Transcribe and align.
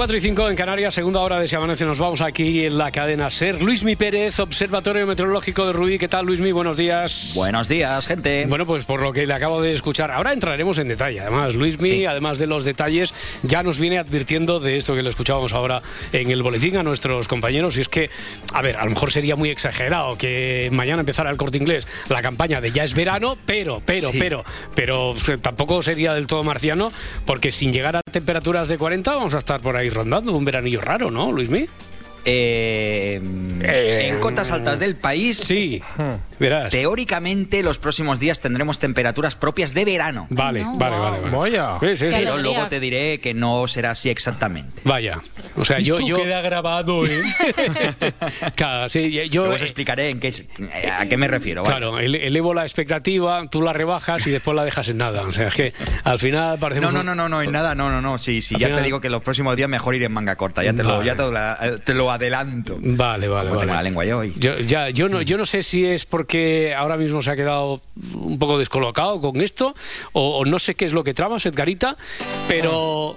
4 0.00 0.16
y 0.16 0.20
5 0.22 0.48
en 0.48 0.56
Canarias, 0.56 0.94
segunda 0.94 1.20
hora 1.20 1.38
de 1.38 1.46
Si 1.46 1.54
Amanece. 1.54 1.84
Nos 1.84 1.98
vamos 1.98 2.22
aquí 2.22 2.64
en 2.64 2.78
la 2.78 2.90
cadena 2.90 3.28
SER. 3.28 3.60
Luismi 3.60 3.96
Pérez, 3.96 4.40
Observatorio 4.40 5.06
Meteorológico 5.06 5.66
de 5.66 5.74
Rubí. 5.74 5.98
¿Qué 5.98 6.08
tal, 6.08 6.24
Luismi? 6.24 6.52
Buenos 6.52 6.78
días. 6.78 7.32
Buenos 7.34 7.68
días, 7.68 8.06
gente. 8.06 8.46
Bueno, 8.48 8.64
pues 8.64 8.86
por 8.86 9.02
lo 9.02 9.12
que 9.12 9.26
le 9.26 9.34
acabo 9.34 9.60
de 9.60 9.74
escuchar, 9.74 10.10
ahora 10.10 10.32
entraremos 10.32 10.78
en 10.78 10.88
detalle. 10.88 11.20
Además, 11.20 11.54
Luismi, 11.54 11.90
Sí. 11.90 12.06
además 12.06 12.38
de 12.38 12.46
los 12.46 12.64
detalles, 12.64 13.12
ya 13.42 13.62
nos 13.62 13.78
viene 13.78 13.98
advirtiendo 13.98 14.58
de 14.58 14.78
esto 14.78 14.94
que 14.94 15.02
le 15.02 15.10
escuchábamos 15.10 15.52
ahora 15.52 15.82
en 16.14 16.30
el 16.30 16.42
boletín 16.42 16.78
a 16.78 16.82
nuestros 16.82 17.28
compañeros. 17.28 17.76
Y 17.76 17.82
es 17.82 17.88
que, 17.90 18.08
a 18.54 18.62
ver, 18.62 18.78
a 18.78 18.84
lo 18.84 18.90
mejor 18.92 19.12
sería 19.12 19.36
muy 19.36 19.50
exagerado 19.50 20.16
que 20.16 20.70
mañana 20.72 21.00
empezara 21.00 21.28
el 21.28 21.36
corte 21.36 21.58
inglés 21.58 21.86
la 22.08 22.22
campaña 22.22 22.62
de 22.62 22.72
ya 22.72 22.84
es 22.84 22.94
verano, 22.94 23.36
pero, 23.44 23.82
pero, 23.84 24.12
Sí. 24.12 24.18
pero, 24.18 24.44
pero 24.74 25.14
tampoco 25.42 25.82
sería 25.82 26.14
del 26.14 26.26
todo 26.26 26.42
marciano, 26.42 26.90
porque 27.26 27.52
sin 27.52 27.70
llegar 27.70 27.96
a 27.96 28.00
temperaturas 28.10 28.66
de 28.68 28.78
40 28.78 29.12
vamos 29.14 29.34
a 29.34 29.38
estar 29.38 29.60
por 29.60 29.76
ahí 29.76 29.89
rondando 29.90 30.36
un 30.36 30.44
veranillo 30.44 30.80
raro, 30.80 31.10
¿no, 31.10 31.32
Luismi? 31.32 31.68
Eh, 32.24 33.20
Eh, 33.62 34.08
en 34.08 34.20
cotas 34.20 34.50
altas 34.50 34.78
del 34.78 34.96
país, 34.96 35.36
Sí, 35.38 35.82
verás. 36.38 36.70
teóricamente 36.70 37.62
los 37.62 37.76
próximos 37.78 38.18
días 38.18 38.40
tendremos 38.40 38.78
temperaturas 38.78 39.34
propias 39.36 39.74
de 39.74 39.84
verano. 39.84 40.26
Vale, 40.30 40.60
No, 40.62 40.76
vale, 40.78 40.96
wow. 40.96 41.04
vale, 41.04 41.20
vale. 41.20 41.36
Vaya. 41.36 41.78
Sí, 41.80 41.88
sí, 41.88 41.96
sí. 41.96 42.16
Qué 42.18 42.24
Pero 42.24 42.38
luego 42.38 42.66
te 42.68 42.80
diré 42.80 43.20
que 43.20 43.34
no 43.34 43.66
será 43.68 43.90
así 43.92 44.08
exactamente. 44.08 44.80
Vaya. 44.84 45.20
O 45.56 45.64
sea, 45.64 45.78
yo, 45.78 45.98
yo 46.00 46.16
grabado, 46.24 47.04
¿eh? 47.06 47.22
Claro, 48.54 48.88
sí, 48.88 49.10
yo 49.30 49.42
Luego 49.42 49.56
os 49.56 49.62
explicaré 49.62 50.10
en 50.10 50.20
qué, 50.20 50.32
a 50.90 51.06
qué 51.06 51.16
me 51.16 51.28
refiero. 51.28 51.62
¿vale? 51.62 51.76
Claro, 51.76 51.98
ele- 51.98 52.26
elevo 52.26 52.54
la 52.54 52.62
expectativa, 52.62 53.46
tú 53.50 53.60
la 53.62 53.72
rebajas 53.72 54.26
y 54.26 54.30
después 54.30 54.56
la 54.56 54.64
dejas 54.64 54.88
en 54.88 54.98
nada. 54.98 55.22
O 55.22 55.32
sea, 55.32 55.48
es 55.48 55.54
que 55.54 55.72
al 56.04 56.18
final 56.18 56.58
parece 56.58 56.80
No, 56.80 56.90
no, 56.92 57.02
no, 57.02 57.14
no, 57.14 57.28
no, 57.28 57.42
en 57.42 57.52
nada, 57.52 57.74
no, 57.74 57.90
no, 57.90 58.00
no. 58.00 58.18
Sí, 58.18 58.40
sí, 58.42 58.54
Al 58.54 58.60
ya 58.60 58.66
final- 58.68 58.80
te 58.80 58.84
digo 58.86 59.00
que 59.00 59.10
los 59.10 59.22
próximos 59.22 59.56
días 59.56 59.68
mejor 59.68 59.94
ir 59.94 60.02
en 60.04 60.12
manga 60.12 60.36
corta. 60.36 60.62
Ya 60.64 60.72
te 60.72 60.82
lo, 60.82 60.98
Vale. 60.98 61.04
ya 61.06 61.16
te 61.16 61.22
lo, 61.22 61.78
te 61.80 61.94
lo 61.94 62.09
adelanto. 62.10 62.78
Vale, 62.80 63.28
vale, 63.28 63.50
tengo 63.50 63.64
la 63.64 63.82
lengua 63.82 64.04
yo 64.04 64.18
hoy. 64.18 64.34
Yo, 64.36 64.58
ya, 64.58 64.90
yo, 64.90 65.08
no, 65.08 65.22
yo 65.22 65.36
no 65.36 65.46
sé 65.46 65.62
si 65.62 65.84
es 65.84 66.04
porque 66.04 66.74
ahora 66.76 66.96
mismo 66.96 67.22
se 67.22 67.30
ha 67.30 67.36
quedado 67.36 67.80
un 68.14 68.38
poco 68.38 68.58
descolocado 68.58 69.20
con 69.20 69.40
esto 69.40 69.74
o, 70.12 70.38
o 70.38 70.44
no 70.44 70.58
sé 70.58 70.74
qué 70.74 70.84
es 70.84 70.92
lo 70.92 71.04
que 71.04 71.14
tramas, 71.14 71.46
Edgarita, 71.46 71.96
pero 72.48 73.16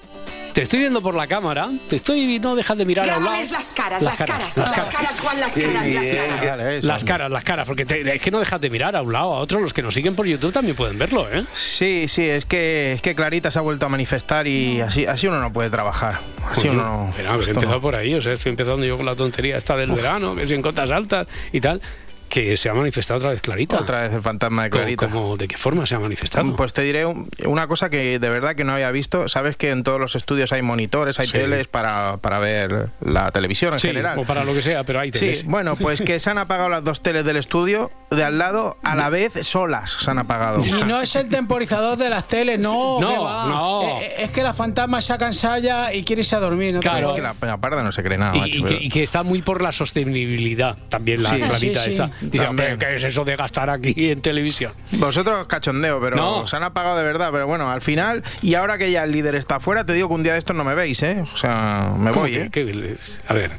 te 0.54 0.62
estoy 0.62 0.80
viendo 0.80 1.02
por 1.02 1.16
la 1.16 1.28
cámara, 1.28 1.70
te 1.88 1.96
estoy 1.96 2.40
no 2.40 2.56
dejas 2.56 2.78
de 2.78 2.86
mirar 2.86 3.10
a 3.10 3.18
un 3.18 3.26
lado. 3.26 3.38
Las 3.52 3.72
caras, 3.72 4.04
las 4.04 4.20
caras, 4.20 4.58
las 4.58 4.78
las 4.78 4.88
caras, 4.90 5.20
Juan, 5.20 5.40
las 5.40 5.54
caras, 5.54 5.88
las 5.90 6.42
caras. 6.44 6.84
Las 6.84 7.04
caras, 7.04 7.32
las 7.32 7.44
caras, 7.44 7.68
porque 7.68 7.86
te- 7.86 8.16
es 8.16 8.22
que 8.22 8.32
no 8.32 8.40
dejas 8.40 8.62
de 8.62 8.70
mirar 8.70 8.96
a 8.96 9.02
un 9.02 9.12
lado, 9.12 9.34
a 9.34 9.40
otro. 9.40 9.60
Los 9.60 9.74
que 9.74 9.82
nos 9.82 9.94
siguen 9.94 10.16
por 10.16 10.26
YouTube 10.28 10.52
también 10.54 10.76
pueden 10.76 10.98
verlo, 10.98 11.28
¿eh? 11.32 11.44
Sí, 11.54 12.06
sí, 12.08 12.24
es 12.24 12.46
que, 12.46 12.94
es 12.94 13.02
que 13.02 13.16
Clarita 13.16 13.50
se 13.52 13.60
ha 13.60 13.62
vuelto 13.62 13.86
a 13.86 13.90
manifestar 13.90 14.48
y 14.48 14.82
así, 14.82 15.06
así 15.06 15.28
uno 15.28 15.40
no 15.40 15.52
puede 15.52 15.70
trabajar. 15.70 16.20
Así 16.50 16.70
uno 16.70 16.84
no. 16.84 17.14
Pero, 17.16 17.38
ver, 17.38 17.48
he 17.48 17.52
empezado 17.52 17.76
no. 17.76 17.82
por 17.82 17.96
ahí, 17.96 18.14
o 18.14 18.22
sea, 18.22 18.34
estoy 18.34 18.52
empezando 18.52 18.86
yo 18.86 18.98
con 18.98 19.06
la 19.06 19.16
tontería 19.16 19.58
esta 19.58 19.76
del 19.76 19.92
verano, 19.92 20.36
que 20.36 20.44
es 20.44 20.52
en 20.52 20.62
cotas 20.62 20.92
altas 20.92 21.28
y 21.52 21.60
tal, 21.62 21.82
que 22.30 22.58
se 22.58 22.70
ha 22.70 22.74
manifestado 22.74 23.20
otra 23.20 23.32
vez 23.32 23.42
Clarita. 23.42 23.78
Otra 23.78 24.02
vez 24.02 24.14
el 24.14 24.22
fantasma 24.22 24.64
de 24.64 24.70
¿Cómo- 24.70 24.82
Clarita. 24.82 25.08
cómo- 25.10 25.38
¿De 25.38 25.48
qué 25.48 25.58
forma 25.58 25.86
se 25.86 25.96
ha 25.96 26.00
manifestado? 26.00 26.56
Pues 26.56 26.74
te 26.74 26.82
diré 26.82 27.06
un- 27.06 27.28
una 27.46 27.68
cosa 27.68 27.90
que 27.90 28.18
de 28.20 28.30
verdad 28.30 28.56
que 28.56 28.64
no 28.64 28.74
había 28.74 28.90
visto. 28.92 29.28
Sabes 29.28 29.56
que 29.56 29.70
en 29.70 29.84
todos 29.84 30.00
los 30.00 30.16
estudios 30.16 30.52
hay 30.52 30.62
monitores, 30.62 31.20
hay 31.20 31.28
Sí. 31.28 31.34
teles 31.34 31.68
para, 31.68 32.18
para 32.18 32.40
ver 32.40 32.90
la 33.02 33.32
televisión 33.32 33.74
en 33.74 33.80
sí, 33.80 33.88
general. 33.88 34.18
o 34.18 34.24
para 34.26 34.44
lo 34.44 34.54
que 34.54 34.62
sea, 34.62 34.84
pero 34.84 35.00
hay 35.00 35.12
teles. 35.12 35.40
Sí, 35.42 35.46
bueno, 35.48 35.76
pues 35.76 36.02
que 36.02 36.20
se 36.20 36.30
han 36.30 36.38
apagado 36.38 36.70
las 36.70 36.84
dos 36.84 37.02
teles 37.02 37.24
del 37.26 37.38
estudio 37.38 37.92
de 38.10 38.24
al 38.24 38.38
lado 38.38 38.78
a 38.84 38.96
la 38.96 39.10
vez 39.10 39.34
solas 39.46 39.92
se 40.00 40.10
han 40.10 40.20
apagado. 40.20 40.62
Y 40.66 40.72
no 40.84 41.02
es 41.02 41.16
el 41.16 41.30
temporizador 41.30 41.98
de 41.98 42.10
las 42.10 42.28
teles, 42.28 42.60
no. 42.60 43.00
No, 43.00 43.10
que 43.10 43.18
va. 43.20 43.46
no. 43.48 43.82
Eh, 43.84 44.00
eh, 44.02 44.14
Es, 44.24 44.32
que 44.32 44.42
la 44.44 44.54
fantasma 44.54 45.02
se 45.02 45.14
ha 45.14 45.18
cansado 45.18 45.58
ya 45.60 45.94
y 45.94 46.04
quiere 46.04 46.22
irse 46.22 46.36
a 46.36 46.40
dormir. 46.40 46.74
¿no? 46.74 46.80
Claro. 46.80 47.10
Es 47.12 47.16
que 47.16 47.22
la, 47.22 47.36
la 47.42 47.58
parda 47.58 47.84
no 47.84 47.92
se 47.92 48.02
cree 48.04 48.18
nada. 48.18 48.36
Y, 48.36 48.40
macho, 48.40 48.52
y 48.58 48.62
que, 48.64 48.68
pero- 48.70 48.82
y 48.82 48.90
que 48.90 49.04
está 49.04 49.24
muy 49.24 49.42
por 49.42 49.62
la 49.62 49.72
sostenibilidad 49.72 50.78
también 50.90 51.24
la 51.24 51.32
Sí, 51.32 51.42
Clarita 51.42 51.80
sí, 51.84 51.86
sí. 51.86 51.90
esta. 51.90 52.10
Dice, 52.24 52.48
hombre, 52.48 52.70
También. 52.70 52.90
¿qué 52.92 52.96
es 52.98 53.04
eso 53.04 53.24
de 53.26 53.36
gastar 53.36 53.70
aquí 53.70 54.10
en 54.12 54.22
televisión? 54.22 54.72
Vosotros 54.94 55.46
cachondeo, 55.48 56.00
pero 56.02 56.16
No. 56.16 56.48
se 56.48 56.56
han 56.56 56.64
apagado 56.64 56.98
de 56.98 57.04
verdad. 57.04 57.30
Pero 57.32 57.48
bueno, 57.48 57.72
al 57.72 57.82
final, 57.82 58.24
y 58.42 58.56
ahora 58.56 58.78
que 58.78 58.92
ya 58.92 59.04
el 59.04 59.12
líder 59.12 59.36
está 59.36 59.56
afuera, 59.56 59.86
te 59.86 59.94
digo 59.94 60.08
que 60.08 60.14
un 60.16 60.24
día 60.24 60.34
de 60.34 60.40
estos 60.40 60.56
no 60.56 60.64
me 60.64 60.76
veis, 60.76 61.02
¿eh? 61.04 61.24
O 61.34 61.38
sea, 61.38 61.94
me 61.98 62.10
¿Cómo 62.12 62.22
voy, 62.22 62.32
que- 62.32 62.42
¿eh? 62.44 62.50
qué- 62.52 62.96
a 63.28 63.34
ver, 63.34 63.52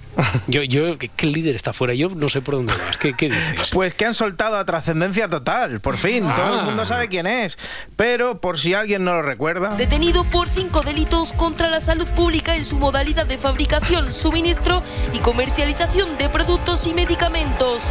yo, 0.47 0.63
yo, 0.63 0.99
¿qué, 0.99 1.09
qué 1.09 1.27
líder 1.27 1.55
está 1.57 1.73
fuera? 1.73 1.95
Yo 1.95 2.09
no 2.11 2.29
sé 2.29 2.41
por 2.41 2.55
dónde 2.55 2.73
vas. 2.77 2.97
¿Qué, 2.97 3.15
qué 3.15 3.29
dices? 3.31 3.71
Pues 3.73 3.95
que 3.95 4.05
han 4.07 4.15
soltado 4.15 4.57
a 4.57 4.65
trascendencia 4.65 5.29
total, 5.29 5.81
por 5.81 5.97
fin. 5.97 6.25
Ah. 6.27 6.35
Todo 6.37 6.61
el 6.61 6.65
mundo 6.67 6.87
sabe 6.87 7.09
quién 7.09 7.27
es. 7.27 7.59
Pero 7.97 8.41
por 8.41 8.59
si 8.59 8.75
alguien 8.75 9.05
no 9.05 9.15
lo 9.15 9.23
recuerda. 9.23 9.75
Detenido 9.77 10.25
por 10.25 10.49
cinco 10.49 10.83
delitos 10.83 11.33
contra 11.33 11.69
la 11.69 11.81
salud 11.81 12.07
pública 12.17 12.57
en 12.57 12.65
su 12.65 12.79
modalidad 12.79 13.27
de 13.27 13.39
fabricación, 13.39 14.13
suministro 14.13 14.83
y 15.13 15.19
comercialización 15.19 16.17
de 16.19 16.29
productos 16.29 16.87
y 16.87 16.93
medicamentos. 16.95 17.85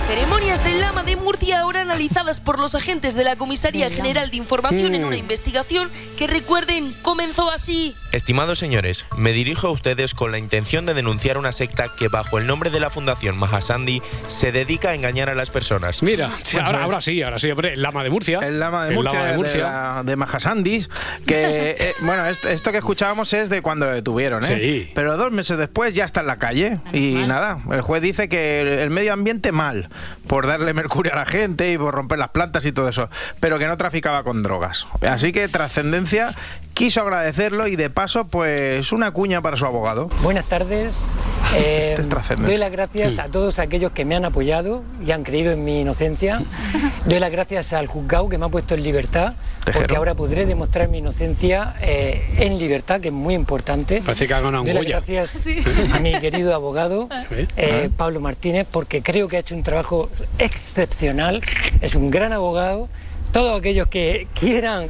Ceremonias 0.54 0.64
del 0.64 0.82
Lama 0.82 1.04
de 1.04 1.16
Murcia 1.16 1.62
ahora 1.62 1.82
analizadas 1.82 2.40
por 2.40 2.60
los 2.60 2.76
agentes 2.76 3.16
de 3.16 3.24
la 3.24 3.36
Comisaría 3.36 3.90
General 3.90 4.30
de 4.30 4.38
Información 4.38 4.94
en 4.94 5.04
una 5.06 5.16
investigación 5.18 5.90
que 6.18 6.28
recuerden 6.28 6.94
comenzó 7.02 7.50
así. 7.50 7.96
Estimados 8.12 8.60
señores, 8.60 9.06
me 9.18 9.32
dirijo 9.34 9.68
a 9.68 9.72
ustedes 9.72 10.14
con 10.14 10.32
la 10.32 10.38
intención 10.38 10.86
de 10.86 10.94
denunciar 10.94 11.38
una 11.40 11.52
secta 11.52 11.94
que 11.98 12.08
bajo 12.08 12.38
el 12.38 12.46
nombre 12.46 12.70
de 12.70 12.80
la 12.80 12.90
Fundación 12.92 13.38
Mahasandi 13.38 14.02
se 14.28 14.52
dedica 14.52 14.90
a 14.90 14.96
engañar 14.96 15.30
a 15.30 15.36
las 15.36 15.50
personas. 15.50 16.04
Mira, 16.04 16.32
sí, 16.44 16.58
ahora, 16.62 16.84
ahora 16.84 17.02
sí, 17.02 17.22
ahora 17.24 17.40
sí, 17.40 17.50
hombre, 17.50 17.74
el 17.74 17.82
lama 17.82 18.04
de 18.04 18.10
Murcia. 18.12 18.40
El 18.40 18.60
lama 18.60 18.84
de 18.86 18.90
El 18.92 18.96
Murcia, 18.96 19.14
lama 19.14 19.26
de 19.26 19.32
de, 19.32 19.38
Murcia. 19.38 19.64
la- 19.64 20.04
de 20.06 20.16
Majasandis, 20.16 20.90
que, 21.26 21.72
eh, 21.80 21.94
bueno, 22.04 22.26
esto, 22.28 22.50
esto 22.50 22.72
que 22.72 22.78
escuchábamos 22.78 23.34
es 23.34 23.50
de 23.50 23.62
cuando 23.64 23.88
lo 23.88 23.94
detuvieron, 23.96 24.44
¿eh? 24.44 24.60
Sí. 24.86 24.92
Pero 24.94 25.18
dos 25.18 25.32
meses 25.32 25.58
después 25.58 25.96
ya 25.96 26.06
está 26.06 26.22
en 26.22 26.28
la 26.28 26.38
calle 26.38 26.80
y 26.92 27.16
nada, 27.16 27.60
el 27.72 27.82
juez 27.82 28.02
dice 28.04 28.30
que 28.30 28.62
el, 28.62 28.68
el 28.68 28.90
medio 28.92 29.14
ambiente 29.14 29.52
mal, 29.52 29.90
por 30.28 30.43
darle 30.48 30.74
mercurio 30.74 31.14
a 31.14 31.16
la 31.16 31.26
gente 31.26 31.72
y 31.72 31.78
por 31.78 31.94
romper 31.94 32.20
las 32.20 32.30
plantas 32.30 32.66
y 32.66 32.72
todo 32.72 32.90
eso, 32.90 33.10
pero 33.40 33.60
que 33.60 33.68
no 33.68 33.78
traficaba 33.78 34.24
con 34.24 34.44
drogas. 34.44 34.88
Así 35.02 35.32
que 35.32 35.48
Trascendencia 35.48 36.34
quiso 36.74 37.02
agradecerlo 37.02 37.68
y 37.68 37.76
de 37.76 37.90
paso, 37.90 38.26
pues 38.26 38.92
una 38.92 39.12
cuña 39.12 39.42
para 39.42 39.58
su 39.58 39.66
abogado. 39.66 40.10
Buenas 40.22 40.46
tardes. 40.46 40.96
Eh, 41.56 41.88
Este 41.92 42.02
es 42.04 42.10
trascendente. 42.10 42.52
doy 42.52 42.60
las 42.60 42.72
gracias 42.72 43.20
a 43.20 43.28
todos 43.30 43.60
aquellos 43.60 43.92
que 43.92 44.06
me 44.06 44.16
han 44.16 44.26
apoyado 44.26 44.84
y 45.06 45.12
han 45.12 45.24
creído 45.24 45.52
en 45.52 45.64
mi 45.64 45.82
inocencia. 45.82 46.42
Doy 47.06 47.20
las 47.20 47.32
gracias 47.32 47.74
al 47.74 47.88
juzgado 47.88 48.30
que 48.30 48.38
me 48.38 48.46
ha 48.46 48.50
puesto 48.50 48.76
en 48.76 48.84
libertad, 48.84 49.34
porque 49.74 49.96
ahora 49.98 50.16
podré 50.16 50.46
demostrar 50.46 50.88
mi 50.88 51.00
inocencia 51.00 51.74
eh, 51.82 52.22
en 52.38 52.58
libertad, 52.58 53.02
que 53.02 53.10
es 53.10 53.14
muy 53.14 53.34
importante. 53.34 54.02
Parece 54.06 54.26
que 54.26 54.34
ha 54.34 54.40
ganado 54.40 54.64
un 54.64 54.70
Doy 54.74 54.88
las 54.88 55.06
gracias 55.06 55.48
a 55.94 56.00
mi 56.00 56.18
querido 56.22 56.56
abogado, 56.56 57.10
eh, 57.58 57.90
Pablo 57.96 58.22
Martínez, 58.22 58.66
porque 58.72 59.02
creo 59.02 59.28
que 59.28 59.36
ha 59.38 59.40
hecho 59.42 59.54
un 59.56 59.64
trabajo 59.64 60.10
excepcional. 60.40 61.42
Es 61.82 61.96
un 61.96 62.10
gran 62.10 62.32
abogado. 62.32 62.88
Todos 63.34 63.60
aquellos 63.60 63.88
que 63.88 64.28
quieran, 64.40 64.88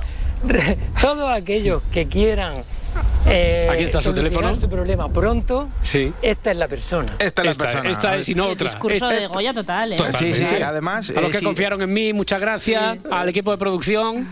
todos 1.01 1.29
aquellos 1.31 1.81
que 1.91 2.07
quieran 2.07 2.55
eh, 3.25 3.67
Aquí 3.71 3.83
está 3.85 4.01
su 4.01 4.13
teléfono. 4.13 4.55
su 4.55 4.69
problema 4.69 5.09
pronto, 5.09 5.69
Sí. 5.81 6.11
esta 6.21 6.51
es 6.51 6.57
la 6.57 6.67
persona. 6.67 7.13
Esta 7.19 7.41
es 7.41 7.45
la 7.45 7.51
Esta, 7.51 7.63
persona. 7.63 7.89
esta 7.89 8.15
es 8.17 8.29
y 8.29 8.35
no 8.35 8.45
El 8.45 8.51
otra. 8.51 8.67
discurso 8.67 8.95
Esta- 9.09 9.19
de 9.19 9.27
Goya 9.27 9.53
total, 9.53 9.93
¿eh? 9.93 9.97
Sí, 10.17 10.35
sí, 10.35 10.45
además, 10.63 11.09
A 11.11 11.21
los 11.21 11.29
eh, 11.29 11.31
que 11.31 11.37
sí. 11.39 11.45
confiaron 11.45 11.81
en 11.81 11.93
mí, 11.93 12.13
muchas 12.13 12.39
gracias. 12.39 12.97
Al 13.11 13.29
equipo 13.29 13.51
de 13.51 13.57
producción, 13.57 14.27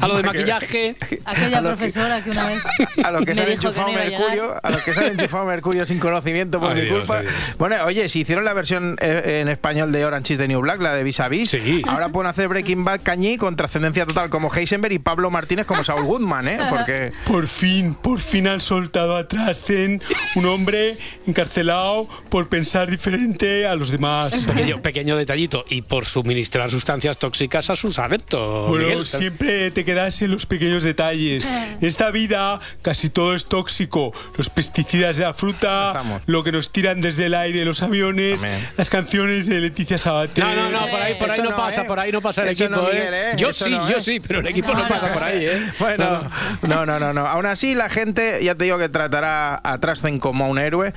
a 0.00 0.08
lo 0.08 0.16
de 0.16 0.22
maquillaje. 0.24 0.96
Aquella 1.24 1.58
a 1.58 1.60
los 1.60 1.72
que- 1.72 1.76
profesora 1.78 2.22
que 2.24 2.30
una 2.30 2.46
vez 2.46 2.62
a 3.04 3.10
los 3.10 3.20
que 3.22 3.26
me 3.26 3.34
se 3.34 3.42
han 3.42 3.48
enchufado 3.50 3.86
no 3.86 3.92
iba 3.92 4.00
a 4.02 4.04
mercurio, 4.04 4.54
a 4.62 4.70
los 4.70 4.82
que 4.82 4.92
se 4.92 5.00
han 5.00 5.12
enchufado 5.12 5.44
mercurio 5.44 5.86
sin 5.86 5.98
conocimiento 5.98 6.58
por 6.60 6.70
Ay, 6.70 6.76
mi 6.76 6.80
Dios, 6.82 6.98
culpa. 7.00 7.18
ay. 7.18 7.26
Bueno, 7.58 7.76
oye, 7.84 8.08
si 8.08 8.20
hicieron 8.20 8.44
la 8.44 8.52
versión 8.52 8.96
eh, 9.00 9.40
en 9.42 9.48
español 9.48 9.92
de 9.92 10.04
Orange 10.04 10.34
is 10.34 10.38
the 10.38 10.48
New 10.48 10.60
Black, 10.60 10.80
la 10.80 10.94
de 10.94 11.02
Vis 11.04 11.20
a 11.20 11.28
Vis, 11.28 11.50
Sí. 11.50 11.82
ahora 11.86 12.08
pueden 12.08 12.28
hacer 12.30 12.48
Breaking 12.48 12.84
Bad 12.84 13.00
Cañí 13.02 13.36
con 13.36 13.56
trascendencia 13.56 14.06
total 14.06 14.30
como 14.30 14.50
Heisenberg 14.52 14.92
y 14.94 14.98
Pablo 14.98 15.30
Martínez 15.30 15.66
como 15.66 15.84
Saul 15.84 16.04
Goodman, 16.04 16.48
¿eh? 16.48 16.58
Porque 16.70 17.12
Por 17.26 17.46
fin, 17.46 17.94
por 18.02 18.18
fin. 18.18 18.32
final 18.42 18.60
soltado 18.62 19.14
a 19.16 19.28
Trascen, 19.28 20.00
un 20.36 20.46
hombre 20.46 20.96
encarcelado 21.26 22.08
por 22.30 22.48
pensar 22.48 22.90
diferente 22.90 23.66
a 23.66 23.74
los 23.74 23.90
demás. 23.90 24.34
Pequeño, 24.46 24.80
pequeño 24.80 25.16
detallito. 25.16 25.64
Y 25.68 25.82
por 25.82 26.06
suministrar 26.06 26.70
sustancias 26.70 27.18
tóxicas 27.18 27.68
a 27.70 27.76
sus 27.76 27.98
adeptos. 27.98 28.68
Bueno, 28.70 28.86
Miguel. 28.88 29.06
siempre 29.06 29.70
te 29.70 29.84
quedas 29.84 30.22
en 30.22 30.30
los 30.30 30.46
pequeños 30.46 30.82
detalles. 30.82 31.46
En 31.46 31.86
esta 31.86 32.10
vida 32.10 32.58
casi 32.80 33.10
todo 33.10 33.34
es 33.34 33.44
tóxico. 33.44 34.12
Los 34.36 34.48
pesticidas 34.48 35.18
de 35.18 35.24
la 35.24 35.34
fruta, 35.34 35.88
Estamos. 35.90 36.22
lo 36.26 36.42
que 36.42 36.52
nos 36.52 36.72
tiran 36.72 37.00
desde 37.00 37.26
el 37.26 37.34
aire 37.34 37.64
los 37.64 37.82
aviones, 37.82 38.40
También. 38.40 38.66
las 38.76 38.88
canciones 38.90 39.46
de 39.46 39.60
Leticia 39.60 39.98
Sabater. 39.98 40.42
No, 40.44 40.54
no, 40.54 40.70
no, 40.70 40.86
por 40.90 41.00
ahí, 41.00 41.14
por 41.16 41.30
ahí 41.30 41.40
no, 41.42 41.50
no, 41.50 41.56
pasa, 41.56 41.82
¿eh? 41.82 41.84
por 41.84 42.00
ahí 42.00 42.10
no 42.10 42.20
pasa 42.22 42.42
el 42.42 42.48
Eso 42.48 42.64
equipo, 42.64 42.80
no, 42.80 42.88
¿eh? 42.90 42.94
Miguel, 42.94 43.14
¿eh? 43.14 43.32
Yo 43.36 43.48
Eso 43.50 43.64
sí, 43.66 43.70
no, 43.70 43.88
yo 43.90 43.96
¿eh? 43.98 44.00
sí, 44.00 44.20
pero 44.20 44.40
el 44.40 44.46
equipo 44.46 44.72
no 44.74 44.88
pasa 44.88 45.12
por 45.12 45.22
ahí, 45.22 45.44
¿eh? 45.46 45.70
Bueno, 45.78 46.30
no, 46.62 46.86
no, 46.86 46.98
no, 46.98 47.12
no. 47.12 47.26
Aún 47.26 47.46
así, 47.46 47.74
la 47.74 47.88
gente, 47.92 48.42
ya 48.42 48.54
te 48.54 48.64
digo 48.64 48.78
que 48.78 48.88
tratará 48.88 49.60
a 49.62 49.78
Trascen 49.78 50.18
como 50.18 50.44
a 50.44 50.48
un 50.48 50.58
héroe. 50.58 50.92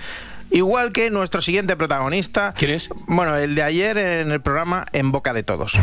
Igual 0.51 0.91
que 0.91 1.09
nuestro 1.09 1.41
siguiente 1.41 1.75
protagonista. 1.75 2.53
¿Quién 2.57 2.71
es? 2.71 2.89
Bueno, 3.07 3.35
el 3.37 3.55
de 3.55 3.63
ayer 3.63 3.97
en 3.97 4.31
el 4.31 4.41
programa 4.41 4.85
En 4.93 5.11
Boca 5.11 5.33
de 5.33 5.43
Todos. 5.43 5.77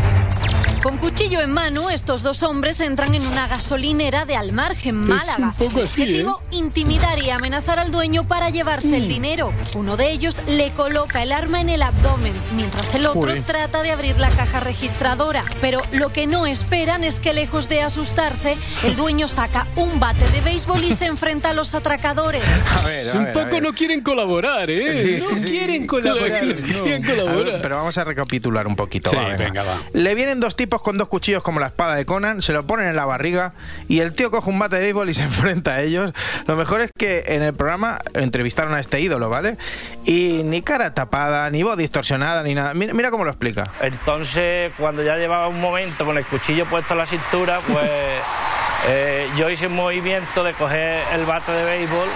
Con 0.82 0.98
cuchillo 0.98 1.40
en 1.40 1.52
mano, 1.52 1.90
estos 1.90 2.22
dos 2.24 2.42
hombres 2.42 2.80
entran 2.80 3.14
en 3.14 3.24
una 3.24 3.46
gasolinera 3.46 4.24
de 4.24 4.34
Almargen, 4.34 4.96
Málaga. 4.96 5.36
un 5.38 5.52
poco 5.52 5.82
así, 5.84 6.02
Objetivo, 6.02 6.42
intimidar 6.50 7.20
y 7.22 7.30
amenazar 7.30 7.78
al 7.78 7.92
dueño 7.92 8.26
para 8.26 8.50
llevarse 8.50 8.96
el 8.96 9.06
dinero. 9.06 9.52
Uno 9.76 9.96
de 9.96 10.10
ellos 10.10 10.36
le 10.48 10.72
coloca 10.72 11.22
el 11.22 11.30
arma 11.30 11.60
en 11.60 11.68
el 11.68 11.82
abdomen, 11.82 12.32
mientras 12.56 12.96
el 12.96 13.06
otro 13.06 13.32
Uy. 13.32 13.42
trata 13.42 13.82
de 13.84 13.92
abrir 13.92 14.18
la 14.18 14.30
caja 14.30 14.58
registradora. 14.58 15.44
Pero 15.60 15.80
lo 15.92 16.12
que 16.12 16.26
no 16.26 16.46
esperan 16.46 17.04
es 17.04 17.20
que 17.20 17.32
lejos 17.32 17.68
de 17.68 17.82
asustarse, 17.82 18.56
el 18.82 18.96
dueño 18.96 19.28
saca 19.28 19.68
un 19.76 20.00
bate 20.00 20.28
de 20.30 20.40
béisbol 20.40 20.82
y 20.82 20.94
se 20.94 21.06
enfrenta 21.06 21.50
a 21.50 21.52
los 21.52 21.74
atracadores. 21.74 22.42
A 22.72 22.84
ver, 22.84 23.08
a 23.08 23.18
un 23.18 23.24
ver, 23.26 23.32
poco 23.34 23.50
ver. 23.50 23.62
no 23.62 23.72
quieren 23.72 24.00
colaborar, 24.00 24.68
¿eh? 24.68 25.00
Sí, 25.20 25.22
no 25.24 25.28
sí, 25.38 25.40
sí. 25.44 25.48
quieren 25.48 25.86
colaborar. 25.86 26.44
No. 26.44 26.54
No 26.54 26.82
quieren 26.82 27.02
ver, 27.02 27.16
colaborar. 27.16 27.62
pero 27.62 27.76
vamos 27.76 27.96
a 27.98 28.02
recapitular 28.02 28.66
un 28.66 28.74
poquito. 28.74 29.10
Sí, 29.10 29.16
va, 29.16 29.36
venga, 29.36 29.62
va. 29.62 29.82
Le 29.92 30.14
vienen 30.16 30.40
dos 30.40 30.56
tipos 30.56 30.71
con 30.80 30.96
dos 30.96 31.08
cuchillos 31.08 31.42
como 31.42 31.60
la 31.60 31.66
espada 31.66 31.94
de 31.94 32.06
Conan, 32.06 32.40
se 32.40 32.52
lo 32.52 32.66
ponen 32.66 32.88
en 32.88 32.96
la 32.96 33.04
barriga 33.04 33.52
y 33.88 34.00
el 34.00 34.14
tío 34.14 34.30
coge 34.30 34.48
un 34.48 34.58
bate 34.58 34.76
de 34.76 34.82
béisbol 34.82 35.10
y 35.10 35.14
se 35.14 35.22
enfrenta 35.24 35.72
a 35.72 35.82
ellos. 35.82 36.12
Lo 36.46 36.56
mejor 36.56 36.80
es 36.80 36.90
que 36.96 37.24
en 37.26 37.42
el 37.42 37.54
programa 37.54 37.98
entrevistaron 38.14 38.74
a 38.74 38.80
este 38.80 39.00
ídolo, 39.00 39.28
¿vale? 39.28 39.58
Y 40.04 40.42
ni 40.44 40.62
cara 40.62 40.94
tapada, 40.94 41.50
ni 41.50 41.62
voz 41.62 41.76
distorsionada, 41.76 42.42
ni 42.42 42.54
nada. 42.54 42.74
Mira, 42.74 42.94
mira 42.94 43.10
cómo 43.10 43.24
lo 43.24 43.30
explica. 43.30 43.64
Entonces, 43.80 44.72
cuando 44.78 45.02
ya 45.02 45.16
llevaba 45.16 45.48
un 45.48 45.60
momento 45.60 46.06
con 46.06 46.16
el 46.16 46.24
cuchillo 46.24 46.66
puesto 46.66 46.94
en 46.94 46.98
la 46.98 47.06
cintura, 47.06 47.60
pues 47.60 47.90
eh, 48.88 49.28
yo 49.36 49.50
hice 49.50 49.66
un 49.66 49.76
movimiento 49.76 50.42
de 50.42 50.52
coger 50.54 51.02
el 51.12 51.24
bate 51.24 51.52
de 51.52 51.64
béisbol 51.64 52.08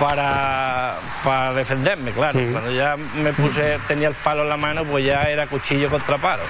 para, 0.00 0.96
para 1.22 1.52
defenderme, 1.52 2.10
claro. 2.12 2.40
Cuando 2.50 2.70
ya 2.70 2.96
me 2.96 3.32
puse, 3.34 3.78
tenía 3.86 4.08
el 4.08 4.14
palo 4.14 4.42
en 4.42 4.48
la 4.48 4.56
mano, 4.56 4.84
pues 4.84 5.04
ya 5.04 5.22
era 5.22 5.46
cuchillo 5.46 5.90
contra 5.90 6.16
palo. 6.16 6.42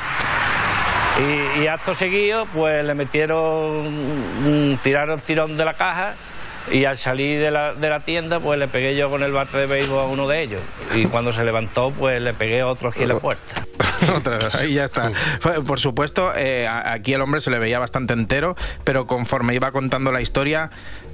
Y, 1.19 1.63
y 1.63 1.67
acto 1.67 1.93
seguido, 1.93 2.47
pues 2.47 2.85
le 2.85 2.95
metieron, 2.95 4.79
tiraron 4.83 5.19
el 5.19 5.23
tirón 5.23 5.57
de 5.57 5.65
la 5.65 5.75
caja 5.75 6.15
y 6.71 6.85
al 6.85 6.97
salir 6.97 7.41
de 7.41 7.51
la, 7.51 7.75
de 7.75 7.89
la 7.89 8.01
tienda, 8.01 8.39
pues 8.39 8.59
le 8.59 8.69
pegué 8.69 8.97
yo 8.97 9.09
con 9.09 9.23
el 9.23 9.33
bate 9.33 9.59
de 9.59 9.67
béisbol 9.67 9.99
a 9.99 10.05
uno 10.05 10.29
de 10.29 10.43
ellos. 10.43 10.61
Y 10.95 11.07
cuando 11.07 11.33
se 11.33 11.45
levantó, 11.45 11.91
pues 11.91 12.21
le 12.21 12.35
pegué 12.35 12.63
otro 12.63 12.91
aquí 12.91 13.03
en 13.03 13.09
la 13.09 13.19
puerta. 13.19 13.63
Ahí 14.59 14.75
ya 14.75 14.85
está. 14.85 15.11
Por 15.67 15.81
supuesto, 15.81 16.33
eh, 16.37 16.69
aquí 16.69 17.13
el 17.13 17.23
hombre 17.23 17.41
se 17.41 17.51
le 17.51 17.59
veía 17.59 17.79
bastante 17.79 18.13
entero, 18.13 18.57
pero 18.85 19.07
conforme 19.07 19.55
iba 19.55 19.73
contando 19.73 20.13
la 20.13 20.21
historia, 20.21 20.71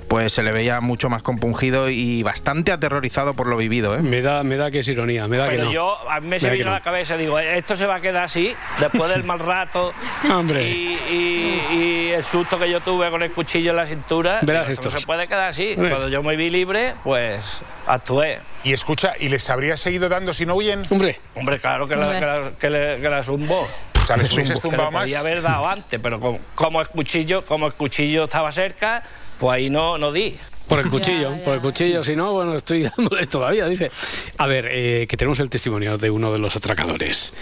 pues 0.09 0.33
se 0.33 0.43
le 0.43 0.53
veía 0.53 0.81
mucho 0.81 1.09
más 1.09 1.23
compungido 1.23 1.89
y 1.91 2.23
bastante 2.23 2.73
aterrorizado 2.73 3.35
por 3.35 3.47
lo 3.47 3.57
vivido. 3.57 3.95
¿eh? 3.97 4.03
Me 4.03 4.21
da, 4.23 4.43
me 4.43 4.57
da 4.57 4.71
que 4.71 4.79
es 4.81 4.89
ironía, 4.89 5.27
me 5.27 5.37
da 5.37 5.45
que 5.49 5.53
Pero 5.57 5.65
no. 5.65 5.73
yo, 5.73 6.11
a 6.11 6.21
mí 6.21 6.29
me 6.29 6.39
se 6.39 6.47
Me 6.47 6.53
que 6.53 6.59
vino 6.59 6.71
a 6.71 6.75
no. 6.75 6.79
la 6.79 6.83
cabeza, 6.85 7.17
digo, 7.17 7.39
esto 7.39 7.75
se 7.77 7.87
va 7.87 7.97
a 7.97 8.01
quedar 8.01 8.25
así, 8.25 8.55
después 8.81 9.11
del 9.11 9.25
mal 9.25 9.39
rato 9.41 9.93
Hombre. 10.31 10.69
y, 10.71 10.95
y- 11.11 11.77
y 11.77 12.09
el 12.13 12.25
susto 12.25 12.59
que 12.59 12.71
yo 12.71 12.81
tuve 12.81 13.11
con 13.11 13.23
el 13.23 13.33
cuchillo 13.33 13.71
en 13.71 13.77
la 13.77 13.87
cintura. 13.87 14.39
Verás 14.43 14.69
esto 14.71 14.91
no 14.91 14.99
se 14.99 15.05
puede 15.07 15.27
quedar 15.27 15.49
así. 15.49 15.73
Hombre. 15.75 15.91
Cuando 15.91 16.09
yo 16.09 16.23
me 16.23 16.37
vi 16.37 16.51
libre, 16.51 16.95
pues 17.05 17.63
actué. 17.87 18.39
Y 18.65 18.73
escucha, 18.73 19.13
¿y 19.19 19.29
les 19.29 19.49
habrías 19.51 19.81
seguido 19.81 20.09
dando 20.09 20.33
si 20.33 20.47
no 20.47 20.55
huyen? 20.55 20.83
Hombre, 20.91 21.19
Hombre, 21.35 21.59
claro 21.59 21.87
que 21.87 21.97
la, 21.97 22.19
que 22.19 22.27
la, 22.27 22.51
que 22.59 22.71
le- 22.71 23.01
que 23.01 23.09
la 23.09 23.23
zumbó. 23.23 23.67
O 24.03 24.07
sea, 24.07 24.17
les 24.17 24.31
hubieses 24.33 24.61
Que 24.61 24.69
tumbado 24.69 24.91
más. 24.93 25.03
podía 25.03 25.21
haber 25.21 25.43
dado 25.43 25.67
antes, 25.69 25.99
pero 26.01 26.21
como, 26.21 26.39
como 26.55 26.81
el 26.81 26.89
cuchillo, 26.89 27.43
como 27.43 27.67
el 27.67 27.75
cuchillo 27.75 28.25
estaba 28.25 28.51
cerca, 28.53 29.03
pues 29.39 29.55
ahí 29.55 29.71
no, 29.71 29.99
no 29.99 30.13
di. 30.13 30.37
por 30.69 30.81
el 30.81 30.89
cuchillo, 30.89 31.41
por 31.45 31.55
el 31.55 31.61
cuchillo, 31.61 32.03
si 32.03 32.17
no, 32.17 32.33
bueno, 32.33 32.57
estoy 32.57 32.83
dándoles 32.97 33.29
todavía, 33.29 33.67
dice. 33.69 33.91
A 34.39 34.47
ver, 34.47 34.69
eh, 34.71 35.07
que 35.09 35.17
tenemos 35.17 35.41
el 35.41 35.51
testimonio 35.51 35.99
de 35.99 36.11
uno 36.11 36.33
de 36.33 36.39
los 36.39 36.57
atracadores. 36.57 37.33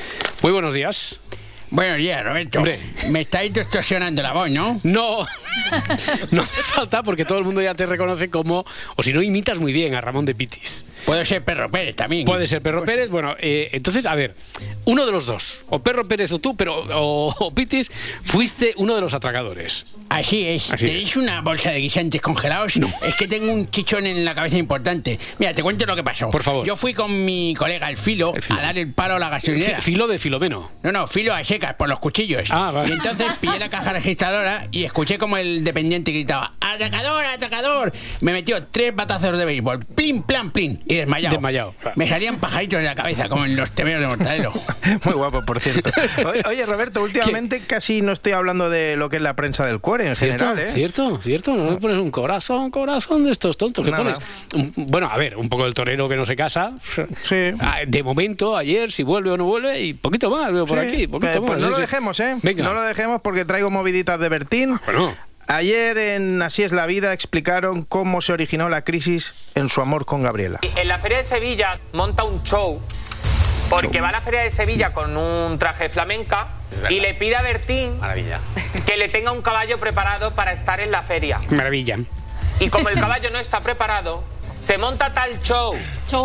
Muy 0.42 0.52
buenos 0.52 0.74
días. 0.74 1.20
Buenos 1.74 1.98
días, 1.98 2.22
Roberto. 2.22 2.58
Hombre. 2.60 2.78
Me 3.10 3.22
estáis 3.22 3.52
distorsionando 3.52 4.22
la 4.22 4.32
voz, 4.32 4.48
¿no? 4.48 4.80
No, 4.84 5.26
no 6.30 6.42
hace 6.42 6.62
falta 6.62 7.02
porque 7.02 7.24
todo 7.24 7.38
el 7.38 7.44
mundo 7.44 7.60
ya 7.60 7.74
te 7.74 7.84
reconoce 7.84 8.30
como, 8.30 8.64
o 8.94 9.02
si 9.02 9.12
no, 9.12 9.20
imitas 9.20 9.58
muy 9.58 9.72
bien 9.72 9.92
a 9.96 10.00
Ramón 10.00 10.24
de 10.24 10.36
Pitis. 10.36 10.86
Puedo 11.04 11.24
ser 11.24 11.42
Perro 11.42 11.68
Pérez 11.68 11.96
también. 11.96 12.24
Puede 12.26 12.46
ser 12.46 12.62
Perro 12.62 12.84
Pérez, 12.84 13.10
bueno, 13.10 13.34
eh, 13.40 13.70
entonces, 13.72 14.06
a 14.06 14.14
ver, 14.14 14.34
uno 14.84 15.04
de 15.04 15.10
los 15.10 15.26
dos, 15.26 15.64
o 15.68 15.80
Perro 15.80 16.06
Pérez 16.06 16.30
o 16.30 16.38
tú, 16.38 16.56
pero 16.56 16.76
o, 16.96 17.34
o 17.36 17.50
Pitis, 17.52 17.90
fuiste 18.22 18.72
uno 18.76 18.94
de 18.94 19.00
los 19.00 19.12
atracadores. 19.12 19.84
Así 20.10 20.46
es. 20.46 20.70
Así 20.72 20.86
¿Tenéis 20.86 21.08
es. 21.08 21.16
una 21.16 21.40
bolsa 21.40 21.70
de 21.72 21.80
guisantes 21.80 22.20
congelados? 22.22 22.74
Es 23.02 23.14
que 23.16 23.26
tengo 23.26 23.52
un 23.52 23.68
chichón 23.68 24.06
en 24.06 24.24
la 24.24 24.34
cabeza 24.36 24.56
importante. 24.58 25.18
Mira, 25.40 25.52
te 25.52 25.62
cuento 25.64 25.86
lo 25.86 25.96
que 25.96 26.04
pasó. 26.04 26.30
Por 26.30 26.44
favor. 26.44 26.64
Yo 26.64 26.76
fui 26.76 26.94
con 26.94 27.24
mi 27.24 27.52
colega 27.58 27.90
el 27.90 27.96
Filo, 27.96 28.32
El 28.34 28.42
Filo. 28.42 28.60
a 28.60 28.62
dar 28.62 28.78
el 28.78 28.92
palo 28.92 29.14
a 29.16 29.18
la 29.18 29.28
gasolinera. 29.28 29.80
Fi- 29.80 29.90
Filo 29.92 30.06
de 30.06 30.18
Filomeno. 30.20 30.70
No, 30.84 30.92
no, 30.92 31.06
filo 31.08 31.34
a 31.34 31.42
por 31.72 31.88
los 31.88 31.98
cuchillos. 31.98 32.48
Ah, 32.50 32.70
vale. 32.70 32.90
Y 32.90 32.92
entonces 32.92 33.26
pillé 33.40 33.58
la 33.58 33.68
caja 33.70 33.92
registradora 33.94 34.66
y 34.70 34.84
escuché 34.84 35.16
como 35.18 35.36
el 35.38 35.64
dependiente 35.64 36.12
gritaba 36.12 36.52
¡Atracador, 36.60 37.24
atracador! 37.24 37.92
Me 38.20 38.32
metió 38.32 38.62
tres 38.66 38.94
batazos 38.94 39.38
de 39.38 39.44
béisbol, 39.44 39.84
plin, 39.86 40.22
plan, 40.22 40.50
plin, 40.50 40.80
y 40.86 40.96
desmayado. 40.96 41.34
Desmayado, 41.36 41.74
claro. 41.80 41.94
Me 41.96 42.08
salían 42.08 42.38
pajaritos 42.38 42.78
en 42.80 42.84
la 42.84 42.94
cabeza, 42.94 43.28
como 43.28 43.44
en 43.44 43.56
los 43.56 43.70
temeros 43.70 44.00
de 44.02 44.06
Mortadelo. 44.08 44.52
Muy 45.04 45.14
guapo, 45.14 45.42
por 45.44 45.60
cierto. 45.60 45.90
Oye, 46.48 46.66
Roberto, 46.66 47.02
últimamente 47.02 47.60
casi 47.66 48.02
no 48.02 48.12
estoy 48.12 48.32
hablando 48.32 48.68
de 48.70 48.96
lo 48.96 49.08
que 49.08 49.16
es 49.16 49.22
la 49.22 49.34
prensa 49.34 49.64
del 49.66 49.80
cuore 49.80 50.06
en 50.08 50.16
¿Cierto? 50.16 50.46
general, 50.48 50.68
¿eh? 50.68 50.72
¿Cierto? 50.72 51.20
¿Cierto? 51.22 51.54
¿No 51.54 51.70
le 51.72 51.76
pones 51.78 51.98
un 51.98 52.10
corazón, 52.10 52.70
corazón 52.70 53.24
de 53.24 53.32
estos 53.32 53.56
tontos 53.56 53.84
que 53.84 53.90
Nada. 53.90 54.14
pones? 54.52 54.72
Bueno, 54.76 55.08
a 55.10 55.16
ver, 55.16 55.36
un 55.36 55.48
poco 55.48 55.64
del 55.64 55.74
torero 55.74 56.08
que 56.08 56.16
no 56.16 56.26
se 56.26 56.36
casa. 56.36 56.72
Sí. 56.90 57.36
Ah, 57.60 57.78
De 57.86 58.02
momento, 58.02 58.56
ayer, 58.56 58.90
si 58.90 59.02
vuelve 59.02 59.30
o 59.30 59.36
no 59.36 59.44
vuelve, 59.44 59.80
y 59.80 59.94
poquito 59.94 60.30
más 60.30 60.52
veo 60.52 60.66
por 60.66 60.80
Sí. 60.80 60.86
aquí. 60.86 61.06
Poquito 61.06 61.38
Eh, 61.38 61.40
más, 61.40 61.53
no 61.56 61.60
sí, 61.64 61.70
lo 61.70 61.76
sí. 61.76 61.80
dejemos, 61.82 62.20
¿eh? 62.20 62.36
Venga. 62.42 62.62
No 62.64 62.74
lo 62.74 62.82
dejemos 62.82 63.20
porque 63.22 63.44
traigo 63.44 63.70
moviditas 63.70 64.18
de 64.20 64.28
Bertín. 64.28 64.80
Bueno, 64.84 65.14
Ayer 65.46 65.98
en 65.98 66.40
Así 66.40 66.62
es 66.62 66.72
la 66.72 66.86
vida 66.86 67.12
explicaron 67.12 67.82
cómo 67.84 68.22
se 68.22 68.32
originó 68.32 68.70
la 68.70 68.82
crisis 68.82 69.52
en 69.54 69.68
su 69.68 69.82
amor 69.82 70.06
con 70.06 70.22
Gabriela. 70.22 70.60
En 70.62 70.88
la 70.88 70.96
Feria 70.98 71.18
de 71.18 71.24
Sevilla 71.24 71.78
monta 71.92 72.24
un 72.24 72.42
show 72.44 72.80
porque 73.68 74.00
va 74.00 74.08
a 74.08 74.12
la 74.12 74.20
Feria 74.22 74.40
de 74.40 74.50
Sevilla 74.50 74.94
con 74.94 75.16
un 75.18 75.58
traje 75.58 75.90
flamenca 75.90 76.48
y 76.88 77.00
le 77.00 77.12
pide 77.14 77.36
a 77.36 77.42
Bertín 77.42 77.98
Maravilla. 77.98 78.40
que 78.86 78.96
le 78.96 79.08
tenga 79.10 79.32
un 79.32 79.42
caballo 79.42 79.78
preparado 79.78 80.34
para 80.34 80.52
estar 80.52 80.80
en 80.80 80.90
la 80.90 81.02
feria. 81.02 81.40
maravilla. 81.50 81.98
Y 82.60 82.68
como 82.70 82.88
el 82.88 82.98
caballo 82.98 83.28
no 83.30 83.38
está 83.38 83.60
preparado, 83.60 84.24
se 84.60 84.78
monta 84.78 85.12
tal 85.12 85.42
show, 85.42 85.76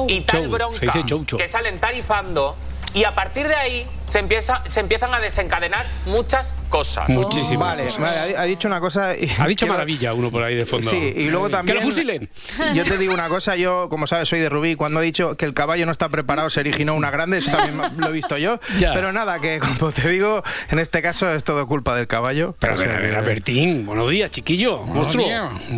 y 0.08 0.22
tal 0.22 0.44
Show, 0.44 0.52
bronca 0.52 0.80
se 0.80 0.86
dice 0.86 1.04
show, 1.06 1.26
show. 1.26 1.38
que 1.40 1.48
salen 1.50 1.78
tarifando 1.80 2.56
y 2.94 3.04
a 3.04 3.16
partir 3.16 3.48
de 3.50 3.56
ahí 3.56 3.88
se, 4.10 4.20
empieza, 4.20 4.62
se 4.68 4.80
empiezan 4.82 5.14
a 5.14 5.20
desencadenar 5.20 5.86
muchas 6.06 6.54
cosas. 6.70 7.08
Muchísimo. 7.10 7.62
Vale, 7.62 7.88
vale, 7.98 8.36
ha, 8.38 8.42
ha 8.42 8.44
dicho 8.46 8.68
una 8.68 8.80
cosa. 8.80 9.16
y- 9.16 9.30
Ha 9.40 9.48
dicho 9.48 9.66
quiero- 9.66 9.74
maravilla 9.74 10.14
uno 10.14 10.30
por 10.32 10.44
ahí 10.44 10.56
de 10.56 10.66
fondo. 10.66 10.90
Sí, 10.90 11.14
y 11.16 11.30
luego 11.30 11.50
también. 11.50 11.78
¡Que 11.78 11.84
lo 11.86 11.90
fusilen! 11.90 12.30
Yo 12.76 12.84
te 12.84 12.98
digo 12.98 13.14
una 13.14 13.30
cosa, 13.30 13.56
yo, 13.56 13.88
como 13.90 14.08
sabes, 14.08 14.28
soy 14.30 14.40
de 14.40 14.50
Rubí. 14.50 14.76
Cuando 14.76 15.00
ha 15.00 15.04
dicho 15.04 15.36
que 15.38 15.46
el 15.46 15.54
caballo 15.54 15.86
no 15.86 15.92
está 15.92 16.10
preparado, 16.10 16.50
se 16.50 16.60
originó 16.60 16.96
una 16.96 17.12
grande, 17.12 17.38
eso 17.38 17.52
también 17.52 17.80
lo 17.98 18.08
he 18.08 18.12
visto 18.12 18.38
yo. 18.38 18.60
Ya. 18.78 18.94
Pero 18.94 19.12
nada, 19.14 19.40
que 19.40 19.60
como 19.60 19.92
te 19.92 20.10
digo, 20.10 20.44
en 20.70 20.80
este 20.80 21.02
caso 21.02 21.32
es 21.34 21.44
todo 21.44 21.68
culpa 21.68 21.96
del 21.96 22.08
caballo. 22.08 22.56
Pero 22.60 22.74
a 22.74 22.76
O 22.76 22.80
ver, 22.80 22.88
sea 22.90 22.98
a 22.98 23.02
ver, 23.02 23.16
a 23.16 23.22
Bertín, 23.22 23.86
buenos 23.86 24.10
días, 24.10 24.32
chiquillo, 24.32 24.84
monstruo, 24.84 25.26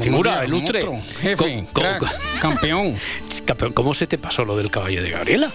figura, 0.01 0.45
ilustre. 0.45 0.85
monstruo, 0.85 1.21
jefe, 1.21 1.35
Co- 1.65 1.73
co- 1.73 1.81
crack, 1.81 2.03
campeón. 2.41 2.95
Campeón, 3.45 3.73
¿cómo 3.73 3.93
se 3.93 4.05
te 4.07 4.17
pasó 4.17 4.45
lo 4.45 4.55
del 4.55 4.69
caballo 4.69 5.01
de 5.01 5.09
Gabriela? 5.09 5.49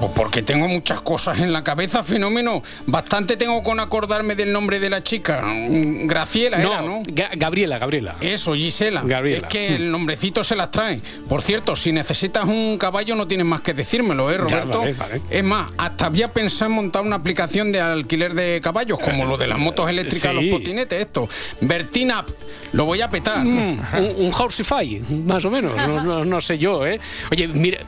Pues 0.00 0.10
porque 0.16 0.42
tengo 0.42 0.66
muchas 0.68 1.02
cosas 1.02 1.38
en 1.38 1.52
la 1.52 1.62
cabeza 1.62 1.99
está 2.00 2.14
fenómeno. 2.14 2.62
Bastante 2.86 3.36
tengo 3.36 3.62
con 3.62 3.80
acordarme 3.80 4.34
del 4.34 4.52
nombre 4.52 4.80
de 4.80 4.90
la 4.90 5.02
chica. 5.02 5.42
Graciela 5.44 6.58
No, 6.58 6.72
era, 6.72 6.82
¿no? 6.82 7.02
Ga- 7.02 7.30
Gabriela, 7.36 7.78
Gabriela. 7.78 8.16
Eso, 8.20 8.54
Gisela. 8.54 9.02
Gabriela. 9.04 9.42
Es 9.42 9.46
que 9.48 9.76
el 9.76 9.90
nombrecito 9.90 10.42
se 10.44 10.56
las 10.56 10.70
trae. 10.70 11.00
Por 11.28 11.42
cierto, 11.42 11.76
si 11.76 11.92
necesitas 11.92 12.44
un 12.44 12.78
caballo 12.78 13.14
no 13.14 13.26
tienes 13.26 13.46
más 13.46 13.60
que 13.60 13.74
decírmelo, 13.74 14.30
¿eh, 14.30 14.34
Ya, 14.34 14.38
Roberto? 14.60 14.80
vale, 14.80 14.92
vale. 14.94 15.22
Es 15.30 15.44
más, 15.44 15.70
hasta 15.78 16.06
había 16.06 16.32
pensado 16.32 16.70
en 16.70 16.76
montar 16.76 17.02
una 17.02 17.16
aplicación 17.16 17.72
de 17.72 17.80
alquiler 17.80 18.34
de 18.34 18.60
caballos, 18.62 18.98
como 18.98 19.24
lo 19.24 19.36
de 19.36 19.46
las 19.46 19.58
motos 19.58 19.88
eléctricas, 19.88 20.32
sí. 20.32 20.34
los 20.36 20.44
potinetes, 20.58 21.00
esto. 21.00 21.28
Bertina, 21.60 22.24
lo 22.72 22.84
voy 22.84 23.00
a 23.00 23.08
petar. 23.08 23.44
Mm, 23.44 23.78
un, 23.98 24.14
un 24.26 24.32
Horsify, 24.36 25.02
más 25.26 25.44
o 25.44 25.50
menos. 25.50 25.72
No, 25.76 26.02
no- 26.02 26.24
no 26.24 26.40
sé 26.40 26.58
yo, 26.58 26.86
¿eh? 26.86 27.00
Oye, 27.30 27.48
mira. 27.48 27.80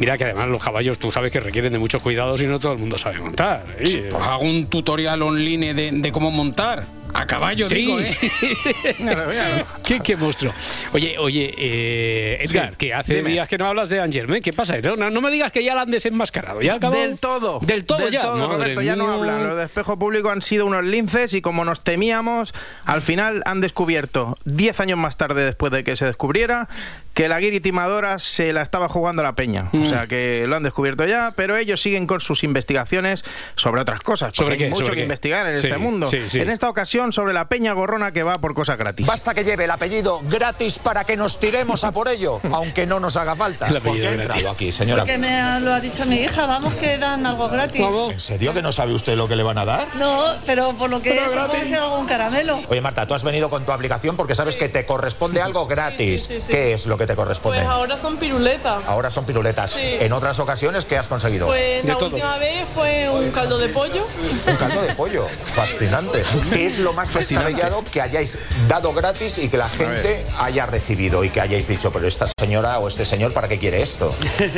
Mira 0.00 0.18
que 0.18 0.24
además 0.24 0.48
los 0.48 0.62
caballos 0.62 0.98
tú 0.98 1.10
sabes 1.12 1.30
que 1.30 1.38
requieren 1.38 1.72
de 1.72 1.78
muchos 1.78 2.02
cuidados 2.02 2.40
y 2.42 2.46
no 2.46 2.58
todo 2.58 2.72
el 2.72 2.78
mundo 2.78 2.98
sabe 2.98 3.20
montar. 3.20 3.64
¿eh? 3.78 4.08
Pues 4.10 4.26
hago 4.26 4.42
un 4.44 4.66
tutorial 4.66 5.22
online 5.22 5.74
de, 5.74 5.90
de 5.92 6.10
cómo 6.12 6.30
montar. 6.32 6.84
A 7.12 7.26
caballo, 7.26 7.66
Sí. 7.68 7.74
digo, 7.74 7.98
¿eh? 8.00 8.06
¿Qué, 9.84 10.00
qué 10.00 10.16
monstruo. 10.16 10.52
Oye, 10.92 11.18
oye, 11.18 11.52
eh, 11.58 12.38
Edgar, 12.44 12.76
que 12.76 12.94
hace 12.94 13.16
Dime. 13.16 13.30
días 13.30 13.48
que 13.48 13.58
no 13.58 13.66
hablas 13.66 13.88
de 13.88 14.00
Angerme. 14.00 14.40
¿Qué 14.40 14.52
pasa? 14.52 14.78
No, 14.80 14.94
no, 14.96 15.10
no 15.10 15.20
me 15.20 15.30
digas 15.30 15.50
que 15.52 15.64
ya 15.64 15.74
la 15.74 15.82
han 15.82 15.90
desenmascarado. 15.90 16.62
¿Ya 16.62 16.74
acabó? 16.74 16.94
Del 16.96 17.18
todo. 17.18 17.58
Del 17.62 17.84
todo 17.84 18.08
ya. 18.08 18.20
todo, 18.22 18.52
Roberto, 18.52 18.80
ya 18.82 18.94
no 18.96 19.10
hablan. 19.10 19.46
Los 19.48 19.56
de 19.58 19.64
espejo 19.64 19.98
público 19.98 20.30
han 20.30 20.40
sido 20.42 20.66
unos 20.66 20.84
linces 20.84 21.34
y 21.34 21.40
como 21.42 21.64
nos 21.64 21.82
temíamos, 21.82 22.54
al 22.84 23.02
final 23.02 23.42
han 23.44 23.60
descubierto, 23.60 24.38
10 24.44 24.78
años 24.80 24.98
más 24.98 25.16
tarde 25.16 25.44
después 25.44 25.72
de 25.72 25.82
que 25.84 25.96
se 25.96 26.04
descubriera, 26.06 26.68
que 27.14 27.28
la 27.28 27.40
guiri 27.40 27.60
timadora 27.60 28.18
se 28.18 28.52
la 28.52 28.62
estaba 28.62 28.88
jugando 28.88 29.22
la 29.22 29.34
peña. 29.34 29.68
Mm. 29.72 29.82
O 29.82 29.88
sea 29.88 30.06
que 30.06 30.44
lo 30.46 30.56
han 30.56 30.62
descubierto 30.62 31.04
ya, 31.06 31.32
pero 31.36 31.56
ellos 31.56 31.82
siguen 31.82 32.06
con 32.06 32.20
sus 32.20 32.44
investigaciones 32.44 33.24
sobre 33.56 33.80
otras 33.82 34.00
cosas. 34.00 34.32
¿Sobre 34.34 34.50
porque 34.50 34.58
qué? 34.58 34.64
Hay 34.64 34.70
mucho 34.70 34.80
¿Sobre 34.84 34.92
que 34.92 35.00
qué? 35.00 35.02
investigar 35.04 35.46
en 35.46 35.56
Sí, 35.56 35.66
este 35.66 35.78
mundo. 35.78 36.06
sí, 36.06 36.28
sí. 36.28 36.40
En 36.40 36.50
esta 36.50 36.68
ocasión 36.68 37.12
sobre 37.12 37.32
la 37.32 37.48
peña 37.48 37.72
gorrona 37.72 38.12
que 38.12 38.22
va 38.22 38.34
por 38.34 38.54
cosas 38.54 38.78
gratis. 38.78 39.06
Basta 39.06 39.34
que 39.34 39.44
lleve 39.44 39.64
el 39.64 39.70
apellido 39.70 40.20
gratis 40.30 40.78
para 40.78 41.04
que 41.04 41.16
nos 41.16 41.40
tiremos 41.40 41.84
a 41.84 41.92
por 41.92 42.08
ello, 42.08 42.40
aunque 42.52 42.86
no 42.86 43.00
nos 43.00 43.16
haga 43.16 43.34
falta. 43.36 43.66
El 43.66 43.74
¿Por 43.74 43.90
apellido 43.90 44.02
qué 44.06 44.08
ha 44.08 44.16
gratis. 44.16 44.34
entrado 44.36 44.54
aquí, 44.54 44.72
señora? 44.72 45.02
Porque 45.02 45.18
me 45.18 45.34
ha- 45.40 45.60
lo 45.60 45.72
ha 45.74 45.80
dicho 45.80 46.06
mi 46.06 46.16
hija, 46.16 46.46
vamos 46.46 46.72
que 46.74 46.96
dan 46.96 47.26
algo 47.26 47.48
gratis. 47.48 47.84
¿En 48.12 48.20
serio 48.20 48.54
que 48.54 48.62
no 48.62 48.70
sabe 48.72 48.92
usted 48.94 49.16
lo 49.16 49.26
que 49.28 49.36
le 49.36 49.42
van 49.42 49.58
a 49.58 49.64
dar? 49.64 49.88
No, 49.96 50.26
pero 50.46 50.72
por 50.74 50.88
lo 50.88 51.02
que 51.02 51.10
es, 51.18 51.26
puede 51.48 51.66
ser 51.66 51.78
algún 51.78 52.06
caramelo. 52.06 52.60
Oye, 52.68 52.80
Marta, 52.80 53.06
tú 53.06 53.14
has 53.14 53.24
venido 53.24 53.50
con 53.50 53.64
tu 53.66 53.72
aplicación 53.72 54.16
porque 54.16 54.34
sabes 54.34 54.56
que 54.56 54.68
te 54.68 54.86
corresponde 54.86 55.42
algo 55.42 55.66
gratis. 55.66 56.24
sí, 56.24 56.40
sí. 56.40 56.48
¿Qué 56.50 56.72
es 56.72 56.86
lo 56.86 56.96
que 57.00 57.06
te 57.06 57.16
corresponde? 57.16 57.58
Pues 57.58 57.68
ahora 57.70 57.96
son 57.96 58.16
piruletas. 58.18 58.84
Ahora 58.86 59.10
son 59.10 59.24
piruletas. 59.24 59.70
Sí. 59.72 59.80
En 60.00 60.12
otras 60.12 60.38
ocasiones, 60.38 60.84
¿qué 60.84 60.96
has 60.98 61.08
conseguido? 61.08 61.46
Pues 61.48 61.84
la 61.84 61.96
última 61.96 62.36
vez 62.38 62.68
fue 62.72 63.08
un 63.10 63.30
caldo 63.32 63.58
de 63.58 63.68
pollo. 63.70 64.06
Un 64.46 64.56
caldo 64.56 64.82
de 64.82 64.94
pollo. 64.94 65.26
Fascinante. 65.44 66.22
¿Qué 66.52 66.66
es 66.66 66.78
lo 66.78 66.92
más 66.92 67.12
descabellado 67.12 67.82
que 67.90 68.00
hayáis 68.00 68.38
dado 68.68 68.92
gratis 68.92 69.38
y 69.38 69.48
que 69.48 69.56
la 69.56 69.68
gente 69.68 70.24
haya 70.38 70.66
recibido 70.66 71.24
y 71.24 71.30
que 71.30 71.40
hayáis 71.40 71.66
dicho, 71.66 71.90
pero 71.92 72.06
esta 72.06 72.26
señora 72.38 72.78
o 72.78 72.88
este 72.88 73.04
señor, 73.04 73.32
¿para 73.32 73.48
qué 73.48 73.58
quiere 73.58 73.82
esto? 73.82 74.14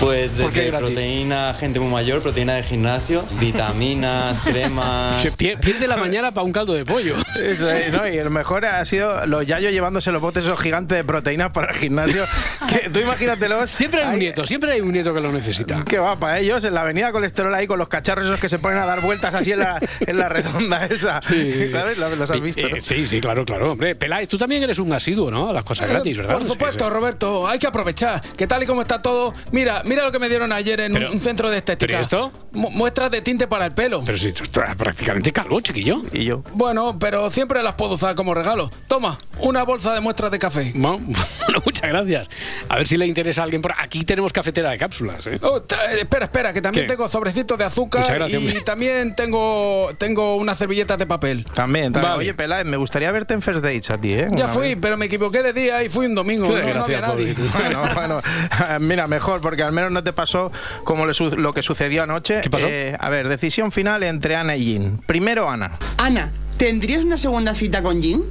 Pues 0.00 0.32
¿Por 0.32 0.52
qué 0.52 0.64
desde 0.70 0.78
proteína, 0.78 1.54
gente 1.58 1.80
muy 1.80 1.90
mayor, 1.90 2.22
proteína 2.22 2.54
de 2.54 2.62
gimnasio, 2.62 3.24
vitaminas, 3.40 4.40
cremas. 4.44 5.20
Se 5.22 5.30
pier- 5.32 5.58
pierde 5.60 5.86
la 5.86 5.96
mañana 5.96 6.32
para 6.32 6.44
un 6.44 6.52
caldo 6.52 6.72
de 6.74 6.84
pollo. 6.84 7.16
Eso, 7.40 7.66
¿no? 7.92 8.06
Y 8.08 8.18
el 8.18 8.30
mejor 8.30 8.64
ha 8.64 8.84
sido 8.84 9.26
los 9.26 9.46
yayos 9.46 9.72
llevándose 9.72 10.10
los 10.12 10.20
botes 10.22 10.44
esos 10.44 10.58
gigantes 10.60 10.96
de 10.98 11.04
proteínas 11.04 11.50
para 11.50 11.67
el 11.68 11.74
gimnasio. 11.76 12.24
Que, 12.68 12.90
tú 12.90 12.98
imagínatelos. 13.00 13.70
Siempre 13.70 14.02
hay 14.02 14.12
un 14.14 14.18
nieto, 14.18 14.46
siempre 14.46 14.72
hay 14.72 14.80
un 14.80 14.92
nieto 14.92 15.12
que 15.14 15.20
lo 15.20 15.32
necesita. 15.32 15.84
Que 15.84 15.98
va 15.98 16.18
para 16.18 16.38
ellos 16.38 16.62
en 16.64 16.74
la 16.74 16.82
avenida 16.82 17.12
colesterol 17.12 17.54
ahí 17.54 17.66
con 17.66 17.78
los 17.78 17.88
cacharros 17.88 18.26
esos 18.26 18.40
que 18.40 18.48
se 18.48 18.58
ponen 18.58 18.78
a 18.78 18.86
dar 18.86 19.00
vueltas 19.00 19.34
así 19.34 19.52
en 19.52 19.60
la, 19.60 19.80
en 20.00 20.18
la 20.18 20.28
redonda 20.28 20.86
esa. 20.86 21.20
Sí, 21.22 21.52
sí, 21.52 21.66
sí. 21.66 21.68
¿Sabes? 21.68 21.98
Los, 21.98 22.16
los 22.18 22.30
has 22.30 22.36
Eh, 22.36 22.40
visto. 22.40 22.60
eh, 22.66 22.80
sí, 22.80 23.06
sí, 23.06 23.20
claro, 23.20 23.44
claro. 23.44 23.72
Hombre, 23.72 23.94
Peláez, 23.94 24.28
tú 24.28 24.36
también 24.38 24.62
eres 24.62 24.78
un 24.78 24.92
asiduo, 24.92 25.30
¿no? 25.30 25.50
A 25.50 25.52
las 25.52 25.64
cosas 25.64 25.88
gratis, 25.88 26.16
¿verdad? 26.16 26.34
Por 26.34 26.46
supuesto, 26.46 26.88
Roberto, 26.90 27.46
hay 27.48 27.58
que 27.58 27.66
aprovechar. 27.66 28.20
Que 28.36 28.46
tal 28.46 28.62
y 28.62 28.66
como 28.66 28.82
está 28.82 29.02
todo. 29.02 29.34
Mira, 29.52 29.82
mira 29.84 30.04
lo 30.04 30.12
que 30.12 30.18
me 30.18 30.28
dieron 30.28 30.52
ayer 30.52 30.80
en 30.80 30.92
Pero- 30.92 31.12
un 31.12 31.20
centro 31.20 31.50
de 31.50 31.58
estética. 31.58 31.86
¿pero 31.92 32.00
esto? 32.00 32.32
Mu- 32.52 32.70
muestras 32.70 33.10
de 33.10 33.20
tinte 33.22 33.46
para 33.46 33.66
el 33.66 33.72
pelo. 33.72 34.02
Pero 34.04 34.18
si 34.18 34.32
tú 34.32 34.44
estás 34.44 34.74
prácticamente 34.76 35.32
calvo, 35.32 35.60
chiquillo. 35.60 36.02
Y 36.12 36.24
yo. 36.24 36.42
Bueno, 36.52 36.98
pero 36.98 37.30
siempre 37.30 37.62
las 37.62 37.74
puedo 37.74 37.94
usar 37.94 38.14
como 38.14 38.34
regalo. 38.34 38.70
Toma, 38.86 39.18
una 39.40 39.62
bolsa 39.64 39.92
de 39.94 40.00
muestras 40.00 40.30
de 40.30 40.38
café. 40.38 40.72
Bueno, 40.74 41.00
bueno, 41.58 41.62
muchas 41.66 41.88
gracias. 41.90 42.30
A 42.68 42.76
ver 42.76 42.86
si 42.86 42.96
le 42.96 43.06
interesa 43.06 43.42
a 43.42 43.44
alguien 43.44 43.62
por 43.62 43.72
aquí 43.78 44.04
tenemos 44.04 44.32
cafetera 44.32 44.70
de 44.70 44.78
cápsulas, 44.78 45.26
¿eh? 45.26 45.38
Oh, 45.42 45.58
eh, 45.58 45.98
espera, 46.00 46.24
espera, 46.26 46.52
que 46.52 46.60
también 46.62 46.86
¿Qué? 46.86 46.92
tengo 46.92 47.08
sobrecitos 47.08 47.58
de 47.58 47.64
azúcar 47.64 48.04
gracias, 48.06 48.30
y 48.30 48.36
hombre. 48.36 48.60
también 48.62 49.14
tengo 49.14 49.90
tengo 49.98 50.36
unas 50.36 50.58
servilletas 50.58 50.98
de 50.98 51.06
papel. 51.06 51.44
También, 51.54 51.92
también. 51.92 52.12
Vale. 52.12 52.18
Oye, 52.24 52.34
Peláez, 52.34 52.64
me 52.66 52.76
gustaría 52.76 53.10
verte 53.12 53.34
en 53.34 53.42
First 53.42 53.60
Dates 53.62 53.90
a 53.90 53.98
ti, 53.98 54.12
¿eh? 54.14 54.28
Ya 54.32 54.44
Una 54.46 54.48
fui, 54.54 54.68
vez. 54.68 54.78
pero 54.80 54.96
me 54.96 55.06
equivoqué 55.06 55.42
de 55.42 55.52
día 55.52 55.82
y 55.82 55.88
fui 55.88 56.06
un 56.06 56.14
domingo. 56.14 56.46
No, 56.48 56.84
había 56.84 57.00
nadie. 57.00 57.34
Bueno, 57.52 57.82
bueno, 57.94 58.20
mira, 58.80 59.06
mejor, 59.06 59.40
porque 59.40 59.62
al 59.62 59.72
menos 59.72 59.90
no 59.92 60.02
te 60.04 60.12
pasó 60.12 60.52
como 60.84 61.06
le 61.06 61.14
su- 61.14 61.36
lo 61.36 61.52
que 61.52 61.62
sucedió 61.62 62.02
anoche. 62.02 62.40
¿Qué 62.42 62.50
pasó? 62.50 62.66
Eh, 62.68 62.96
a 62.98 63.08
ver, 63.08 63.28
decisión 63.28 63.72
final 63.72 64.02
entre 64.02 64.36
Ana 64.36 64.56
y 64.56 64.64
Jean. 64.74 64.98
Primero 65.06 65.48
Ana. 65.48 65.72
Ana, 65.96 66.30
¿tendrías 66.56 67.04
una 67.04 67.18
segunda 67.18 67.54
cita 67.54 67.82
con 67.82 68.02
Jin? 68.02 68.24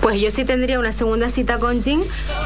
Pues 0.00 0.20
yo 0.20 0.30
sí 0.30 0.44
tendría 0.44 0.78
una 0.78 0.92
segunda 0.92 1.28
cita 1.28 1.58
con 1.58 1.82
Jin, 1.82 2.02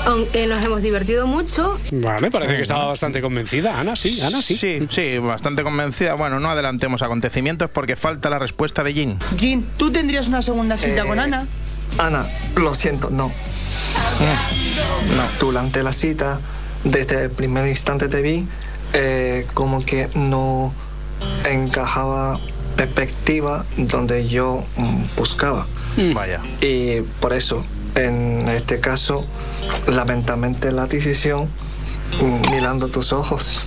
aunque 0.06 0.46
nos 0.46 0.62
hemos 0.62 0.82
divertido 0.82 1.26
mucho. 1.26 1.78
Vale, 1.92 2.30
parece 2.30 2.56
que 2.56 2.62
estaba 2.62 2.86
bastante 2.86 3.20
convencida. 3.20 3.78
Ana, 3.78 3.96
sí, 3.96 4.20
Ana, 4.20 4.40
sí. 4.42 4.56
Sí, 4.56 4.86
sí, 4.90 5.18
bastante 5.18 5.62
convencida. 5.62 6.14
Bueno, 6.14 6.40
no 6.40 6.50
adelantemos 6.50 7.02
acontecimientos 7.02 7.70
porque 7.70 7.96
falta 7.96 8.30
la 8.30 8.38
respuesta 8.38 8.82
de 8.84 8.94
Jean. 8.94 9.18
Jin, 9.38 9.64
¿tú 9.76 9.90
tendrías 9.90 10.28
una 10.28 10.42
segunda 10.42 10.76
cita 10.78 11.02
Eh, 11.02 11.06
con 11.06 11.18
Ana? 11.18 11.46
Ana, 11.98 12.26
lo 12.56 12.72
siento, 12.74 13.10
no. 13.10 13.28
No. 14.20 15.22
Durante 15.38 15.82
la 15.82 15.92
cita, 15.92 16.40
desde 16.84 17.24
el 17.24 17.30
primer 17.30 17.66
instante 17.66 18.08
te 18.08 18.20
vi, 18.22 18.46
eh, 18.92 19.46
como 19.54 19.84
que 19.84 20.08
no 20.14 20.72
encajaba 21.44 22.38
perspectiva 22.76 23.64
donde 23.76 24.28
yo 24.28 24.64
mm. 25.96 26.14
Vaya. 26.14 26.40
Y 26.60 27.00
por 27.20 27.32
eso, 27.32 27.64
en 27.94 28.48
este 28.48 28.80
caso, 28.80 29.24
lamentablemente 29.86 30.72
la 30.72 30.86
decisión, 30.86 31.48
mm, 32.20 32.50
mirando 32.50 32.88
tus 32.88 33.12
ojos, 33.12 33.66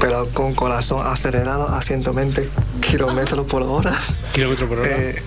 pero 0.00 0.28
con 0.28 0.54
corazón 0.54 1.06
acelerado 1.06 1.68
a 1.68 1.82
120 1.82 2.48
kilómetros 2.80 3.46
por 3.46 3.62
hora. 3.62 3.94
Kilómetro 4.32 4.68
por 4.68 4.80
hora. 4.80 4.90
Eh, 4.90 5.22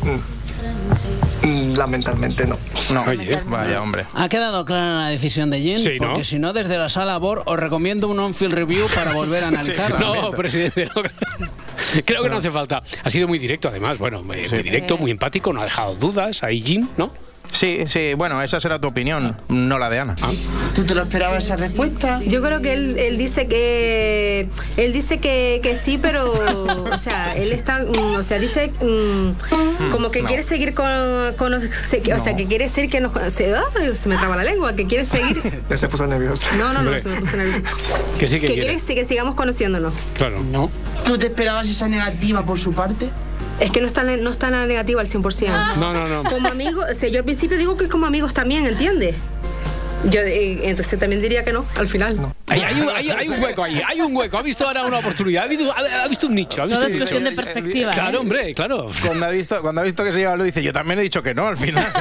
mm, 1.44 1.74
lamentablemente 1.78 2.48
no. 2.48 2.58
No, 2.94 3.06
vaya 3.46 3.82
hombre. 3.82 4.06
¿Ha 4.14 4.30
quedado 4.30 4.66
clara 4.66 5.04
la 5.04 5.10
decisión 5.10 5.50
de 5.50 5.60
Jin? 5.60 5.80
Sí, 5.80 5.98
¿no? 6.00 6.08
Porque 6.08 6.24
si 6.24 6.40
no, 6.40 6.54
desde 6.54 6.78
la 6.78 6.90
sala 6.90 7.18
BOR 7.18 7.44
os 7.46 7.58
recomiendo 7.58 8.08
un 8.08 8.20
on-field 8.20 8.54
review 8.54 8.88
para 8.94 9.14
volver 9.14 9.44
a 9.44 9.48
analizarla. 9.50 10.00
No, 10.00 10.32
presidente, 10.32 10.90
no. 10.94 11.04
Creo 12.06 12.24
que 12.24 12.30
no 12.30 12.38
hace 12.38 12.52
falta. 12.52 12.82
Ha 13.04 13.10
sido 13.10 13.28
muy 13.28 13.40
directo, 13.40 13.70
además. 13.70 13.98
Bueno, 13.98 14.24
muy, 14.24 14.48
muy 14.48 14.64
directo, 14.64 14.98
muy 14.98 15.12
empático, 15.12 15.52
no 15.54 15.62
ha 15.62 15.66
dejado 15.66 15.96
dudas. 15.96 16.44
Ahí, 16.44 16.62
Jim, 16.62 16.88
¿no? 16.98 17.12
Sí, 17.54 17.80
sí, 17.88 18.14
bueno, 18.14 18.42
esa 18.42 18.60
será 18.60 18.80
tu 18.80 18.88
opinión, 18.88 19.36
no 19.50 19.78
la 19.78 19.90
de 19.90 20.00
Ana. 20.00 20.16
¿Tú 20.74 20.86
te 20.86 20.96
lo 20.96 21.02
esperabas 21.04 21.44
esa 21.44 21.58
respuesta? 21.58 22.22
Yo 22.26 22.42
creo 22.42 22.62
que 22.62 22.74
él, 22.74 22.98
él 22.98 23.18
dice 23.18 23.48
que 23.48 24.48
él 24.78 24.94
dice 24.94 25.18
que, 25.20 25.60
que 25.62 25.76
sí, 25.76 25.98
pero 26.02 26.32
o 26.32 26.98
sea, 26.98 27.36
él 27.36 27.52
está, 27.52 27.80
mm, 27.80 28.16
o 28.16 28.24
sea, 28.24 28.40
dice 28.40 28.72
mm, 28.82 29.90
como 29.92 30.12
que 30.12 30.22
no. 30.22 30.28
quiere 30.30 30.44
seguir 30.44 30.74
con, 30.74 30.88
con- 31.38 31.62
se- 31.62 32.14
o 32.14 32.20
sea, 32.20 32.36
que 32.36 32.46
quiere 32.48 32.66
decir 32.66 32.90
que 32.90 33.02
nos 33.02 33.12
se, 33.34 33.54
ay, 33.54 33.96
se 33.96 34.08
me 34.10 34.16
traba 34.18 34.38
la 34.38 34.44
lengua, 34.44 34.74
que 34.76 34.86
quiere 34.88 35.06
seguir. 35.06 35.42
Ya 35.70 35.78
se 35.78 35.88
puso 35.88 36.06
nervioso. 36.08 36.46
No, 36.58 36.74
no, 36.74 36.82
no, 36.82 36.98
se 36.98 37.08
me 37.10 37.20
puso 37.20 37.38
nerviosa. 37.38 37.62
Que 38.18 38.28
sí 38.28 38.40
que, 38.40 38.48
Que 38.48 38.54
quiere. 38.54 38.78
quiere 38.78 38.96
que 39.02 39.06
sigamos 39.08 39.36
conociéndonos. 39.36 39.94
Claro. 40.16 40.42
No. 40.44 40.70
¿Tú 41.06 41.18
te 41.18 41.28
esperabas 41.28 41.70
esa 41.70 41.88
negativa 41.88 42.46
por 42.46 42.58
su 42.60 42.74
parte? 42.74 43.10
Es 43.62 43.70
que 43.70 43.80
no 43.80 43.86
está, 43.86 44.04
no 44.04 44.32
está 44.32 44.50
nada 44.50 44.66
negativo 44.66 45.00
al 45.00 45.08
100%. 45.08 45.76
No, 45.78 45.94
no, 45.94 46.08
no. 46.08 46.28
Como 46.28 46.50
amigo, 46.50 46.82
o 46.90 46.96
sea, 46.96 47.10
yo 47.10 47.20
al 47.20 47.26
principio 47.26 47.60
digo 47.60 47.78
que 47.78 47.88
como 47.88 48.08
amigos 48.08 48.34
también, 48.34 48.66
¿entiendes? 48.66 49.16
Yo 50.06 50.22
eh, 50.22 50.60
entonces 50.70 50.98
también 51.00 51.22
diría 51.22 51.44
que 51.44 51.52
no, 51.54 51.66
al 51.78 51.88
final. 51.88 52.18
Hay, 52.50 52.62
hay 52.62 52.82
un, 52.82 52.90
hay- 52.90 53.10
hay 53.12 53.30
un 53.30 53.42
hueco 53.42 53.64
ahí, 53.64 53.82
hay 53.88 54.02
un 54.02 54.16
hueco. 54.16 54.38
Ha 54.38 54.42
visto 54.42 54.66
ahora 54.68 54.84
una 54.86 54.98
oportunidad, 55.00 55.44
ha 55.46 55.48
visto, 55.48 55.72
ha- 55.72 56.04
ha 56.04 56.08
visto 56.08 56.28
un 56.28 56.36
nicho. 56.36 56.62
Ha 56.62 56.66
visto 56.66 56.80
Todo 56.82 56.96
un 56.96 57.02
es 57.04 57.12
nicho. 57.12 57.24
de 57.24 57.32
perspectiva. 57.32 57.92
Claro, 57.92 58.18
¿eh? 58.18 58.22
hombre, 58.22 58.54
claro. 58.56 58.88
Cuando 59.06 59.26
ha 59.28 59.30
visto, 59.30 59.62
cuando 59.62 59.82
ha 59.82 59.84
visto 59.84 60.04
que 60.04 60.12
se 60.12 60.20
lleva 60.20 60.36
lo 60.36 60.44
dice, 60.44 60.64
yo 60.64 60.74
también 60.74 61.00
he 61.00 61.04
dicho 61.04 61.22
que 61.22 61.34
no 61.34 61.48
al 61.48 61.58
final. 61.58 61.86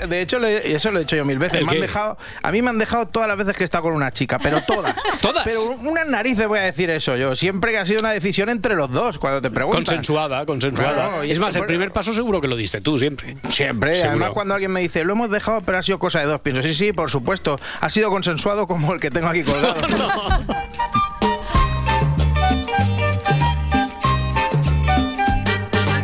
De, 0.00 0.06
de 0.06 0.20
hecho, 0.20 0.38
eso 0.44 0.90
lo 0.90 0.98
he 0.98 1.02
dicho 1.02 1.16
yo 1.16 1.24
mil 1.24 1.38
veces. 1.38 1.60
¿El 1.60 1.66
Me 1.66 1.72
han 1.72 1.80
dejado, 1.80 2.18
a 2.42 2.50
mí 2.50 2.62
me 2.62 2.70
han 2.70 2.78
dejado 2.78 3.06
todas 3.06 3.28
las 3.28 3.36
veces 3.36 3.56
que 3.56 3.62
he 3.62 3.66
estado 3.66 3.84
con 3.84 3.92
una 3.92 4.10
chica, 4.10 4.38
pero 4.42 4.60
todas. 4.62 4.96
¿Todas? 5.20 5.44
Pero 5.44 5.60
unas 5.82 6.06
narices 6.08 6.48
voy 6.48 6.58
a 6.58 6.62
decir 6.62 6.90
eso 6.90 7.16
yo. 7.16 7.34
Siempre 7.36 7.72
que 7.72 7.78
ha 7.78 7.86
sido 7.86 8.00
una 8.00 8.10
decisión 8.10 8.48
entre 8.48 8.74
los 8.74 8.90
dos, 8.90 9.18
cuando 9.18 9.40
te 9.40 9.50
preguntan. 9.50 9.84
Consensuada, 9.84 10.44
consensuada. 10.46 11.24
Y 11.24 11.30
es 11.30 11.38
más, 11.38 11.54
el 11.56 11.66
primer 11.66 11.92
paso 11.92 12.12
seguro 12.12 12.40
que 12.40 12.48
lo 12.48 12.56
diste 12.56 12.80
tú, 12.80 12.98
siempre. 12.98 13.36
Siempre, 13.50 13.92
Seguro. 13.92 14.10
además 14.10 14.30
cuando 14.32 14.54
alguien 14.54 14.72
me 14.72 14.80
dice, 14.80 15.04
lo 15.04 15.12
hemos 15.12 15.30
dejado, 15.30 15.60
pero 15.60 15.78
ha 15.78 15.82
sido 15.82 15.98
cosa 15.98 16.20
de 16.20 16.26
dos, 16.26 16.40
pienso, 16.40 16.62
sí, 16.62 16.74
sí, 16.74 16.85
sí, 16.86 16.92
por 16.92 17.10
supuesto. 17.10 17.56
Ha 17.80 17.90
sido 17.90 18.10
consensuado 18.10 18.66
como 18.66 18.92
el 18.94 19.00
que 19.00 19.10
tengo 19.10 19.28
aquí 19.28 19.42
colgado. 19.42 19.76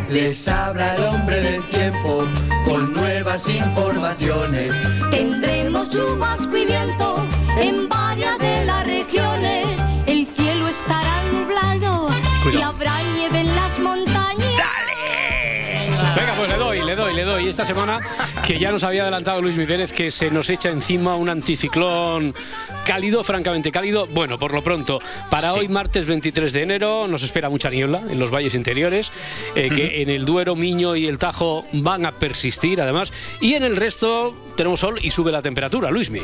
Les 0.09 0.47
habla 0.47 0.95
el 0.97 1.05
hombre 1.05 1.41
del 1.41 1.63
tiempo 1.71 2.25
con 2.67 2.93
nuevas 2.93 3.49
informaciones. 3.49 4.75
Tendremos 5.11 5.89
chubasco 5.89 6.55
y 6.55 6.67
viento 6.67 7.27
en 7.59 7.89
varias 7.89 8.39
le 17.25 17.31
doy. 17.31 17.47
Esta 17.47 17.65
semana, 17.65 18.01
que 18.47 18.59
ya 18.59 18.73
nos 18.73 18.85
había 18.85 19.03
adelantado 19.03 19.41
Luis 19.43 19.57
Migueles, 19.57 19.93
que 19.93 20.11
se 20.11 20.31
nos 20.31 20.49
echa 20.51 20.71
encima 20.71 21.17
un 21.17 21.29
anticiclón 21.29 22.35
cálido, 22.85 23.23
francamente 23.23 23.71
cálido. 23.71 24.07
Bueno, 24.07 24.39
por 24.39 24.53
lo 24.53 24.63
pronto, 24.63 25.01
para 25.31 25.53
hoy, 25.53 25.69
martes 25.69 26.07
23 26.07 26.53
de 26.53 26.63
enero, 26.63 27.07
nos 27.09 27.23
espera 27.23 27.49
mucha 27.49 27.71
niebla 27.71 28.03
en 28.09 28.19
los 28.19 28.31
valles 28.31 28.55
interiores, 28.55 29.13
eh, 29.55 29.71
que 29.75 30.03
en 30.03 30.11
el 30.11 30.25
Duero, 30.25 30.57
Miño 30.57 30.97
y 30.97 31.07
el 31.07 31.19
Tajo 31.19 31.67
van 31.73 32.07
a 32.07 32.13
persistir, 32.13 32.81
además. 32.81 33.13
Y 33.41 33.55
en 33.55 33.63
el 33.63 33.77
resto 33.77 34.35
tenemos 34.57 34.81
sol 34.81 34.99
y 35.03 35.11
sube 35.11 35.31
la 35.31 35.43
temperatura, 35.43 35.91
Luismi. 35.91 36.21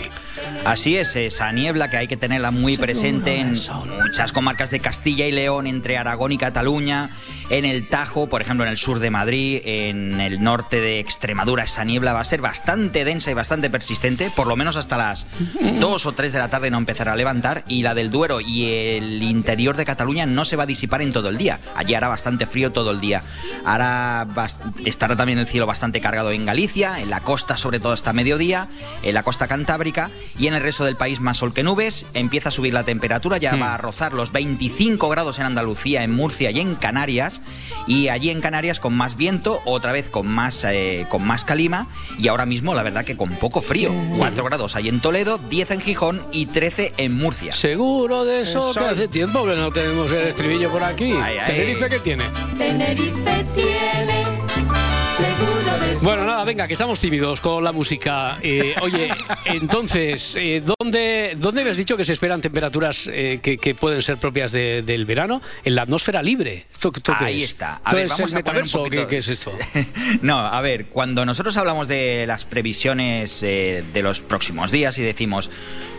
Así 0.64 0.97
es, 0.97 1.14
esa 1.17 1.52
niebla 1.52 1.90
que 1.90 1.97
hay 1.99 2.09
que 2.09 2.17
tenerla 2.17 2.50
muy 2.50 2.76
presente 2.76 3.37
en 3.37 3.55
muchas 4.02 4.33
comarcas 4.33 4.71
de 4.71 4.81
Castilla 4.81 5.26
y 5.26 5.33
León, 5.33 5.67
entre 5.67 5.97
Aragón 5.97 6.33
y 6.33 6.38
Cataluña, 6.38 7.11
en 7.50 7.64
el 7.64 7.88
Tajo, 7.88 8.28
por 8.28 8.43
ejemplo, 8.43 8.64
en 8.64 8.71
el 8.71 8.76
sur 8.76 8.99
de 8.99 9.11
Madrid, 9.11 9.61
en 9.64 10.21
el 10.21 10.43
norte 10.43 10.81
de 10.81 11.00
Extremadura, 11.00 11.64
esa 11.64 11.85
niebla 11.85 12.12
va 12.12 12.21
a 12.21 12.25
ser 12.25 12.40
bastante 12.40 13.05
densa 13.05 13.31
y 13.31 13.35
bastante 13.35 13.71
persistente, 13.71 14.31
por 14.35 14.47
lo 14.47 14.57
menos 14.57 14.76
hasta 14.76 14.97
las 14.97 15.26
2 15.81 16.07
o 16.07 16.12
3 16.12 16.33
de 16.33 16.38
la 16.38 16.49
tarde 16.49 16.71
no 16.71 16.78
empezará 16.78 17.12
a 17.12 17.17
levantar, 17.17 17.64
y 17.69 17.83
la 17.83 17.95
del 17.95 18.11
Duero 18.11 18.40
y 18.40 18.73
el 18.73 19.23
interior 19.23 19.76
de 19.76 19.85
Cataluña 19.85 20.26
no 20.26 20.45
se 20.45 20.57
va 20.57 20.64
a 20.64 20.67
disipar 20.67 21.02
en 21.02 21.12
todo 21.12 21.28
el 21.28 21.38
día. 21.38 21.61
Allí 21.75 21.95
hará 21.95 22.09
bastante 22.09 22.47
frío 22.47 22.73
todo 22.73 22.90
el 22.90 23.00
día. 23.00 23.23
Hará 23.64 24.26
estará 24.85 25.17
también 25.17 25.38
el 25.38 25.47
cielo 25.47 25.67
bastante 25.67 26.00
cargado 26.00 26.31
en 26.31 26.47
Galicia, 26.47 27.00
en 27.00 27.11
la 27.11 27.21
costa 27.21 27.57
sobre 27.57 27.81
todo 27.81 27.93
hasta 27.93 28.12
mediodía, 28.12 28.69
en 29.02 29.14
la 29.14 29.23
costa 29.23 29.47
cantábrica 29.47 30.11
y 30.38 30.47
en 30.47 30.55
el 30.55 30.62
resto 30.62 30.85
del 30.85 30.97
país 30.97 31.21
más 31.21 31.38
sol 31.38 31.55
que 31.55 31.62
nubes. 31.62 32.07
Empieza 32.14 32.50
a 32.50 32.52
subir 32.52 32.75
la 32.75 32.85
temperatura, 32.85 33.38
ya 33.38 33.57
va 33.57 33.75
a 33.75 33.78
rozar 33.78 34.12
los 34.12 34.33
25 34.33 35.09
grados 35.09 35.38
en 35.38 35.47
Andalucía, 35.47 36.05
en 36.05 36.14
Murcia 36.14 36.50
y 36.50 36.61
en 36.61 36.75
Canarias. 36.75 37.38
Y 37.87 38.09
allí 38.09 38.30
en 38.30 38.40
Canarias 38.40 38.80
con 38.80 38.95
más 38.95 39.16
viento, 39.16 39.61
otra 39.64 39.92
vez 39.92 40.09
con 40.09 40.26
más, 40.26 40.64
eh, 40.64 41.07
con 41.11 41.26
más 41.26 41.45
calima 41.45 41.88
y 42.18 42.28
ahora 42.28 42.47
mismo 42.47 42.75
la 42.75 42.83
verdad 42.83 43.04
que 43.04 43.16
con 43.16 43.30
poco 43.37 43.62
frío. 43.62 43.92
4 44.16 44.45
grados 44.45 44.76
hay 44.76 44.88
en 44.88 45.00
Toledo, 45.00 45.38
10 45.38 45.71
en 45.73 45.80
Gijón 45.80 46.21
y 46.33 46.47
13 46.47 46.92
en 46.97 47.16
Murcia. 47.16 47.52
Seguro 47.52 48.25
de 48.25 48.42
eso, 48.42 48.73
que 48.75 48.85
hace 48.85 49.09
tiempo 49.09 49.47
que 49.47 49.57
no 49.57 49.71
tenemos 49.71 50.12
el 50.12 50.28
estribillo 50.28 50.71
por 50.71 50.83
aquí. 50.83 51.12
Ay, 51.12 51.38
ay. 51.38 51.47
¿Tenerife 51.47 51.88
qué 51.88 51.99
tiene? 52.00 52.25
Tenerife 52.59 53.45
tiene 53.54 54.28
Bueno, 56.02 56.25
nada, 56.25 56.45
venga, 56.45 56.67
que 56.69 56.75
estamos 56.75 57.00
tímidos 57.00 57.40
con 57.40 57.62
la 57.64 57.73
música. 57.73 58.38
Eh, 58.40 58.75
oye, 58.83 59.11
entonces, 59.47 60.35
eh, 60.38 60.62
¿dónde, 60.78 61.37
¿dónde 61.38 61.64
me 61.64 61.71
has 61.71 61.76
dicho 61.76 61.97
que 61.97 62.05
se 62.05 62.12
esperan 62.12 62.40
temperaturas 62.40 63.11
eh, 63.12 63.40
que, 63.43 63.59
que 63.59 63.75
pueden 63.75 64.00
ser 64.00 64.17
propias 64.17 64.52
de- 64.52 64.83
del 64.83 65.05
verano? 65.07 65.43
En 65.64 65.75
la 65.75 65.83
atmósfera 65.83 66.23
libre. 66.23 66.67
¿Esto, 66.73 66.93
esto 66.95 67.12
qué 67.19 67.25
Ahí 67.25 67.43
es? 67.43 67.50
está. 67.50 67.81
A 67.85 67.90
¿Esto 67.90 67.97
ver, 67.97 68.09
vamos 68.09 68.33
el 68.33 68.38
a 68.38 68.45
poner 68.45 68.62
un 68.62 69.09
qué, 69.09 69.17
es 69.19 69.28
esto? 69.28 69.52
No, 70.23 70.38
a 70.38 70.61
ver, 70.61 70.87
cuando 70.87 71.26
nosotros 71.26 71.57
hablamos 71.57 71.88
de 71.88 72.26
las 72.28 72.45
previsiones 72.45 73.40
de 73.40 74.00
los 74.02 74.21
próximos 74.21 74.71
días 74.71 74.97
y 74.99 75.02
decimos, 75.02 75.50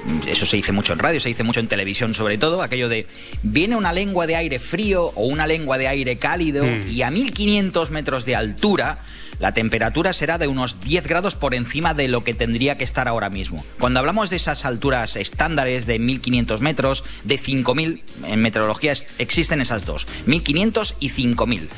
mm, 0.06 0.28
eso 0.30 0.46
se 0.46 0.56
dice 0.56 0.72
mucho 0.72 0.94
en 0.94 1.00
radio, 1.00 1.20
se 1.20 1.28
dice 1.28 1.44
mucho 1.44 1.60
en 1.60 1.68
televisión 1.68 2.14
sobre 2.14 2.38
todo, 2.38 2.62
aquello 2.62 2.88
de 2.88 3.06
viene 3.44 3.76
una 3.76 3.92
lengua 3.92 4.28
de 4.28 4.38
aire 4.38 4.60
frío 4.60 5.12
o 5.16 5.26
una 5.28 5.46
lengua 5.46 5.78
de 5.78 5.88
aire 5.90 6.18
cálido 6.18 6.64
Mm. 6.64 6.90
y 6.90 7.02
a 7.02 7.12
1500 7.12 7.92
metros 7.92 8.24
de 8.26 8.36
altura 8.38 9.00
la 9.40 9.54
temperatura 9.54 10.14
será 10.14 10.38
de 10.38 10.48
unos 10.48 10.80
10 10.82 11.08
grados 11.08 11.36
por 11.36 11.56
encima 11.56 11.94
de 11.94 12.08
lo 12.08 12.24
que 12.24 12.34
tendría 12.34 12.78
que 12.78 12.84
estar 12.84 13.08
ahora 13.08 13.30
mismo. 13.30 13.64
Cuando 13.80 14.00
hablamos 14.00 14.30
de 14.30 14.36
esas 14.36 14.66
alturas 14.66 15.16
estándares 15.16 15.86
de 15.86 15.98
1500 15.98 16.62
metros, 16.62 17.04
de 17.24 17.38
5000, 17.38 18.04
en 18.26 18.42
meteorología 18.42 18.94
existen 19.18 19.62
esas 19.62 19.86
dos, 19.86 20.08
1500 20.26 20.96
y 21.00 21.10
5000. 21.10 21.70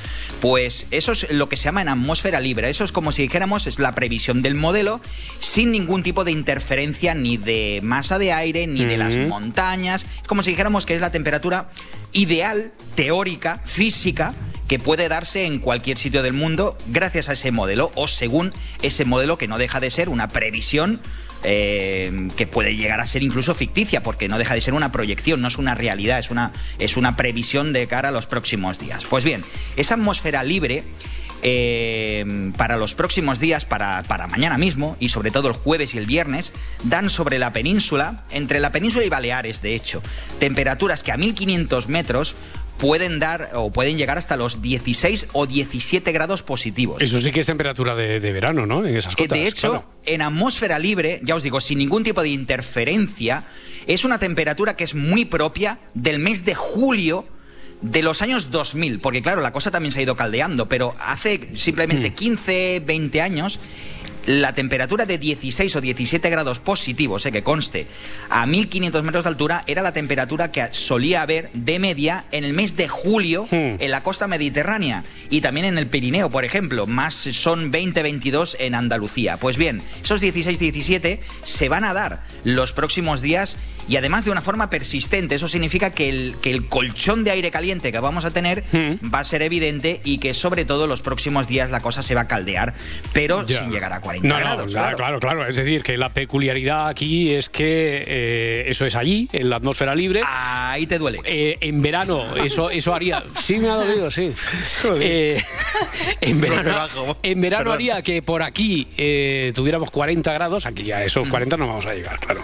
Pues 0.42 0.88
eso 0.92 1.12
es 1.12 1.32
lo 1.32 1.50
que 1.50 1.58
se 1.58 1.66
llama 1.66 1.82
en 1.82 1.90
atmósfera 1.90 2.40
libre. 2.40 2.70
Eso 2.70 2.84
es 2.84 2.92
como 2.92 3.12
si 3.12 3.22
dijéramos, 3.22 3.68
es 3.68 3.80
la 3.80 3.94
previsión 3.94 4.42
del 4.42 4.56
modelo 4.56 5.02
sin 5.40 5.72
ningún 5.72 6.04
tipo 6.04 6.24
de 6.24 6.32
interferencia 6.32 7.14
ni 7.14 7.38
de 7.38 7.80
masa 7.84 8.18
de 8.18 8.34
aire 8.34 8.66
ni 8.66 8.86
de 8.86 8.98
las 8.98 9.18
montañas. 9.18 10.06
Es 10.22 10.28
como 10.28 10.44
si 10.44 10.52
dijéramos 10.52 10.86
que 10.86 10.96
es 10.96 11.02
la 11.02 11.12
temperatura 11.12 11.70
ideal, 12.12 12.72
teórica, 12.96 13.62
física 13.66 14.34
que 14.72 14.80
puede 14.80 15.10
darse 15.10 15.46
en 15.46 15.60
cualquier 15.60 15.98
sitio 15.98 16.24
del 16.24 16.32
mundo 16.32 16.78
gracias 16.88 17.28
a 17.28 17.34
ese 17.34 17.52
modelo 17.52 17.92
o 17.96 18.08
según 18.08 18.52
ese 18.82 19.04
modelo 19.04 19.38
que 19.38 19.50
no 19.50 19.58
deja 19.58 19.82
de 19.82 19.92
ser 19.92 20.08
una 20.08 20.30
previsión 20.30 21.02
eh, 21.44 22.30
que 22.38 22.48
puede 22.48 22.78
llegar 22.78 23.02
a 23.02 23.06
ser 23.06 23.22
incluso 23.22 23.54
ficticia 23.54 24.02
porque 24.02 24.30
no 24.30 24.38
deja 24.38 24.54
de 24.54 24.62
ser 24.62 24.74
una 24.74 24.90
proyección, 24.94 25.42
no 25.42 25.50
es 25.50 25.58
una 25.58 25.76
realidad, 25.76 26.20
es 26.20 26.32
una, 26.32 26.54
es 26.80 26.96
una 26.96 27.18
previsión 27.18 27.74
de 27.74 27.86
cara 27.88 28.08
a 28.08 28.12
los 28.14 28.28
próximos 28.28 28.80
días. 28.80 29.04
Pues 29.10 29.26
bien, 29.26 29.44
esa 29.76 29.96
atmósfera 29.96 30.42
libre 30.42 30.86
eh, 31.44 32.52
para 32.56 32.78
los 32.78 32.94
próximos 32.94 33.40
días, 33.40 33.66
para, 33.66 34.04
para 34.04 34.28
mañana 34.28 34.58
mismo 34.58 34.96
y 35.02 35.10
sobre 35.10 35.32
todo 35.32 35.50
el 35.50 35.54
jueves 35.54 35.96
y 35.96 35.98
el 35.98 36.06
viernes, 36.06 36.54
dan 36.84 37.10
sobre 37.10 37.40
la 37.40 37.52
península, 37.52 38.24
entre 38.32 38.62
la 38.62 38.72
península 38.72 39.04
y 39.04 39.10
Baleares 39.10 39.62
de 39.62 39.76
hecho, 39.76 40.02
temperaturas 40.40 41.04
que 41.04 41.12
a 41.12 41.18
1500 41.18 41.90
metros 41.90 42.36
pueden 42.82 43.20
dar 43.20 43.52
o 43.54 43.72
pueden 43.72 43.98
llegar 43.98 44.18
hasta 44.18 44.36
los 44.36 44.62
16 44.62 45.28
o 45.34 45.46
17 45.46 46.12
grados 46.12 46.42
positivos. 46.42 47.02
Eso 47.02 47.20
sí 47.20 47.32
que 47.32 47.42
es 47.42 47.46
temperatura 47.46 47.96
de, 47.96 48.20
de 48.20 48.34
verano, 48.34 48.66
¿no? 48.66 48.86
En 48.86 48.98
esas 48.98 49.16
cotas. 49.16 49.38
de 49.38 49.48
hecho, 49.48 49.70
claro. 49.70 49.86
en 50.06 50.22
atmósfera 50.24 50.80
libre, 50.80 51.22
ya 51.24 51.36
os 51.36 51.44
digo, 51.44 51.62
sin 51.62 51.78
ningún 51.78 52.04
tipo 52.04 52.24
de 52.24 52.30
interferencia, 52.30 53.46
es 53.86 54.04
una 54.04 54.18
temperatura 54.18 54.76
que 54.76 54.84
es 54.84 54.96
muy 54.96 55.26
propia 55.26 55.78
del 55.94 56.18
mes 56.18 56.44
de 56.44 56.56
julio 56.56 57.28
de 57.82 58.02
los 58.02 58.24
años 58.24 58.50
2000, 58.50 59.00
porque 59.00 59.22
claro, 59.22 59.42
la 59.42 59.54
cosa 59.54 59.70
también 59.70 59.92
se 59.92 60.00
ha 60.00 60.04
ido 60.04 60.16
caldeando, 60.16 60.68
pero 60.68 60.96
hace 61.00 61.50
simplemente 61.56 62.14
15, 62.14 62.82
20 62.86 63.22
años 63.22 63.60
la 64.26 64.54
temperatura 64.54 65.06
de 65.06 65.18
16 65.18 65.76
o 65.76 65.82
17 65.82 66.30
grados 66.30 66.60
positivos, 66.60 67.26
eh, 67.26 67.32
que 67.32 67.44
conste, 67.44 67.88
a 68.30 68.46
1500 68.46 69.04
metros 69.04 69.24
de 69.24 69.30
altura, 69.30 69.64
era 69.68 69.82
la 69.82 69.94
temperatura 69.94 70.52
que 70.52 70.68
solía 70.72 71.22
haber 71.22 71.50
de 71.54 71.80
media 71.80 72.26
en 72.32 72.44
el 72.44 72.54
mes 72.54 72.76
de 72.76 72.88
julio 72.88 73.48
en 73.52 73.92
la 73.92 74.04
costa 74.04 74.28
mediterránea 74.28 75.04
y 75.30 75.42
también 75.42 75.66
en 75.66 75.78
el 75.78 75.88
Pirineo, 75.88 76.30
por 76.30 76.46
ejemplo. 76.46 76.88
Más 76.88 77.16
son 77.16 77.72
20-22 77.72 78.56
en 78.60 78.76
Andalucía. 78.76 79.38
Pues 79.38 79.58
bien, 79.58 79.82
esos 80.04 80.22
16-17 80.22 81.20
se 81.44 81.70
van 81.70 81.84
a 81.84 81.94
dar 81.94 82.24
los 82.44 82.74
próximos 82.74 83.22
días 83.22 83.58
y 83.88 83.96
además 83.96 84.26
de 84.26 84.32
una 84.32 84.42
forma 84.42 84.70
persistente. 84.70 85.36
Eso 85.36 85.48
significa 85.48 85.92
que 85.92 86.10
el, 86.10 86.36
que 86.42 86.52
el 86.52 86.68
colchón 86.68 87.24
de 87.24 87.32
aire 87.32 87.52
caliente 87.52 87.92
que 87.92 88.00
vamos 88.00 88.26
a 88.26 88.32
tener 88.32 88.64
va 89.14 89.20
a 89.20 89.24
ser 89.24 89.42
evidente 89.42 90.02
y 90.04 90.18
que 90.20 90.34
sobre 90.34 90.66
todo 90.66 90.88
los 90.88 91.02
próximos 91.02 91.48
días 91.48 91.72
la 91.72 91.80
cosa 91.82 92.04
se 92.04 92.16
va 92.16 92.22
a 92.22 92.28
caldear, 92.28 92.74
pero 93.14 93.46
Ya. 93.46 93.60
sin 93.62 93.72
llegar 93.72 93.94
a 93.94 94.02
40 94.02 94.28
No, 94.28 94.36
no, 94.36 94.40
grados. 94.42 94.72
claro, 94.72 94.98
claro, 94.98 95.20
claro. 95.20 95.48
Es 95.48 95.56
decir, 95.56 95.84
que 95.84 95.98
la 95.98 96.10
peculiaridad 96.10 96.88
aquí 96.88 97.32
es 97.32 97.50
que 97.50 98.04
eh, 98.08 98.64
eso 98.68 98.86
es 98.86 98.96
allí, 98.96 99.28
en 99.32 99.50
la 99.50 99.58
atmósfera 99.58 99.96
libre. 99.96 100.22
Ahí 100.26 100.88
te 100.88 100.98
duele. 100.98 101.20
en 101.24 101.82
verano, 101.82 102.36
eso, 102.38 102.70
eso 102.70 102.94
haría. 102.94 103.24
Sí, 103.42 103.60
me 103.60 103.70
ha 103.70 103.76
dolido, 103.76 104.10
sí. 104.12 104.32
Eh, 105.00 105.42
en 106.22 106.42
verano, 106.42 107.18
en 107.24 107.42
verano 107.42 107.72
haría 107.72 108.02
que 108.02 108.22
por 108.22 108.44
aquí 108.44 108.88
eh, 108.98 109.52
tuviéramos 109.56 109.92
40 109.92 110.32
grados. 110.34 110.66
Aquí 110.66 110.84
ya 110.84 111.04
esos 111.04 111.28
40 111.30 111.58
no 111.58 111.68
vamos 111.68 111.86
a 111.86 111.94
llegar, 111.94 112.20
claro. 112.20 112.42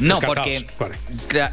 No, 0.00 0.18
porque 0.26 0.64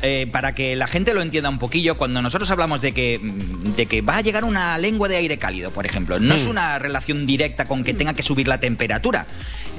eh, 0.01 0.27
para 0.31 0.53
que 0.55 0.75
la 0.75 0.87
gente 0.87 1.13
lo 1.13 1.21
entienda 1.21 1.49
un 1.49 1.59
poquillo, 1.59 1.97
cuando 1.97 2.21
nosotros 2.21 2.49
hablamos 2.51 2.81
de 2.81 2.93
que, 2.93 3.19
mm, 3.21 3.73
de 3.75 3.85
que 3.85 4.01
va 4.01 4.17
a 4.17 4.21
llegar 4.21 4.43
una 4.45 4.77
lengua 4.77 5.07
de 5.07 5.17
aire 5.17 5.37
cálido, 5.37 5.71
por 5.71 5.85
ejemplo, 5.85 6.19
no 6.19 6.35
es 6.35 6.45
Mm. 6.45 6.49
una 6.49 6.79
relación 6.79 7.25
directa 7.25 7.65
con 7.65 7.83
que 7.83 7.93
tenga 7.93 8.13
que 8.13 8.23
subir 8.23 8.47
la 8.47 8.59
temperatura. 8.59 9.27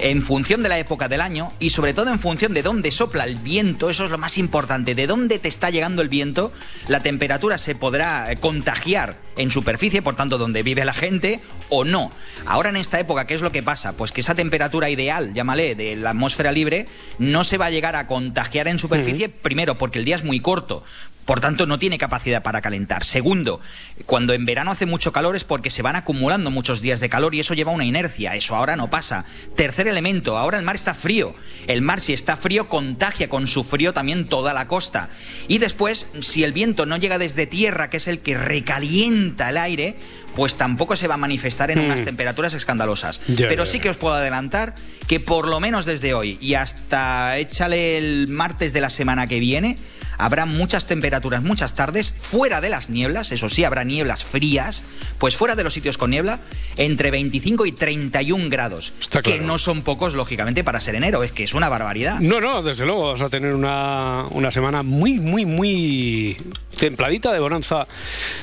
En 0.01 0.23
función 0.23 0.63
de 0.63 0.69
la 0.69 0.79
época 0.79 1.09
del 1.09 1.21
año 1.21 1.53
y 1.59 1.71
sobre 1.71 1.93
todo 1.93 2.13
en 2.13 2.21
función 2.21 2.55
de 2.55 2.63
dónde 2.63 2.93
sopla 2.93 3.25
el 3.25 3.35
viento, 3.35 3.91
eso 3.91 4.05
es 4.05 4.11
lo 4.13 4.19
más 4.19 4.39
importante, 4.39 4.95
de 4.95 5.09
dónde 5.09 5.41
te 5.41 5.49
está 5.49 5.71
llegando 5.71 6.03
el 6.03 6.09
viento, 6.09 6.53
la 6.87 7.03
temperatura 7.03 7.59
se 7.59 7.75
podrá 7.75 8.31
eh, 8.31 8.37
contagiar 8.37 9.17
en 9.37 9.51
superficie, 9.51 10.03
por 10.03 10.15
tanto, 10.15 10.39
donde 10.39 10.63
vive 10.63 10.85
la 10.85 10.93
gente, 10.93 11.41
o 11.69 11.85
no. 11.85 12.13
Ahora 12.47 12.69
en 12.69 12.77
esta 12.77 13.01
época, 13.01 13.27
¿qué 13.27 13.35
es 13.35 13.41
lo 13.41 13.53
que 13.53 13.63
pasa? 13.63 13.93
Pues 13.97 14.13
que 14.13 14.21
esa 14.21 14.35
temperatura 14.35 14.91
ideal, 14.91 15.35
llámale, 15.35 15.75
de 15.75 15.97
la 15.97 16.11
atmósfera 16.11 16.53
libre, 16.53 16.87
no 17.19 17.45
se 17.45 17.59
va 17.59 17.67
a 17.67 17.71
llegar 17.71 17.97
a 17.97 18.07
contagiar 18.07 18.69
en 18.69 18.79
superficie, 18.79 19.29
primero, 19.29 19.79
porque 19.79 19.99
el 19.99 20.05
día 20.05 20.17
es 20.17 20.25
muy 20.25 20.41
corto. 20.41 20.85
Por 21.29 21.41
tanto, 21.41 21.67
no 21.67 21.79
tiene 21.79 21.99
capacidad 21.99 22.43
para 22.43 22.63
calentar. 22.63 23.05
Segundo, 23.05 23.61
cuando 24.07 24.33
en 24.33 24.47
verano 24.47 24.71
hace 24.71 24.87
mucho 24.87 25.13
calor 25.13 25.37
es 25.37 25.45
porque 25.45 25.69
se 25.69 25.83
van 25.83 25.95
acumulando 25.95 26.51
muchos 26.51 26.81
días 26.81 27.01
de 27.01 27.11
calor 27.11 27.35
y 27.35 27.41
eso 27.41 27.53
lleva 27.53 27.71
una 27.71 27.85
inercia. 27.85 28.35
Eso 28.35 28.57
ahora 28.57 28.77
no 28.77 28.89
pasa. 28.89 29.27
Tercer 29.55 29.89
elemento, 29.89 30.39
ahora 30.39 30.57
el 30.59 30.65
mar 30.65 30.77
está 30.77 30.95
frío. 30.95 31.35
El 31.67 31.83
mar, 31.83 32.01
si 32.01 32.15
está 32.15 32.39
frío, 32.39 32.71
contagia 32.71 33.29
con 33.29 33.47
su 33.47 33.63
frío 33.63 33.93
también 33.93 34.27
toda 34.27 34.55
la 34.55 34.69
costa. 34.69 35.11
Y 35.49 35.59
después, 35.59 36.07
si 36.21 36.45
el 36.45 36.55
viento 36.55 36.87
no 36.87 36.97
llega 36.97 37.19
desde 37.19 37.47
tierra, 37.47 37.91
que 37.91 37.99
es 37.99 38.09
el 38.09 38.21
que 38.21 38.39
recalienta 38.39 39.51
el 39.51 39.59
aire, 39.59 39.97
pues 40.35 40.57
tampoco 40.57 40.97
se 40.97 41.09
va 41.09 41.15
a 41.17 41.19
manifestar 41.19 41.71
en 41.71 41.81
Mm. 41.81 41.85
unas 41.85 42.05
temperaturas 42.05 42.55
escandalosas. 42.55 43.21
Pero 43.37 43.67
sí 43.67 43.81
que 43.81 43.91
os 43.91 43.99
puedo 43.99 44.15
adelantar 44.15 44.75
que 45.09 45.19
por 45.21 45.49
lo 45.49 45.59
menos 45.59 45.87
desde 45.87 46.15
hoy 46.15 46.39
y 46.41 46.55
hasta 46.55 47.39
échale 47.39 47.99
el 47.99 48.29
martes 48.29 48.73
de 48.73 48.81
la 48.81 48.91
semana 48.91 49.27
que 49.27 49.41
viene, 49.41 49.77
habrá 50.19 50.47
muchas 50.47 50.87
temperaturas, 50.87 51.43
muchas 51.43 51.75
tardes, 51.75 52.13
fuera 52.19 52.61
de 52.61 52.69
las 52.69 52.91
nieblas, 52.91 53.33
eso 53.33 53.49
sí, 53.49 53.65
habrá 53.65 53.85
nieblas 53.85 54.25
frías, 54.25 54.83
pues 55.19 55.37
fuera 55.37 55.55
de 55.57 55.65
los 55.65 55.73
sitios 55.73 55.97
con 55.97 56.11
niebla, 56.11 56.41
entre 56.77 57.11
25 57.11 57.67
y 57.67 57.73
31 57.73 58.51
grados. 58.51 58.93
Está 59.01 59.23
que 59.23 59.33
claro. 59.33 59.47
no 59.47 59.59
son 59.59 59.83
pocos, 59.83 60.15
lógicamente, 60.15 60.63
para 60.65 60.81
ser 60.81 60.97
enero, 60.97 61.23
es 61.23 61.33
que 61.33 61.45
es 61.45 61.55
una 61.55 61.69
barbaridad. 61.69 62.19
No, 62.21 62.41
no, 62.41 62.63
desde 62.63 62.85
luego 62.85 63.13
vas 63.13 63.23
a 63.23 63.29
tener 63.29 63.55
una, 63.55 64.25
una 64.31 64.51
semana 64.51 64.83
muy, 64.83 65.19
muy, 65.21 65.47
muy 65.47 66.37
templadita 66.79 67.33
de 67.33 67.41
bonanza 67.41 67.87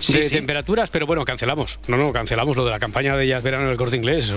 de 0.07 0.21
sí. 0.23 0.29
temperaturas, 0.29 0.89
pero 0.89 1.05
bueno, 1.05 1.23
cancelamos. 1.25 1.79
No, 1.87 1.97
no, 1.97 2.11
cancelamos 2.11 2.55
lo 2.57 2.65
de 2.65 2.71
la 2.71 2.79
campaña 2.79 3.15
de 3.17 3.27
Jazz 3.27 3.43
Verano 3.43 3.67
del 3.67 3.77
Corte 3.77 3.97
Inglés. 3.97 4.31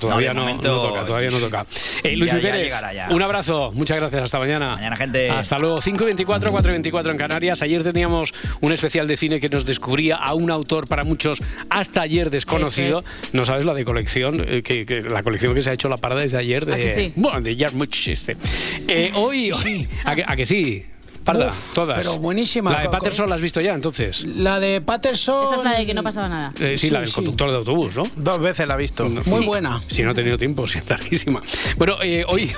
Todavía 0.00 0.28
de 0.28 0.34
no, 0.34 0.40
momento- 0.40 0.68
no 0.68 0.80
toca, 0.88 1.04
todavía 1.04 1.30
no 1.30 1.38
toca. 1.38 1.53
Eh, 2.02 2.16
Luis 2.16 2.30
Ya- 2.32 2.38
ya 2.38 2.48
Pérez, 2.50 2.62
llegará 2.64 2.92
ya. 2.92 3.08
un 3.10 3.22
abrazo, 3.22 3.72
muchas 3.72 3.96
gracias, 3.98 4.22
hasta 4.22 4.38
mañana. 4.38 4.76
Mañana, 4.76 4.96
gente. 4.96 5.30
Hasta 5.30 5.58
luego, 5.58 5.80
5.24, 5.80 6.50
4.24 6.50 7.10
en 7.10 7.16
Canarias. 7.16 7.62
Ayer 7.62 7.82
teníamos 7.82 8.32
un 8.60 8.72
especial 8.72 9.06
de 9.08 9.16
cine 9.16 9.40
que 9.40 9.48
nos 9.48 9.64
descubría 9.64 10.16
a 10.16 10.34
un 10.34 10.50
autor 10.50 10.88
para 10.88 11.04
muchos 11.04 11.42
hasta 11.70 12.02
ayer 12.02 12.30
desconocido. 12.30 13.02
No 13.32 13.44
sabes 13.44 13.64
la 13.64 13.74
de 13.74 13.84
colección, 13.84 14.44
eh, 14.46 14.62
que, 14.62 14.84
que 14.86 15.02
la 15.02 15.22
colección 15.22 15.54
que 15.54 15.62
se 15.62 15.70
ha 15.70 15.72
hecho 15.72 15.88
la 15.88 15.96
parada 15.98 16.22
desde 16.22 16.38
ayer 16.38 16.64
¿A 16.64 16.76
de, 16.76 16.90
sí? 16.90 17.12
bueno, 17.16 17.40
de 17.40 17.56
Jarmusch 17.56 18.08
este. 18.08 18.36
Eh, 18.88 19.12
hoy, 19.14 19.50
hoy 19.52 19.88
¿a, 20.04 20.14
que, 20.14 20.24
a 20.26 20.36
que 20.36 20.46
sí? 20.46 20.84
Parda, 21.24 21.48
Uf, 21.48 21.72
todas. 21.74 21.98
pero 21.98 22.18
buenísima. 22.18 22.70
La 22.72 22.80
de 22.82 22.88
Patterson 22.90 23.28
la 23.28 23.36
has 23.36 23.40
visto 23.40 23.60
ya, 23.60 23.74
entonces. 23.74 24.24
La 24.24 24.60
de 24.60 24.80
Patterson. 24.80 25.44
Esa 25.44 25.56
es 25.56 25.64
la 25.64 25.78
de 25.78 25.86
que 25.86 25.94
no 25.94 26.02
pasaba 26.02 26.28
nada. 26.28 26.52
Eh, 26.60 26.76
sí, 26.76 26.90
la 26.90 27.00
del 27.00 27.12
conductor 27.12 27.50
de 27.50 27.56
autobús, 27.56 27.96
¿no? 27.96 28.04
Dos 28.16 28.38
veces 28.40 28.68
la 28.68 28.74
he 28.74 28.78
visto. 28.78 29.08
Muy 29.26 29.44
buena. 29.46 29.80
Si 29.86 30.02
no 30.02 30.10
he 30.10 30.14
tenido 30.14 30.36
tiempo, 30.36 30.66
sí, 30.66 30.78
es 30.78 30.88
larguísima. 30.88 31.40
Bueno, 31.76 31.96
eh, 32.02 32.24
hoy, 32.28 32.52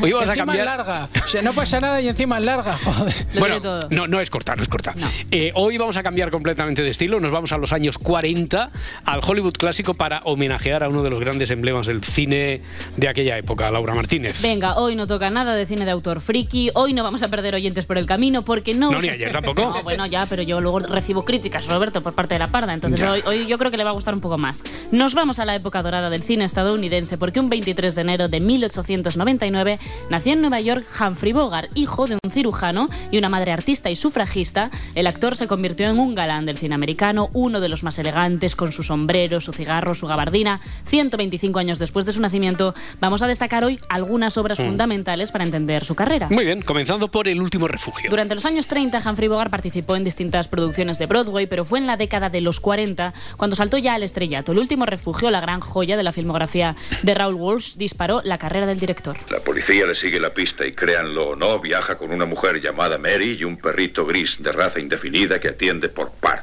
hoy 0.00 0.12
vamos 0.12 0.28
a 0.28 0.34
cambiar. 0.36 0.60
es 0.60 0.64
larga. 0.64 1.08
O 1.24 1.26
sea, 1.26 1.42
no 1.42 1.52
pasa 1.52 1.80
nada 1.80 2.00
y 2.00 2.08
encima 2.08 2.38
es 2.38 2.44
larga, 2.44 2.76
joder. 2.84 3.14
bueno, 3.38 3.60
no, 3.90 4.06
no 4.06 4.20
es 4.20 4.30
corta, 4.30 4.54
no 4.54 4.62
es 4.62 4.68
corta. 4.68 4.94
Eh, 5.30 5.50
hoy 5.54 5.76
vamos 5.78 5.96
a 5.96 6.02
cambiar 6.02 6.30
completamente 6.30 6.82
de 6.82 6.90
estilo. 6.90 7.18
Nos 7.20 7.32
vamos 7.32 7.52
a 7.52 7.58
los 7.58 7.72
años 7.72 7.98
40, 7.98 8.70
al 9.04 9.20
Hollywood 9.26 9.54
clásico, 9.54 9.94
para 9.94 10.20
homenajear 10.24 10.84
a 10.84 10.88
uno 10.88 11.02
de 11.02 11.10
los 11.10 11.18
grandes 11.18 11.50
emblemas 11.50 11.86
del 11.86 12.02
cine 12.04 12.62
de 12.96 13.08
aquella 13.08 13.36
época, 13.38 13.70
Laura 13.70 13.94
Martínez. 13.94 14.40
Venga, 14.42 14.76
hoy 14.76 14.94
no 14.94 15.06
toca 15.06 15.30
nada 15.30 15.54
de 15.54 15.66
cine 15.66 15.84
de 15.84 15.90
autor 15.90 16.20
friki, 16.20 16.70
hoy 16.74 16.92
no 16.92 17.02
vamos 17.02 17.22
a 17.22 17.28
perder 17.28 17.54
oyentes 17.54 17.84
por 17.86 17.98
el 17.98 18.06
camino 18.12 18.42
porque 18.44 18.74
no... 18.74 18.90
No, 18.90 19.00
ni 19.00 19.08
ayer 19.08 19.32
tampoco. 19.32 19.62
No, 19.62 19.82
bueno, 19.82 20.04
ya, 20.04 20.26
pero 20.26 20.42
yo 20.42 20.60
luego 20.60 20.80
recibo 20.80 21.24
críticas, 21.24 21.66
Roberto, 21.66 22.02
por 22.02 22.12
parte 22.14 22.34
de 22.34 22.40
la 22.40 22.48
parda, 22.48 22.74
entonces 22.74 23.00
hoy 23.24 23.46
yo 23.46 23.56
creo 23.56 23.70
que 23.70 23.78
le 23.78 23.84
va 23.84 23.90
a 23.90 23.94
gustar 23.94 24.12
un 24.12 24.20
poco 24.20 24.36
más. 24.36 24.62
Nos 24.90 25.14
vamos 25.14 25.38
a 25.38 25.44
la 25.46 25.54
época 25.54 25.82
dorada 25.82 26.10
del 26.10 26.22
cine 26.22 26.44
estadounidense 26.44 27.16
porque 27.16 27.40
un 27.40 27.48
23 27.48 27.94
de 27.94 28.00
enero 28.02 28.28
de 28.28 28.40
1899 28.40 29.78
nació 30.10 30.32
en 30.34 30.40
Nueva 30.40 30.60
York 30.60 30.84
Humphrey 31.00 31.32
Bogart, 31.32 31.70
hijo 31.74 32.06
de 32.06 32.18
un 32.22 32.30
cirujano 32.30 32.86
y 33.10 33.18
una 33.18 33.28
madre 33.28 33.52
artista 33.52 33.90
y 33.90 33.96
sufragista. 33.96 34.70
El 34.94 35.06
actor 35.06 35.36
se 35.36 35.46
convirtió 35.46 35.88
en 35.88 35.98
un 35.98 36.14
galán 36.14 36.44
del 36.44 36.58
cine 36.58 36.74
americano, 36.74 37.30
uno 37.32 37.60
de 37.60 37.68
los 37.68 37.82
más 37.82 37.98
elegantes, 37.98 38.56
con 38.56 38.72
su 38.72 38.82
sombrero, 38.82 39.40
su 39.40 39.52
cigarro, 39.52 39.94
su 39.94 40.06
gabardina. 40.06 40.60
125 40.84 41.58
años 41.58 41.78
después 41.78 42.04
de 42.04 42.12
su 42.12 42.20
nacimiento, 42.20 42.74
vamos 43.00 43.22
a 43.22 43.26
destacar 43.26 43.64
hoy 43.64 43.78
algunas 43.88 44.36
obras 44.36 44.58
Mm. 44.58 44.66
fundamentales 44.66 45.32
para 45.32 45.44
entender 45.44 45.84
su 45.84 45.94
carrera. 45.94 46.28
Muy 46.30 46.44
bien, 46.44 46.60
comenzando 46.60 47.08
por 47.08 47.28
El 47.28 47.40
último 47.40 47.68
refugio. 47.68 48.01
Durante 48.08 48.34
los 48.34 48.44
años 48.44 48.66
30, 48.66 48.98
Humphrey 48.98 49.28
Bogart 49.28 49.50
participó 49.50 49.96
en 49.96 50.04
distintas 50.04 50.48
producciones 50.48 50.98
de 50.98 51.06
Broadway, 51.06 51.46
pero 51.46 51.64
fue 51.64 51.78
en 51.78 51.86
la 51.86 51.96
década 51.96 52.30
de 52.30 52.40
los 52.40 52.60
40 52.60 53.12
cuando 53.36 53.56
saltó 53.56 53.78
ya 53.78 53.94
al 53.94 54.02
estrellato. 54.02 54.52
El 54.52 54.58
último 54.58 54.86
refugio, 54.86 55.30
la 55.30 55.40
gran 55.40 55.60
joya 55.60 55.96
de 55.96 56.02
la 56.02 56.12
filmografía 56.12 56.76
de 57.02 57.14
Raoul 57.14 57.34
Walsh, 57.34 57.76
disparó 57.76 58.20
la 58.24 58.38
carrera 58.38 58.66
del 58.66 58.80
director. 58.80 59.16
La 59.30 59.40
policía 59.40 59.86
le 59.86 59.94
sigue 59.94 60.20
la 60.20 60.34
pista 60.34 60.66
y 60.66 60.72
créanlo 60.72 61.30
o 61.30 61.36
no, 61.36 61.58
viaja 61.60 61.96
con 61.96 62.12
una 62.12 62.26
mujer 62.26 62.60
llamada 62.60 62.98
Mary 62.98 63.36
y 63.38 63.44
un 63.44 63.56
perrito 63.56 64.04
gris 64.04 64.36
de 64.40 64.52
raza 64.52 64.80
indefinida 64.80 65.40
que 65.40 65.48
atiende 65.48 65.88
por 65.88 66.10
par. 66.12 66.42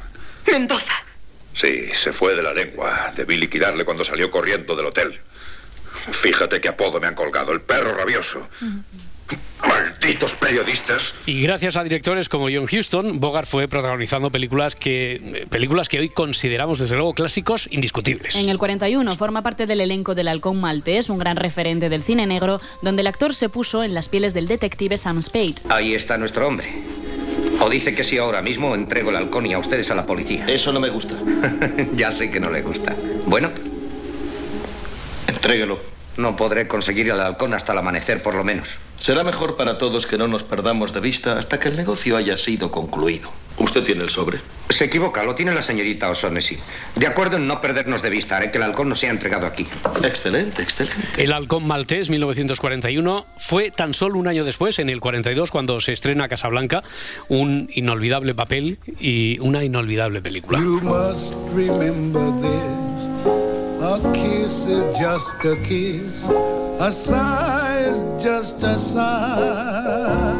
Mendoza. 0.51 1.03
Sí, 1.59 1.89
se 2.03 2.13
fue 2.13 2.35
de 2.35 2.43
la 2.43 2.53
lengua. 2.53 3.11
Debí 3.15 3.37
liquidarle 3.37 3.83
cuando 3.83 4.05
salió 4.05 4.31
corriendo 4.31 4.75
del 4.75 4.87
hotel. 4.87 5.19
Fíjate 6.21 6.61
qué 6.61 6.69
apodo 6.69 6.99
me 6.99 7.07
han 7.07 7.15
colgado, 7.15 7.51
el 7.51 7.61
perro 7.61 7.93
rabioso. 7.93 8.47
Malditos 9.67 10.31
periodistas. 10.33 11.01
Y 11.25 11.41
gracias 11.41 11.75
a 11.75 11.83
directores 11.83 12.29
como 12.29 12.45
John 12.45 12.65
Huston, 12.71 13.19
Bogart 13.19 13.47
fue 13.47 13.67
protagonizando 13.67 14.31
películas 14.31 14.75
que, 14.75 15.45
películas 15.49 15.89
que 15.89 15.99
hoy 15.99 16.09
consideramos 16.09 16.79
desde 16.79 16.95
luego 16.95 17.13
clásicos 17.13 17.67
indiscutibles. 17.71 18.35
En 18.35 18.49
el 18.49 18.57
41 18.57 19.15
forma 19.17 19.41
parte 19.43 19.65
del 19.65 19.81
elenco 19.81 20.15
del 20.15 20.29
Halcón 20.29 20.61
Maltés, 20.61 21.09
un 21.09 21.17
gran 21.17 21.35
referente 21.35 21.89
del 21.89 22.03
cine 22.03 22.25
negro, 22.25 22.61
donde 22.81 23.01
el 23.01 23.07
actor 23.07 23.35
se 23.35 23.49
puso 23.49 23.83
en 23.83 23.93
las 23.93 24.09
pieles 24.09 24.33
del 24.33 24.47
detective 24.47 24.97
Sam 24.97 25.21
Spade. 25.21 25.55
Ahí 25.69 25.93
está 25.93 26.17
nuestro 26.17 26.47
hombre. 26.47 26.69
O 27.61 27.69
dice 27.69 27.93
que 27.93 28.05
si 28.05 28.17
ahora 28.17 28.41
mismo 28.41 28.73
entrego 28.73 29.09
el 29.09 29.17
halcón 29.17 29.45
y 29.45 29.53
a 29.53 29.59
ustedes 29.59 29.91
a 29.91 29.95
la 29.95 30.05
policía. 30.05 30.45
Eso 30.47 30.71
no 30.71 30.79
me 30.79 30.89
gusta. 30.89 31.15
ya 31.95 32.11
sé 32.11 32.31
que 32.31 32.39
no 32.39 32.49
le 32.49 32.61
gusta. 32.61 32.95
Bueno. 33.25 33.51
Entréguelo. 35.27 35.79
No 36.15 36.35
podré 36.35 36.67
conseguir 36.67 37.09
el 37.09 37.19
halcón 37.19 37.53
hasta 37.53 37.73
el 37.73 37.79
amanecer, 37.79 38.21
por 38.21 38.35
lo 38.35 38.43
menos. 38.43 38.67
Será 38.99 39.23
mejor 39.23 39.55
para 39.55 39.77
todos 39.77 40.05
que 40.05 40.17
no 40.17 40.27
nos 40.27 40.43
perdamos 40.43 40.93
de 40.93 40.99
vista 40.99 41.39
hasta 41.39 41.59
que 41.59 41.69
el 41.69 41.77
negocio 41.77 42.17
haya 42.17 42.37
sido 42.37 42.69
concluido. 42.69 43.29
Usted 43.57 43.83
tiene 43.83 44.03
el 44.03 44.09
sobre. 44.09 44.39
Se 44.69 44.85
equivoca, 44.85 45.23
lo 45.23 45.35
tiene 45.35 45.53
la 45.53 45.61
señorita 45.61 46.09
O'Shaughnessy. 46.09 46.57
De 46.95 47.07
acuerdo 47.07 47.37
en 47.37 47.47
no 47.47 47.59
perdernos 47.59 48.01
de 48.01 48.09
vista, 48.09 48.37
haré 48.37 48.51
que 48.51 48.57
el 48.57 48.63
halcón 48.63 48.89
no 48.89 48.95
sea 48.95 49.09
entregado 49.09 49.45
aquí. 49.45 49.67
Excelente, 50.03 50.61
excelente. 50.61 51.21
El 51.21 51.33
Halcón 51.33 51.65
Maltés, 51.67 52.09
1941, 52.09 53.25
fue 53.37 53.71
tan 53.71 53.93
solo 53.93 54.17
un 54.17 54.27
año 54.27 54.45
después, 54.45 54.79
en 54.79 54.89
el 54.89 55.01
42, 55.01 55.51
cuando 55.51 55.79
se 55.79 55.91
estrena 55.91 56.27
Casablanca, 56.27 56.81
un 57.27 57.69
inolvidable 57.73 58.33
papel 58.33 58.79
y 58.99 59.39
una 59.39 59.63
inolvidable 59.63 60.21
película. 60.21 60.59
You 60.59 60.79
must 60.81 61.35
remember 61.53 62.21
this. 62.41 62.89
A 63.81 64.13
kiss 64.13 64.67
is 64.67 64.85
just 64.97 65.43
a 65.45 65.55
kiss. 65.63 66.58
A 66.79 66.93
sigh 66.93 67.91
is 67.91 68.23
just 68.23 68.63
a 68.63 68.77
sigh. 68.77 70.39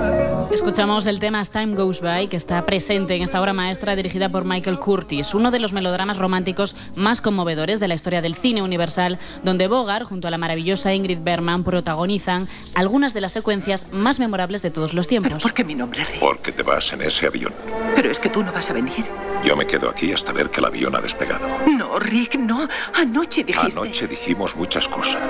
Escuchamos 0.54 1.06
el 1.06 1.20
tema 1.20 1.42
As 1.42 1.52
Time 1.52 1.76
Goes 1.76 2.00
By, 2.00 2.30
que 2.30 2.38
está 2.38 2.66
presente 2.66 3.14
en 3.16 3.24
esta 3.24 3.42
obra 3.42 3.52
maestra 3.52 3.96
dirigida 3.96 4.30
por 4.30 4.46
Michael 4.46 4.80
Curtis, 4.80 5.36
uno 5.36 5.52
de 5.52 5.60
los 5.60 5.74
melodramas 5.74 6.18
románticos 6.18 6.78
más 6.96 7.20
conmovedores 7.20 7.82
de 7.82 7.90
la 7.90 7.96
historia 7.96 8.22
del 8.22 8.36
cine 8.36 8.64
universal, 8.64 9.20
donde 9.44 9.68
Bogart, 9.68 10.08
junto 10.08 10.30
a 10.30 10.32
la 10.32 10.38
maravillosa 10.38 10.94
Ingrid 10.94 11.20
Bergman, 11.22 11.66
protagonizan 11.66 12.48
algunas 12.74 13.14
de 13.14 13.22
las 13.22 13.34
secuencias 13.34 13.92
más 13.92 14.20
memorables 14.20 14.62
de 14.62 14.72
todos 14.72 14.94
los 14.94 15.08
tiempos. 15.08 15.44
¿Por 15.44 15.54
qué 15.54 15.66
mi 15.66 15.76
nombre, 15.76 16.06
Rick? 16.06 16.20
Porque 16.20 16.54
te 16.54 16.64
vas 16.64 16.94
en 16.94 17.02
ese 17.02 17.28
avión. 17.28 17.54
Pero 17.96 18.10
es 18.10 18.20
que 18.20 18.30
tú 18.30 18.44
no 18.44 18.54
vas 18.54 18.70
a 18.70 18.74
venir. 18.74 19.06
Yo 19.44 19.56
me 19.56 19.68
quedo 19.68 19.90
aquí 19.90 20.14
hasta 20.14 20.32
ver 20.32 20.50
que 20.50 20.62
el 20.62 20.66
avión 20.66 20.96
ha 20.96 21.02
despegado. 21.02 21.48
No, 21.68 22.00
Rick, 22.00 22.36
no. 22.36 22.68
Anoche 22.94 23.44
dijiste. 23.44 23.72
Anoche 23.72 24.08
dijimos 24.08 24.56
muchas 24.56 24.88
cosas. 24.88 25.22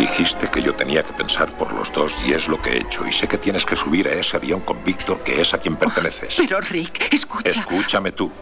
Dijiste 0.00 0.48
que 0.48 0.62
yo 0.62 0.74
tenía 0.74 1.02
que 1.02 1.12
pensar 1.12 1.52
por 1.58 1.74
los 1.74 1.92
dos 1.92 2.24
y 2.26 2.32
es 2.32 2.48
lo 2.48 2.60
que 2.62 2.70
he 2.70 2.78
hecho. 2.78 3.06
Y 3.06 3.12
sé 3.12 3.28
que 3.28 3.36
tienes 3.36 3.66
que 3.66 3.76
subir 3.76 4.08
a 4.08 4.12
ese 4.12 4.38
avión 4.38 4.60
con 4.60 4.82
Víctor, 4.82 5.22
que 5.22 5.42
es 5.42 5.52
a 5.52 5.58
quien 5.58 5.76
perteneces. 5.76 6.36
Pero, 6.38 6.58
Rick, 6.58 7.12
escucha. 7.12 7.50
Escúchame 7.50 8.10
tú. 8.12 8.32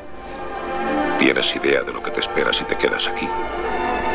¿Tienes 1.18 1.56
idea 1.56 1.82
de 1.82 1.92
lo 1.92 2.00
que 2.00 2.12
te 2.12 2.20
espera 2.20 2.52
si 2.52 2.62
te 2.62 2.76
quedas 2.76 3.08
aquí? 3.08 3.26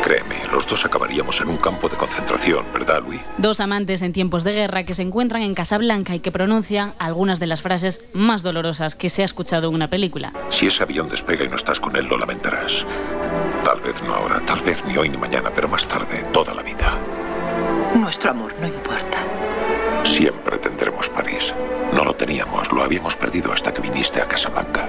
Créeme, 0.02 0.36
los 0.50 0.66
dos 0.66 0.86
acabaríamos 0.86 1.38
en 1.42 1.48
un 1.48 1.58
campo 1.58 1.90
de 1.90 1.98
concentración, 1.98 2.64
¿verdad, 2.72 3.02
Luis? 3.06 3.20
Dos 3.36 3.60
amantes 3.60 4.00
en 4.00 4.14
tiempos 4.14 4.42
de 4.42 4.52
guerra 4.52 4.84
que 4.84 4.94
se 4.94 5.02
encuentran 5.02 5.42
en 5.42 5.54
Casablanca 5.54 6.14
y 6.14 6.20
que 6.20 6.32
pronuncian 6.32 6.94
algunas 6.98 7.40
de 7.40 7.46
las 7.46 7.60
frases 7.60 8.08
más 8.14 8.42
dolorosas 8.42 8.96
que 8.96 9.10
se 9.10 9.20
ha 9.20 9.26
escuchado 9.26 9.68
en 9.68 9.74
una 9.74 9.90
película. 9.90 10.32
Si 10.50 10.68
ese 10.68 10.82
avión 10.82 11.10
despega 11.10 11.44
y 11.44 11.48
no 11.48 11.56
estás 11.56 11.78
con 11.78 11.94
él, 11.96 12.06
lo 12.06 12.16
lamentarás. 12.16 12.86
Tal 13.66 13.80
vez 13.80 14.02
no 14.02 14.14
ahora, 14.14 14.40
tal 14.46 14.62
vez 14.62 14.82
ni 14.86 14.96
hoy 14.96 15.10
ni 15.10 15.18
mañana, 15.18 15.50
pero 15.54 15.68
más 15.68 15.86
tarde, 15.86 16.24
toda 16.32 16.54
la 16.54 16.62
vida. 16.62 16.98
Nuestro 17.94 18.30
amor 18.30 18.54
no 18.60 18.66
importa. 18.66 19.18
Siempre 20.04 20.58
tendremos 20.58 21.08
París. 21.08 21.52
No 21.92 22.04
lo 22.04 22.14
teníamos, 22.14 22.70
lo 22.72 22.82
habíamos 22.82 23.16
perdido 23.16 23.52
hasta 23.52 23.72
que 23.72 23.80
viniste 23.80 24.20
a 24.20 24.26
Casablanca. 24.26 24.88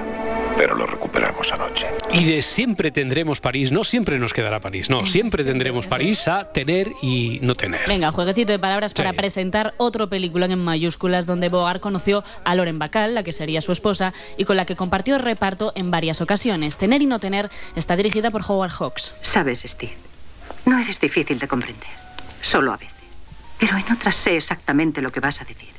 Pero 0.57 0.75
lo 0.75 0.85
recuperamos 0.85 1.51
anoche. 1.51 1.87
Y 2.13 2.23
de 2.23 2.41
siempre 2.41 2.89
tendremos 2.89 3.41
París, 3.41 3.71
no 3.71 3.83
siempre 3.83 4.17
nos 4.17 4.33
quedará 4.33 4.59
París, 4.59 4.89
no, 4.89 5.05
siempre 5.05 5.43
tendremos 5.43 5.85
París 5.85 6.27
a 6.27 6.51
tener 6.51 6.91
y 7.01 7.39
no 7.41 7.55
tener. 7.55 7.81
Venga, 7.87 8.11
jueguecito 8.11 8.53
de 8.53 8.59
palabras 8.59 8.93
para 8.93 9.13
presentar 9.13 9.73
otro 9.77 10.07
película 10.09 10.45
en 10.45 10.63
mayúsculas 10.63 11.25
donde 11.25 11.49
Bogart 11.49 11.81
conoció 11.81 12.23
a 12.43 12.55
Loren 12.55 12.79
Bacall, 12.79 13.13
la 13.13 13.23
que 13.23 13.33
sería 13.33 13.61
su 13.61 13.71
esposa, 13.73 14.13
y 14.37 14.45
con 14.45 14.55
la 14.55 14.65
que 14.65 14.75
compartió 14.75 15.17
reparto 15.17 15.73
en 15.75 15.91
varias 15.91 16.21
ocasiones. 16.21 16.77
Tener 16.77 17.01
y 17.01 17.05
no 17.05 17.19
tener 17.19 17.49
está 17.75 17.95
dirigida 17.97 18.31
por 18.31 18.41
Howard 18.47 18.71
Hawks. 18.71 19.13
Sabes, 19.21 19.63
Steve, 19.65 19.93
no 20.65 20.79
eres 20.79 20.99
difícil 20.99 21.37
de 21.37 21.47
comprender. 21.47 21.89
Solo 22.41 22.73
a 22.73 22.77
veces. 22.77 22.94
Pero 23.59 23.77
en 23.77 23.91
otras 23.91 24.15
sé 24.15 24.37
exactamente 24.37 25.01
lo 25.01 25.11
que 25.11 25.19
vas 25.19 25.41
a 25.41 25.45
decir. 25.45 25.69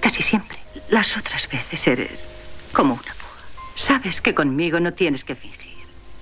Casi 0.00 0.22
siempre. 0.22 0.58
Las 0.90 1.16
otras 1.16 1.48
veces 1.48 1.86
eres 1.86 2.28
como 2.72 2.94
una 2.94 3.02
púa. 3.02 3.30
Sabes 3.74 4.20
que 4.20 4.34
conmigo 4.34 4.80
no 4.80 4.92
tienes 4.92 5.24
que 5.24 5.34
fingir. 5.34 5.64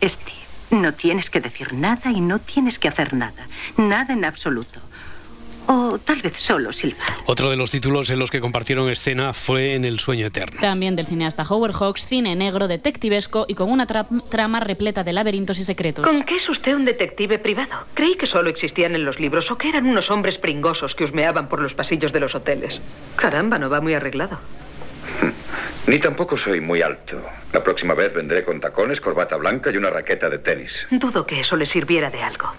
Steve, 0.02 0.32
No 0.70 0.94
tienes 0.94 1.28
que 1.28 1.40
decir 1.40 1.74
nada 1.74 2.10
y 2.10 2.20
no 2.20 2.38
tienes 2.38 2.78
que 2.78 2.88
hacer 2.88 3.12
nada. 3.12 3.46
Nada 3.76 4.14
en 4.14 4.24
absoluto. 4.24 4.80
O 5.66 5.98
tal 6.04 6.20
vez 6.20 6.36
solo 6.38 6.72
silbar. 6.72 7.06
Otro 7.26 7.48
de 7.50 7.56
los 7.56 7.70
títulos 7.70 8.10
en 8.10 8.18
los 8.18 8.30
que 8.30 8.40
compartieron 8.40 8.90
escena 8.90 9.32
fue 9.32 9.74
En 9.74 9.84
el 9.84 10.00
sueño 10.00 10.26
eterno. 10.26 10.60
También 10.60 10.96
del 10.96 11.06
cineasta 11.06 11.44
Howard 11.48 11.72
Hawks, 11.74 12.06
cine 12.06 12.34
negro, 12.34 12.66
detectivesco 12.68 13.46
y 13.48 13.54
con 13.54 13.70
una 13.70 13.86
tra- 13.86 14.06
trama 14.30 14.60
repleta 14.60 15.04
de 15.04 15.12
laberintos 15.12 15.58
y 15.58 15.64
secretos. 15.64 16.04
¿Con 16.04 16.22
qué 16.24 16.36
es 16.36 16.48
usted 16.48 16.74
un 16.74 16.84
detective 16.84 17.38
privado? 17.38 17.70
Creí 17.94 18.16
que 18.16 18.26
solo 18.26 18.50
existían 18.50 18.94
en 18.94 19.04
los 19.04 19.20
libros 19.20 19.50
o 19.50 19.56
que 19.56 19.68
eran 19.68 19.86
unos 19.86 20.10
hombres 20.10 20.36
pringosos 20.38 20.94
que 20.94 21.04
husmeaban 21.04 21.48
por 21.48 21.60
los 21.60 21.74
pasillos 21.74 22.12
de 22.12 22.20
los 22.20 22.34
hoteles. 22.34 22.80
Caramba, 23.16 23.58
no 23.58 23.70
va 23.70 23.80
muy 23.80 23.94
arreglado. 23.94 24.40
Ni 25.86 25.98
tampoco 25.98 26.36
soy 26.38 26.60
muy 26.60 26.80
alto. 26.82 27.20
La 27.52 27.62
próxima 27.62 27.94
vez 27.94 28.12
vendré 28.14 28.44
con 28.44 28.60
tacones, 28.60 29.00
corbata 29.00 29.36
blanca 29.36 29.70
y 29.70 29.76
una 29.76 29.90
raqueta 29.90 30.28
de 30.30 30.38
tenis. 30.38 30.70
Dudo 30.90 31.26
que 31.26 31.40
eso 31.40 31.56
le 31.56 31.66
sirviera 31.66 32.08
de 32.10 32.22
algo. 32.22 32.52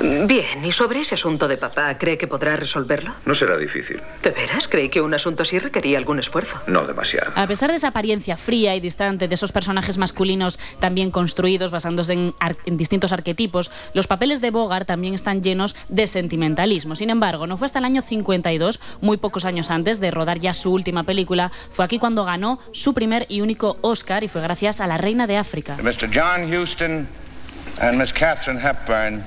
Bien, 0.00 0.64
¿y 0.64 0.72
sobre 0.72 1.00
ese 1.00 1.14
asunto 1.14 1.48
de 1.48 1.56
papá, 1.56 1.96
cree 1.98 2.16
que 2.18 2.26
podrá 2.26 2.56
resolverlo? 2.56 3.12
No 3.26 3.34
será 3.34 3.56
difícil. 3.56 4.00
¿De 4.22 4.30
veras? 4.30 4.64
Creí 4.68 4.88
que 4.88 5.00
un 5.00 5.12
asunto 5.14 5.42
así 5.42 5.58
requería 5.58 5.98
algún 5.98 6.18
esfuerzo. 6.18 6.60
No 6.66 6.84
demasiado. 6.86 7.32
A 7.34 7.46
pesar 7.46 7.70
de 7.70 7.76
esa 7.76 7.88
apariencia 7.88 8.36
fría 8.36 8.74
y 8.76 8.80
distante 8.80 9.28
de 9.28 9.34
esos 9.34 9.52
personajes 9.52 9.98
masculinos 9.98 10.58
también 10.78 11.10
construidos 11.10 11.70
basándose 11.70 12.12
en, 12.12 12.34
ar- 12.40 12.56
en 12.66 12.76
distintos 12.76 13.12
arquetipos, 13.12 13.70
los 13.94 14.06
papeles 14.06 14.40
de 14.40 14.50
Bogart 14.50 14.86
también 14.86 15.14
están 15.14 15.42
llenos 15.42 15.74
de 15.88 16.06
sentimentalismo. 16.06 16.94
Sin 16.94 17.10
embargo, 17.10 17.46
no 17.46 17.56
fue 17.56 17.66
hasta 17.66 17.78
el 17.78 17.84
año 17.84 18.02
52, 18.02 18.80
muy 19.00 19.16
pocos 19.16 19.44
años 19.44 19.70
antes 19.70 20.00
de 20.00 20.10
rodar 20.10 20.38
ya 20.38 20.54
su 20.54 20.72
última 20.72 21.02
película, 21.04 21.50
fue 21.70 21.84
aquí 21.84 21.98
cuando 21.98 22.24
ganó 22.24 22.58
su 22.72 22.94
primer 22.94 23.26
y 23.28 23.40
único 23.40 23.78
Oscar 23.80 24.22
y 24.24 24.28
fue 24.28 24.40
gracias 24.42 24.80
a 24.80 24.86
La 24.86 24.98
Reina 24.98 25.26
de 25.26 25.36
África. 25.36 25.76
Mr. 25.82 26.08
John 26.12 26.52
Huston 26.54 27.08
and 27.80 28.00
Miss 28.00 28.12
Catherine 28.12 28.60
Hepburn, 28.60 29.24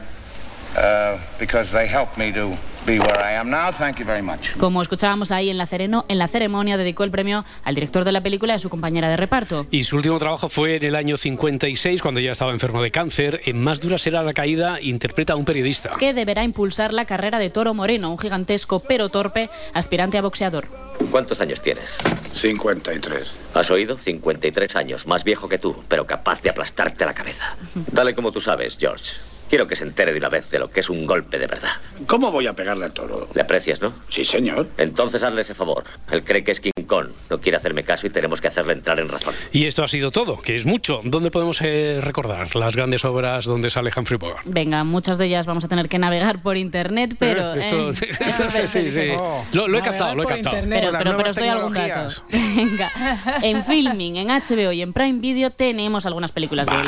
Como 4.57 4.81
escuchábamos 4.81 5.31
ahí 5.31 5.49
en 5.49 5.57
la, 5.57 5.67
cereno- 5.67 6.05
en 6.07 6.17
la 6.17 6.27
ceremonia, 6.27 6.77
dedicó 6.77 7.03
el 7.03 7.11
premio 7.11 7.45
al 7.63 7.75
director 7.75 8.05
de 8.05 8.11
la 8.11 8.21
película 8.21 8.53
y 8.53 8.55
a 8.55 8.59
su 8.59 8.69
compañera 8.69 9.09
de 9.09 9.17
reparto. 9.17 9.67
Y 9.69 9.83
su 9.83 9.97
último 9.97 10.17
trabajo 10.17 10.49
fue 10.49 10.77
en 10.77 10.85
el 10.85 10.95
año 10.95 11.17
56, 11.17 12.01
cuando 12.01 12.19
ya 12.21 12.31
estaba 12.31 12.51
enfermo 12.53 12.81
de 12.81 12.89
cáncer. 12.89 13.41
En 13.45 13.61
Más 13.61 13.81
dura 13.81 13.97
será 13.97 14.23
la 14.23 14.33
caída, 14.33 14.79
interpreta 14.81 15.33
a 15.33 15.35
un 15.35 15.45
periodista. 15.45 15.91
que 15.99 16.13
deberá 16.13 16.43
impulsar 16.43 16.93
la 16.93 17.05
carrera 17.05 17.37
de 17.37 17.49
Toro 17.49 17.73
Moreno, 17.73 18.09
un 18.09 18.17
gigantesco 18.17 18.79
pero 18.79 19.09
torpe 19.09 19.49
aspirante 19.73 20.17
a 20.17 20.21
boxeador. 20.21 20.65
¿Cuántos 21.11 21.39
años 21.41 21.61
tienes? 21.61 21.89
53. 22.35 23.39
¿Has 23.53 23.69
oído? 23.69 23.97
53 23.97 24.75
años, 24.75 25.05
más 25.05 25.23
viejo 25.23 25.47
que 25.49 25.57
tú, 25.59 25.83
pero 25.87 26.07
capaz 26.07 26.41
de 26.41 26.49
aplastarte 26.49 27.05
la 27.05 27.13
cabeza. 27.13 27.55
Dale 27.91 28.15
como 28.15 28.31
tú 28.31 28.39
sabes, 28.39 28.77
George. 28.79 29.11
Quiero 29.51 29.67
que 29.67 29.75
se 29.75 29.83
entere 29.83 30.13
de 30.13 30.17
una 30.17 30.29
vez 30.29 30.49
de 30.49 30.59
lo 30.59 30.71
que 30.71 30.79
es 30.79 30.89
un 30.89 31.05
golpe 31.05 31.37
de 31.37 31.45
verdad. 31.45 31.71
¿Cómo 32.07 32.31
voy 32.31 32.47
a 32.47 32.53
pegarle 32.53 32.85
al 32.85 32.93
toro? 32.93 33.27
¿Le 33.33 33.41
aprecias, 33.41 33.81
no? 33.81 33.91
Sí, 34.07 34.23
señor. 34.23 34.69
Entonces 34.77 35.21
hazle 35.23 35.41
ese 35.41 35.53
favor. 35.53 35.83
Él 36.09 36.23
cree 36.23 36.41
que 36.45 36.51
es 36.51 36.61
King 36.61 36.71
Kong. 36.87 37.07
No 37.29 37.41
quiere 37.41 37.57
hacerme 37.57 37.83
caso 37.83 38.07
y 38.07 38.11
tenemos 38.11 38.39
que 38.39 38.47
hacerle 38.47 38.71
entrar 38.71 38.97
en 39.01 39.09
razón. 39.09 39.33
Y 39.51 39.65
esto 39.65 39.83
ha 39.83 39.89
sido 39.89 40.09
todo, 40.09 40.37
que 40.37 40.55
es 40.55 40.65
mucho. 40.65 41.01
¿Dónde 41.03 41.31
podemos 41.31 41.59
eh, 41.61 41.99
recordar 42.01 42.55
las 42.55 42.73
grandes 42.77 43.03
obras 43.03 43.43
donde 43.43 43.69
sale 43.69 43.91
Humphrey 43.93 44.17
Bogart? 44.17 44.43
Venga, 44.45 44.85
muchas 44.85 45.17
de 45.17 45.25
ellas 45.25 45.45
vamos 45.45 45.65
a 45.65 45.67
tener 45.67 45.89
que 45.89 45.99
navegar 45.99 46.41
por 46.41 46.55
internet, 46.55 47.15
pero... 47.19 47.53
Eh, 47.53 47.59
esto- 47.59 47.89
eh, 47.89 47.93
sí, 47.93 48.07
sí, 48.47 48.67
sí, 48.67 48.89
sí. 48.89 49.07
Lo- 49.51 49.67
lo 49.67 49.77
he 49.77 49.81
captado, 49.81 50.15
lo 50.15 50.23
he 50.23 50.27
captado. 50.27 50.55
Pero, 50.69 50.91
pero, 50.97 51.17
pero 51.17 51.29
os 51.29 51.35
doy 51.35 51.47
algún 51.49 51.73
dato. 51.73 52.23
Venga, 52.55 52.89
en 53.41 53.65
Filming, 53.65 54.15
en 54.15 54.27
HBO 54.29 54.71
y 54.71 54.81
en 54.81 54.93
Prime 54.93 55.19
Video 55.19 55.49
tenemos 55.49 56.05
algunas 56.05 56.31
películas 56.31 56.69
de 56.69 56.75
él. 56.75 56.87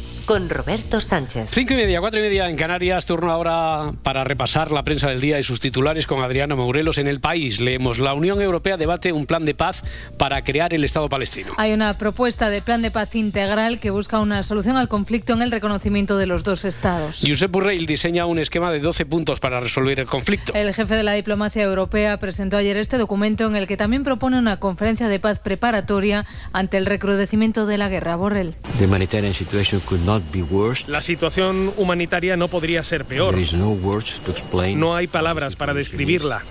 Con 0.25 0.49
Roberto 0.49 1.01
Sánchez. 1.01 1.49
Cinco 1.51 1.73
y 1.73 1.77
media, 1.77 1.99
cuatro 1.99 2.19
y 2.19 2.23
media 2.23 2.47
en 2.49 2.55
Canarias, 2.55 3.05
turno 3.05 3.31
ahora 3.31 3.91
para 4.03 4.23
repasar 4.23 4.71
la 4.71 4.83
prensa 4.83 5.09
del 5.09 5.19
día 5.19 5.39
y 5.39 5.43
sus 5.43 5.59
titulares 5.59 6.05
con 6.05 6.23
Adriana 6.23 6.55
Mourelos 6.55 6.99
en 6.99 7.07
el 7.07 7.19
país. 7.19 7.59
Leemos, 7.59 7.97
la 7.99 8.13
Unión 8.13 8.41
Europea 8.41 8.77
debate 8.77 9.11
un 9.11 9.25
plan 9.25 9.45
de 9.45 9.55
paz 9.55 9.83
para 10.17 10.43
crear 10.43 10.73
el 10.73 10.83
Estado 10.83 11.09
palestino. 11.09 11.53
Hay 11.57 11.73
una 11.73 11.97
propuesta 11.97 12.49
de 12.49 12.61
plan 12.61 12.81
de 12.81 12.91
paz 12.91 13.15
integral 13.15 13.79
que 13.79 13.89
busca 13.89 14.19
una 14.19 14.43
solución 14.43 14.77
al 14.77 14.87
conflicto 14.87 15.33
en 15.33 15.41
el 15.41 15.51
reconocimiento 15.51 16.17
de 16.17 16.27
los 16.27 16.43
dos 16.43 16.65
estados. 16.65 17.23
Josep 17.27 17.51
Borrell 17.51 17.85
diseña 17.85 18.25
un 18.25 18.37
esquema 18.37 18.71
de 18.71 18.79
12 18.79 19.05
puntos 19.05 19.39
para 19.39 19.59
resolver 19.59 19.99
el 19.99 20.05
conflicto. 20.05 20.53
El 20.53 20.73
jefe 20.73 20.95
de 20.95 21.03
la 21.03 21.13
diplomacia 21.13 21.63
europea 21.63 22.17
presentó 22.17 22.57
ayer 22.57 22.77
este 22.77 22.97
documento 22.97 23.47
en 23.47 23.55
el 23.55 23.67
que 23.67 23.75
también 23.75 24.03
propone 24.03 24.37
una 24.37 24.57
conferencia 24.57 25.07
de 25.07 25.19
paz 25.19 25.39
preparatoria 25.39 26.25
ante 26.53 26.77
el 26.77 26.85
recrudecimiento 26.85 27.65
de 27.65 27.77
la 27.77 27.89
guerra. 27.89 28.15
Borrell. 28.15 28.55
The 28.77 28.85
humanitarian 28.85 29.33
situation 29.33 29.81
could 29.81 30.01
not. 30.05 30.10
La 30.87 31.01
situación 31.01 31.73
humanitaria 31.77 32.35
no 32.37 32.47
podría 32.47 32.83
ser 32.83 33.05
peor. 33.05 33.33
There 33.33 33.43
is 33.43 33.53
no 33.53 33.69
words 33.69 34.19
to 34.25 34.31
explain. 34.31 34.79
No 34.79 34.95
hay 34.95 35.07
palabras 35.07 35.55
para 35.55 35.73
describirla. 35.73 36.43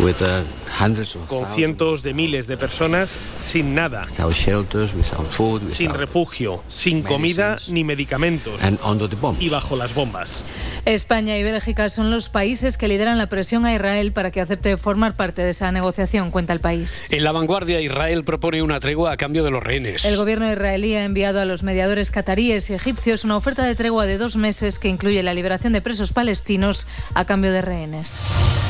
With 0.00 0.22
uh, 0.22 0.44
hundreds 0.80 1.16
of 1.16 1.26
Con 1.26 1.40
thousands 1.40 1.56
cientos 1.56 2.02
de 2.04 2.14
miles 2.14 2.46
de 2.46 2.56
personas 2.56 3.18
sin 3.36 3.74
nada, 3.74 4.06
without 4.10 4.32
shelters, 4.32 4.94
without 4.94 5.26
food, 5.26 5.72
sin 5.72 5.88
without 5.88 6.00
refugio, 6.00 6.62
sin 6.68 7.02
comida 7.02 7.56
ni 7.68 7.82
medicamentos 7.82 8.62
and 8.62 8.78
under 8.84 9.08
the 9.08 9.16
bomb. 9.16 9.36
y 9.40 9.48
bajo 9.48 9.74
las 9.74 9.94
bombas. 9.94 10.44
España 10.84 11.36
y 11.36 11.42
Bélgica 11.42 11.90
son 11.90 12.12
los 12.12 12.28
países 12.28 12.78
que 12.78 12.86
lideran 12.86 13.18
la 13.18 13.26
presión 13.26 13.66
a 13.66 13.74
Israel 13.74 14.12
para 14.12 14.30
que 14.30 14.40
acepte 14.40 14.76
formar 14.76 15.14
parte 15.14 15.42
de 15.42 15.50
esa 15.50 15.72
negociación, 15.72 16.30
cuenta 16.30 16.52
el 16.52 16.60
país. 16.60 17.02
En 17.10 17.24
la 17.24 17.32
vanguardia, 17.32 17.80
Israel 17.80 18.22
propone 18.22 18.62
una 18.62 18.78
tregua 18.78 19.12
a 19.12 19.16
cambio 19.16 19.42
de 19.42 19.50
los 19.50 19.62
rehenes. 19.62 20.04
El 20.04 20.16
gobierno 20.16 20.50
israelí 20.50 20.94
ha 20.94 21.04
enviado 21.04 21.40
a 21.40 21.44
los 21.44 21.64
mediadores 21.64 22.12
cataríes 22.12 22.70
y 22.70 22.77
egipcios 22.78 23.24
una 23.24 23.36
oferta 23.36 23.64
de 23.64 23.74
tregua 23.74 24.06
de 24.06 24.18
dos 24.18 24.36
meses 24.36 24.78
que 24.78 24.88
incluye 24.88 25.22
la 25.24 25.34
liberación 25.34 25.72
de 25.72 25.82
presos 25.82 26.12
palestinos 26.12 26.86
a 27.14 27.24
cambio 27.24 27.50
de 27.50 27.60
rehenes. 27.60 28.20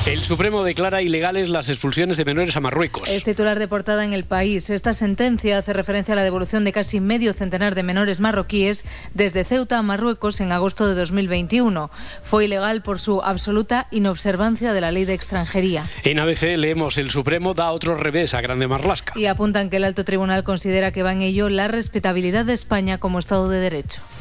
El 0.07 0.25
Supremo 0.25 0.65
declara 0.65 1.03
ilegales 1.03 1.51
las 1.51 1.69
expulsiones 1.69 2.17
de 2.17 2.25
menores 2.25 2.57
a 2.57 2.61
Marruecos. 2.61 3.11
Es 3.11 3.25
titular 3.25 3.59
de 3.59 3.69
portada 3.69 4.07
en 4.07 4.15
el 4.15 4.25
país. 4.25 4.71
Esta 4.71 4.95
sentencia 4.95 5.59
hace 5.59 5.75
referencia 5.75 6.15
a 6.15 6.17
la 6.17 6.25
devolución 6.25 6.65
de 6.65 6.73
casi 6.73 7.01
medio 7.01 7.35
centenar 7.35 7.75
de 7.75 7.83
menores 7.83 8.19
marroquíes 8.19 8.87
desde 9.13 9.45
Ceuta 9.45 9.77
a 9.77 9.83
Marruecos 9.83 10.41
en 10.41 10.51
agosto 10.51 10.89
de 10.89 10.95
2021. 10.95 11.91
Fue 12.23 12.47
ilegal 12.47 12.81
por 12.81 13.01
su 13.01 13.21
absoluta 13.21 13.87
inobservancia 13.91 14.73
de 14.73 14.81
la 14.81 14.93
ley 14.93 15.05
de 15.05 15.13
extranjería. 15.13 15.85
En 16.05 16.19
ABC 16.21 16.57
leemos 16.57 16.97
el 16.97 17.11
Supremo 17.11 17.53
da 17.53 17.71
otro 17.73 17.95
revés 17.95 18.33
a 18.33 18.41
Grande 18.41 18.67
Marlasca. 18.67 19.13
Y 19.15 19.27
apuntan 19.27 19.69
que 19.69 19.77
el 19.77 19.85
alto 19.85 20.05
tribunal 20.05 20.43
considera 20.43 20.91
que 20.91 21.03
va 21.03 21.13
en 21.13 21.21
ello 21.21 21.51
la 21.51 21.69
respetabilidad 21.69 22.47
de 22.47 22.55
España 22.55 22.97
como 22.97 23.19
Estado 23.19 23.51
de 23.51 23.61
Derecho. 23.61 23.98
out. 23.99 24.18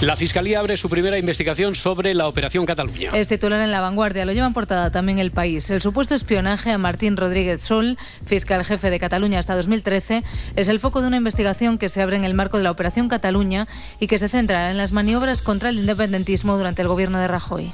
La 0.00 0.16
Fiscalía 0.16 0.60
abre 0.60 0.78
su 0.78 0.88
primera 0.88 1.18
investigación 1.18 1.74
sobre 1.74 2.14
la 2.14 2.26
Operación 2.26 2.64
Cataluña. 2.64 3.10
Es 3.12 3.28
titular 3.28 3.60
en 3.60 3.70
La 3.70 3.82
Vanguardia, 3.82 4.24
lo 4.24 4.32
llevan 4.32 4.54
portada 4.54 4.90
también 4.90 5.18
el 5.18 5.30
país. 5.30 5.68
El 5.68 5.82
supuesto 5.82 6.14
espionaje 6.14 6.72
a 6.72 6.78
Martín 6.78 7.18
Rodríguez 7.18 7.60
Sol, 7.60 7.98
fiscal 8.24 8.64
jefe 8.64 8.88
de 8.88 8.98
Cataluña 8.98 9.38
hasta 9.38 9.54
2013, 9.54 10.24
es 10.56 10.68
el 10.68 10.80
foco 10.80 11.02
de 11.02 11.08
una 11.08 11.18
investigación 11.18 11.76
que 11.76 11.90
se 11.90 12.00
abre 12.00 12.16
en 12.16 12.24
el 12.24 12.32
marco 12.32 12.56
de 12.56 12.64
la 12.64 12.70
Operación 12.70 13.08
Cataluña 13.08 13.68
y 13.98 14.06
que 14.06 14.16
se 14.16 14.30
centra 14.30 14.70
en 14.70 14.78
las 14.78 14.92
maniobras 14.92 15.42
contra 15.42 15.68
el 15.68 15.78
independentismo 15.78 16.56
durante 16.56 16.80
el 16.80 16.88
gobierno 16.88 17.18
de 17.18 17.28
Rajoy. 17.28 17.70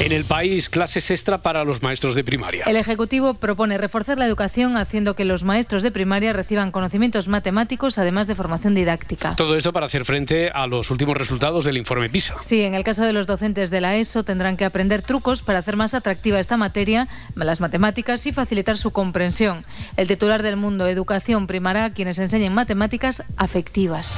En 0.00 0.10
el 0.10 0.24
país, 0.24 0.68
clases 0.68 1.08
extra 1.12 1.38
para 1.40 1.62
los 1.62 1.84
maestros 1.84 2.16
de 2.16 2.24
primaria. 2.24 2.64
El 2.66 2.76
Ejecutivo 2.76 3.34
propone 3.34 3.78
reforzar 3.78 4.18
la 4.18 4.26
educación 4.26 4.76
haciendo 4.76 5.14
que 5.14 5.24
los 5.24 5.44
maestros 5.44 5.84
de 5.84 5.92
primaria 5.92 6.32
reciban 6.32 6.72
conocimientos 6.72 7.28
matemáticos 7.28 7.96
además 7.96 8.26
de 8.26 8.34
formación 8.34 8.74
didáctica. 8.74 9.30
Todo 9.36 9.54
esto 9.54 9.72
para 9.72 9.86
hacer 9.86 10.04
frente 10.04 10.50
a 10.50 10.66
los 10.66 10.90
últimos 10.94 11.16
resultados 11.16 11.64
del 11.64 11.76
informe 11.76 12.08
PISA. 12.08 12.36
Sí, 12.42 12.62
en 12.62 12.74
el 12.74 12.84
caso 12.84 13.04
de 13.04 13.12
los 13.12 13.26
docentes 13.26 13.70
de 13.70 13.80
la 13.80 13.96
ESO 13.96 14.24
tendrán 14.24 14.56
que 14.56 14.64
aprender 14.64 15.02
trucos 15.02 15.42
para 15.42 15.58
hacer 15.58 15.76
más 15.76 15.92
atractiva 15.92 16.40
esta 16.40 16.56
materia, 16.56 17.08
las 17.34 17.60
matemáticas 17.60 18.26
y 18.26 18.32
facilitar 18.32 18.78
su 18.78 18.92
comprensión. 18.92 19.64
El 19.96 20.06
titular 20.06 20.42
del 20.42 20.56
Mundo 20.56 20.86
Educación 20.86 21.46
primará 21.46 21.84
a 21.84 21.92
quienes 21.92 22.18
enseñen 22.18 22.54
matemáticas 22.54 23.22
afectivas. 23.36 24.16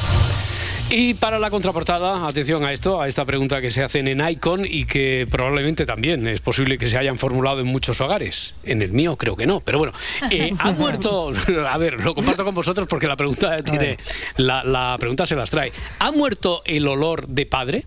Y 0.89 1.15
para 1.15 1.41
la 1.41 1.51
contraportada, 1.51 2.27
atención 2.29 2.65
a 2.65 2.73
esto, 2.73 3.01
a 3.01 3.09
esta 3.09 3.25
pregunta 3.25 3.61
que 3.61 3.71
se 3.71 3.83
hacen 3.83 4.07
en 4.07 4.27
Icon 4.27 4.65
y 4.65 4.85
que 4.85 5.27
probablemente 5.29 5.85
también 5.85 6.29
es 6.29 6.41
posible 6.41 6.79
que 6.79 6.87
se 6.87 6.97
hayan 6.97 7.19
formulado 7.19 7.61
en 7.61 7.67
muchos 7.67 8.01
hogares. 8.01 8.55
En 8.63 8.83
el 8.83 8.93
mío 8.93 9.17
creo 9.17 9.35
que 9.35 9.47
no, 9.47 9.61
pero 9.61 9.79
bueno. 9.79 9.93
Eh, 10.31 10.53
¿Ha 10.59 10.71
muerto? 10.71 11.33
A 11.69 11.77
ver, 11.77 12.05
lo 12.05 12.15
comparto 12.15 12.45
con 12.45 12.55
vosotros 12.55 12.87
porque 12.87 13.09
la 13.09 13.17
pregunta 13.17 13.57
tiene, 13.59 13.99
la, 14.37 14.63
la 14.63 14.97
pregunta 15.01 15.27
se 15.27 15.35
las 15.35 15.51
trae. 15.51 15.73
¿Ha 15.99 16.13
muerto 16.13 16.63
el 16.65 16.87
olor 16.87 17.27
de 17.27 17.47
padre? 17.47 17.85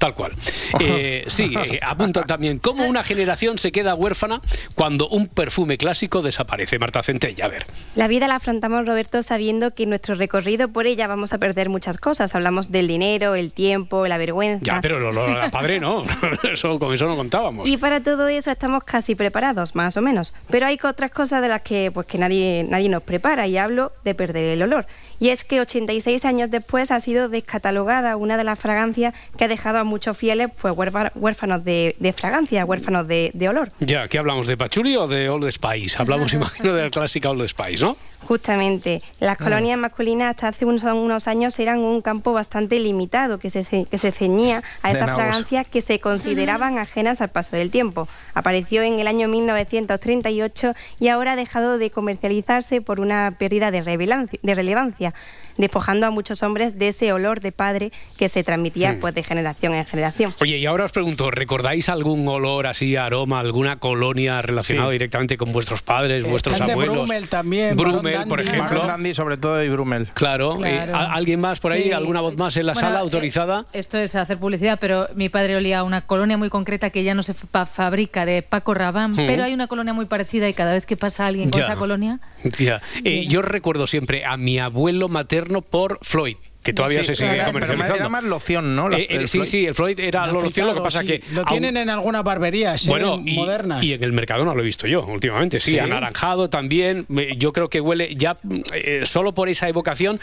Tal 0.00 0.14
cual. 0.14 0.32
Eh, 0.80 1.24
sí, 1.28 1.54
eh, 1.64 1.78
apuntan 1.82 2.26
también 2.26 2.58
cómo 2.58 2.84
una 2.86 3.04
generación 3.04 3.58
se 3.58 3.70
queda 3.70 3.94
huérfana 3.94 4.40
cuando 4.74 5.08
un 5.08 5.28
perfume 5.28 5.78
clásico 5.78 6.22
desaparece. 6.22 6.78
Marta 6.80 7.02
Centella, 7.04 7.44
a 7.44 7.48
ver. 7.48 7.66
La 7.94 8.08
vida 8.08 8.26
la 8.26 8.36
afrontamos, 8.36 8.86
Roberto, 8.86 9.22
sabiendo 9.22 9.70
que 9.72 9.84
en 9.84 9.90
nuestro 9.90 10.14
recorrido 10.14 10.68
por 10.68 10.86
ella 10.86 11.06
vamos 11.06 11.32
a 11.32 11.38
perder 11.38 11.68
muchas 11.68 11.98
cosas. 11.98 12.34
Hablamos 12.34 12.72
del 12.72 12.88
dinero, 12.88 13.34
el 13.34 13.52
tiempo, 13.52 14.06
la 14.08 14.16
vergüenza. 14.18 14.64
Ya, 14.64 14.80
pero 14.80 14.98
lo, 14.98 15.12
lo- 15.12 15.28
la 15.28 15.50
padre 15.50 15.78
no, 15.78 16.02
eso, 16.52 16.78
con 16.78 16.94
eso 16.94 17.06
no 17.06 17.16
contábamos. 17.16 17.68
Y 17.68 17.76
para 17.76 18.00
todo 18.02 18.28
eso 18.28 18.50
estamos 18.50 18.82
casi 18.84 19.14
preparados, 19.14 19.74
más 19.74 19.96
o 19.98 20.00
menos. 20.02 20.32
Pero 20.48 20.66
hay 20.66 20.78
otras 20.82 21.10
cosas 21.10 21.42
de 21.42 21.48
las 21.48 21.60
que, 21.60 21.90
pues, 21.92 22.06
que 22.06 22.16
nadie, 22.18 22.64
nadie 22.68 22.88
nos 22.88 23.02
prepara 23.02 23.46
y 23.46 23.58
hablo 23.58 23.92
de 24.02 24.14
perder 24.14 24.46
el 24.46 24.62
olor. 24.62 24.86
Y 25.20 25.28
es 25.28 25.44
que 25.44 25.60
86 25.60 26.24
años 26.24 26.50
después 26.50 26.90
ha 26.90 26.98
sido 27.00 27.28
descatalogada 27.28 28.16
una 28.16 28.36
de 28.38 28.42
las 28.44 28.58
fragancias 28.58 29.14
que 29.36 29.44
ha 29.44 29.48
dejado 29.48 29.78
a 29.78 29.84
muchos 29.84 30.16
fieles 30.16 30.48
pues, 30.60 30.74
huérfa- 30.74 31.12
huérfanos 31.14 31.62
de, 31.62 31.94
de 32.00 32.12
fragancia, 32.12 32.64
huérfanos 32.64 33.06
de, 33.06 33.30
de 33.34 33.48
olor. 33.48 33.70
Ya, 33.80 34.08
¿qué 34.08 34.18
hablamos? 34.18 34.46
¿De 34.46 34.56
Pachuli 34.56 34.96
o 34.96 35.06
de 35.06 35.28
Old 35.28 35.48
Spice? 35.50 35.96
Hablamos, 36.00 36.32
imagino, 36.32 36.72
de 36.72 36.84
la 36.84 36.90
clásica 36.90 37.30
Old 37.30 37.46
Spice, 37.46 37.84
¿no? 37.84 37.96
Justamente, 38.26 39.02
las 39.18 39.38
Ah. 39.40 39.44
colonias 39.44 39.78
masculinas 39.78 40.30
hasta 40.30 40.48
hace 40.48 40.64
unos, 40.64 40.82
unos 40.84 41.26
años 41.28 41.58
eran 41.58 41.78
un 41.80 42.00
campo 42.00 42.32
bastante 42.32 42.78
limitado 42.80 43.38
que 43.38 43.50
se, 43.50 43.64
ce- 43.64 43.86
que 43.90 43.98
se 43.98 44.12
ceñía 44.12 44.62
a 44.82 44.90
esas 44.90 45.14
fragancias 45.14 45.68
que 45.68 45.82
se 45.82 46.00
consideraban 46.00 46.78
ajenas 46.78 47.20
al 47.20 47.28
paso 47.28 47.56
del 47.56 47.70
tiempo. 47.70 48.08
Apareció 48.34 48.82
en 48.82 48.98
el 49.00 49.06
año 49.06 49.28
1938 49.28 50.72
y 50.98 51.08
ahora 51.08 51.32
ha 51.32 51.36
dejado 51.36 51.78
de 51.78 51.90
comercializarse 51.90 52.80
por 52.80 53.00
una 53.00 53.34
pérdida 53.38 53.70
de, 53.70 53.82
relevancia- 53.82 55.09
de 55.10 55.12
relevancia, 55.12 55.49
despojando 55.60 56.06
a 56.06 56.10
muchos 56.10 56.42
hombres 56.42 56.78
de 56.78 56.88
ese 56.88 57.12
olor 57.12 57.40
de 57.40 57.52
padre 57.52 57.92
que 58.18 58.28
se 58.28 58.42
transmitía 58.44 58.92
Hmm. 58.92 59.00
pues, 59.00 59.14
de 59.14 59.22
generación 59.22 59.74
en 59.74 59.84
generación. 59.84 60.34
Oye, 60.40 60.58
y 60.58 60.66
ahora 60.66 60.84
os 60.84 60.92
pregunto, 60.92 61.30
¿recordáis 61.30 61.88
algún 61.88 62.26
olor 62.28 62.66
así, 62.66 62.96
aroma, 62.96 63.40
alguna 63.40 63.76
colonia 63.78 64.40
relacionada 64.42 64.88
Sí. 64.88 64.92
directamente 64.92 65.36
con 65.36 65.52
vuestros 65.52 65.82
padres, 65.82 66.24
vuestros 66.24 66.60
abuelos? 66.60 66.96
Brummel 66.96 67.28
también, 67.28 67.76
Brummel, 67.76 68.26
por 68.28 68.40
ejemplo. 68.40 68.62
Marlon 68.64 68.86
Dandy, 68.86 69.14
sobre 69.14 69.36
todo, 69.36 69.62
y 69.62 69.68
Brummel. 69.68 70.08
Claro. 70.14 70.56
Claro. 70.56 70.64
eh, 70.64 70.92
¿a- 70.92 71.12
¿Alguien 71.12 71.40
más 71.40 71.60
por 71.60 71.72
ahí? 71.72 71.84
Sí. 71.84 71.92
¿Alguna 71.92 72.20
voz 72.20 72.36
más 72.36 72.56
en 72.56 72.66
la 72.66 72.72
Bueno, 72.72 72.88
sala 72.88 72.98
eh, 73.00 73.02
autorizada? 73.02 73.66
Esto 73.72 73.98
es 73.98 74.14
hacer 74.14 74.38
publicidad, 74.38 74.78
pero 74.80 75.08
mi 75.14 75.28
padre 75.28 75.56
olía 75.56 75.80
a 75.80 75.82
una 75.84 76.02
colonia 76.06 76.36
muy 76.36 76.48
concreta 76.50 76.90
que 76.90 77.02
ya 77.04 77.14
no 77.14 77.22
se 77.22 77.34
fa- 77.34 77.66
fabrica 77.66 78.24
de 78.24 78.42
Paco 78.42 78.74
Rabanne, 78.74 79.22
Mm. 79.22 79.26
pero 79.26 79.44
hay 79.44 79.52
una 79.54 79.66
colonia 79.66 79.92
muy 79.92 80.06
parecida 80.06 80.48
y 80.48 80.54
cada 80.54 80.72
vez 80.72 80.86
que 80.86 80.96
pasa 80.96 81.26
alguien 81.26 81.50
con 81.50 81.60
Ya. 81.60 81.66
esa 81.66 81.76
colonia, 81.76 82.20
Ya. 82.58 82.80
Eh, 83.04 83.26
yo 83.28 83.42
recuerdo 83.42 83.86
siempre 83.86 84.24
a 84.24 84.36
mi 84.36 84.58
abuelo 84.58 85.08
materno 85.08 85.49
por 85.60 85.98
Floyd. 86.02 86.36
Que 86.62 86.74
todavía 86.74 87.00
Sí, 87.00 87.06
se 87.06 87.14
sigue 87.14 87.30
pero 87.36 87.44
comercializando. 87.52 87.94
era 87.96 88.08
más 88.10 88.24
loción, 88.24 88.76
¿no? 88.76 88.88
La- 88.90 88.98
Eh, 88.98 89.06
eh, 89.08 89.16
el 89.16 89.28
sí, 89.28 89.38
Floyd. 89.38 89.48
sí, 89.50 89.66
el 89.66 89.74
Floyd 89.74 89.98
era 89.98 90.26
De 90.26 90.32
lo 90.34 90.42
loción, 90.42 90.66
lo 90.66 90.74
que 90.74 90.80
pasa 90.82 91.00
sí. 91.00 91.06
que... 91.06 91.22
Lo 91.32 91.40
aún- 91.40 91.48
tienen 91.48 91.76
en 91.78 91.88
algunas 91.88 92.22
barberías, 92.22 92.84
¿eh? 92.86 92.90
Bueno, 92.90 93.20
y, 93.24 93.34
modernas. 93.34 93.82
y 93.82 93.94
en 93.94 94.04
el 94.04 94.12
mercado 94.12 94.44
no 94.44 94.54
lo 94.54 94.60
he 94.60 94.64
visto 94.64 94.86
yo 94.86 95.04
últimamente, 95.06 95.58
sí, 95.58 95.72
Sí. 95.72 95.78
anaranjado 95.78 96.50
también. 96.50 97.06
Yo 97.38 97.52
creo 97.54 97.70
que 97.70 97.80
huele 97.80 98.14
ya 98.14 98.36
eh, 98.74 99.00
solo 99.04 99.32
por 99.32 99.48
esa 99.48 99.68
evocación. 99.70 100.20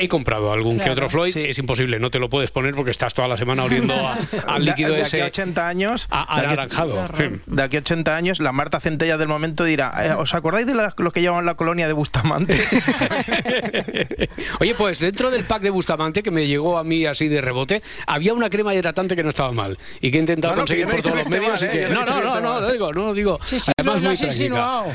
He 0.00 0.06
comprado 0.06 0.52
algún 0.52 0.74
que 0.76 0.84
Claro. 0.84 0.92
otro 0.92 1.08
Floyd, 1.10 1.36
es 1.38 1.58
imposible, 1.58 1.98
no 1.98 2.08
te 2.10 2.20
lo 2.20 2.28
puedes 2.28 2.52
poner 2.52 2.72
porque 2.74 2.92
estás 2.92 3.14
toda 3.14 3.26
la 3.26 3.36
semana 3.36 3.64
oliendo 3.64 3.94
a- 3.94 4.16
al 4.46 4.64
De- 4.64 4.70
líquido 4.70 4.92
de 4.92 5.00
ese. 5.00 5.16
aquí 5.16 5.22
a 5.24 5.26
80 5.26 5.66
años. 5.68 6.06
a- 6.10 6.18
de 6.18 6.22
aquí- 6.22 6.44
anaranjado. 6.52 7.08
sí. 7.16 7.24
De 7.46 7.62
aquí 7.62 7.76
a 7.76 7.80
80 7.80 8.14
años, 8.14 8.38
la 8.40 8.52
Marta 8.52 8.78
Centella 8.78 9.16
del 9.16 9.26
momento 9.26 9.64
dirá: 9.64 9.92
eh, 10.06 10.12
¿Os 10.12 10.34
acordáis 10.34 10.66
de 10.68 10.74
la- 10.74 10.94
lo 10.98 11.10
que 11.12 11.22
llaman 11.22 11.46
la 11.46 11.54
colonia 11.54 11.86
de 11.88 11.94
Bustamante? 11.94 12.56
Oye, 14.60 14.74
pues 14.76 15.00
dentro 15.00 15.30
del 15.30 15.44
pack 15.44 15.62
de 15.62 15.70
Bustamante 15.78 16.24
que 16.24 16.32
me 16.32 16.44
llegó 16.48 16.76
a 16.76 16.82
mí 16.82 17.06
así 17.06 17.28
de 17.28 17.40
rebote, 17.40 17.82
había 18.08 18.34
una 18.34 18.50
crema 18.50 18.74
hidratante 18.74 19.14
que 19.14 19.22
no 19.22 19.28
estaba 19.28 19.52
mal 19.52 19.78
y 20.00 20.10
que 20.10 20.16
he 20.18 20.20
intentado 20.20 20.54
No, 20.56 20.62
no, 20.62 20.64
que 20.66 20.82
conseguir 20.82 20.86
no 20.86 20.90
por 20.92 21.02
todos 21.02 21.14
los 21.18 21.24
que 21.24 21.30
medios. 21.30 21.62
y 21.62 21.64
mal, 21.66 21.72
que- 21.72 21.78
¿eh? 21.82 21.82
Yo 21.88 21.94
no 21.94 21.94
No, 21.94 22.20
no, 22.20 22.34
que 22.34 22.40
no, 22.42 22.60
lo 22.60 22.72
digo, 22.72 22.92
no 22.92 23.06
lo 23.06 23.14
digo. 23.14 23.38
Sí, 23.44 23.60
sí, 23.60 23.70
Además, 23.78 24.02
muy. 24.02 24.48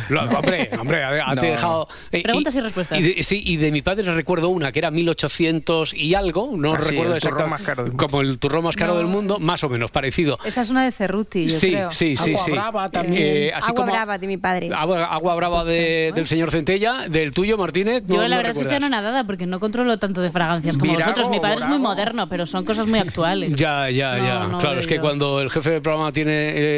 Lo- 0.10 0.24
hombre, 0.38 0.70
hombre, 0.78 1.04
ha 1.04 1.34
No. 1.36 1.42
dejado. 1.42 1.88
eh, 2.12 2.22
Preguntas 2.22 2.54
y 2.56 2.60
respuestas. 2.62 3.00
Y 3.00 3.02
de, 3.14 3.24
sí, 3.24 3.42
y 3.46 3.56
de 3.56 3.72
mi 3.72 3.82
padre 3.82 4.12
recuerdo 4.14 4.50
una 4.50 4.74
que 4.74 4.80
era 4.80 4.92
1800 4.92 5.94
y 5.94 6.14
algo, 6.16 6.52
no 6.56 6.74
Ah, 6.74 6.80
sí, 6.82 6.90
recuerdo 6.92 7.16
exactamente. 7.16 7.98
Como 7.98 8.20
el 8.22 8.40
turrón 8.40 8.66
más 8.66 8.76
caro 8.76 8.94
No. 8.94 8.98
del 9.00 9.08
mundo, 9.08 9.40
más 9.40 9.64
o 9.64 9.70
menos 9.70 9.90
parecido. 9.92 10.38
esa 10.46 10.62
es 10.62 10.70
una 10.70 10.84
de 10.84 10.92
Cerruti, 10.92 11.44
yo 11.48 11.58
Sí, 11.58 11.72
creo. 11.72 11.92
sí, 11.92 12.18
sí, 12.18 12.32
Agua 12.32 12.46
sí. 12.46 12.52
brava 12.52 12.90
también. 12.90 13.24
Eh, 13.24 13.52
así 13.54 13.70
Agua 13.70 13.76
como 13.76 13.92
brava 13.94 14.18
de 14.18 14.28
mi 14.28 14.38
padre. 14.38 14.70
agua, 14.74 15.06
agua 15.06 15.36
brava 15.36 15.64
de- 15.64 16.12
del 16.14 16.28
señor 16.28 16.52
Centella, 16.52 17.08
del 17.08 17.32
tuyo, 17.32 17.58
Martínez. 17.58 18.04
Yo 18.08 18.18
la 18.24 18.28
no 18.28 18.38
verdad 18.38 18.52
es 18.52 18.58
que 18.58 18.64
estoy 18.64 18.78
anonadada 18.78 19.24
porque 19.26 19.46
no 19.46 19.60
controlo 19.60 19.98
tanto 19.98 20.22
de 20.22 20.32
fragancias 20.32 20.73
como 20.78 20.92
Virago 20.94 21.12
vosotros. 21.12 21.30
Mi 21.30 21.40
padre 21.40 21.60
es 21.62 21.68
muy 21.68 21.80
moderno, 21.80 22.28
pero 22.30 22.46
son 22.46 22.66
cosas 22.66 22.88
muy 22.88 23.00
actuales. 23.00 23.56
Ya, 23.56 23.90
ya, 23.90 24.18
No, 24.18 24.26
ya. 24.26 24.48
no 24.48 24.58
claro, 24.60 24.80
es 24.80 24.88
que 24.88 24.96
yo. 24.96 25.02
cuando 25.02 25.42
el 25.42 25.50
jefe 25.52 25.70
del 25.72 25.82
programa 25.82 26.12
tiene 26.12 26.32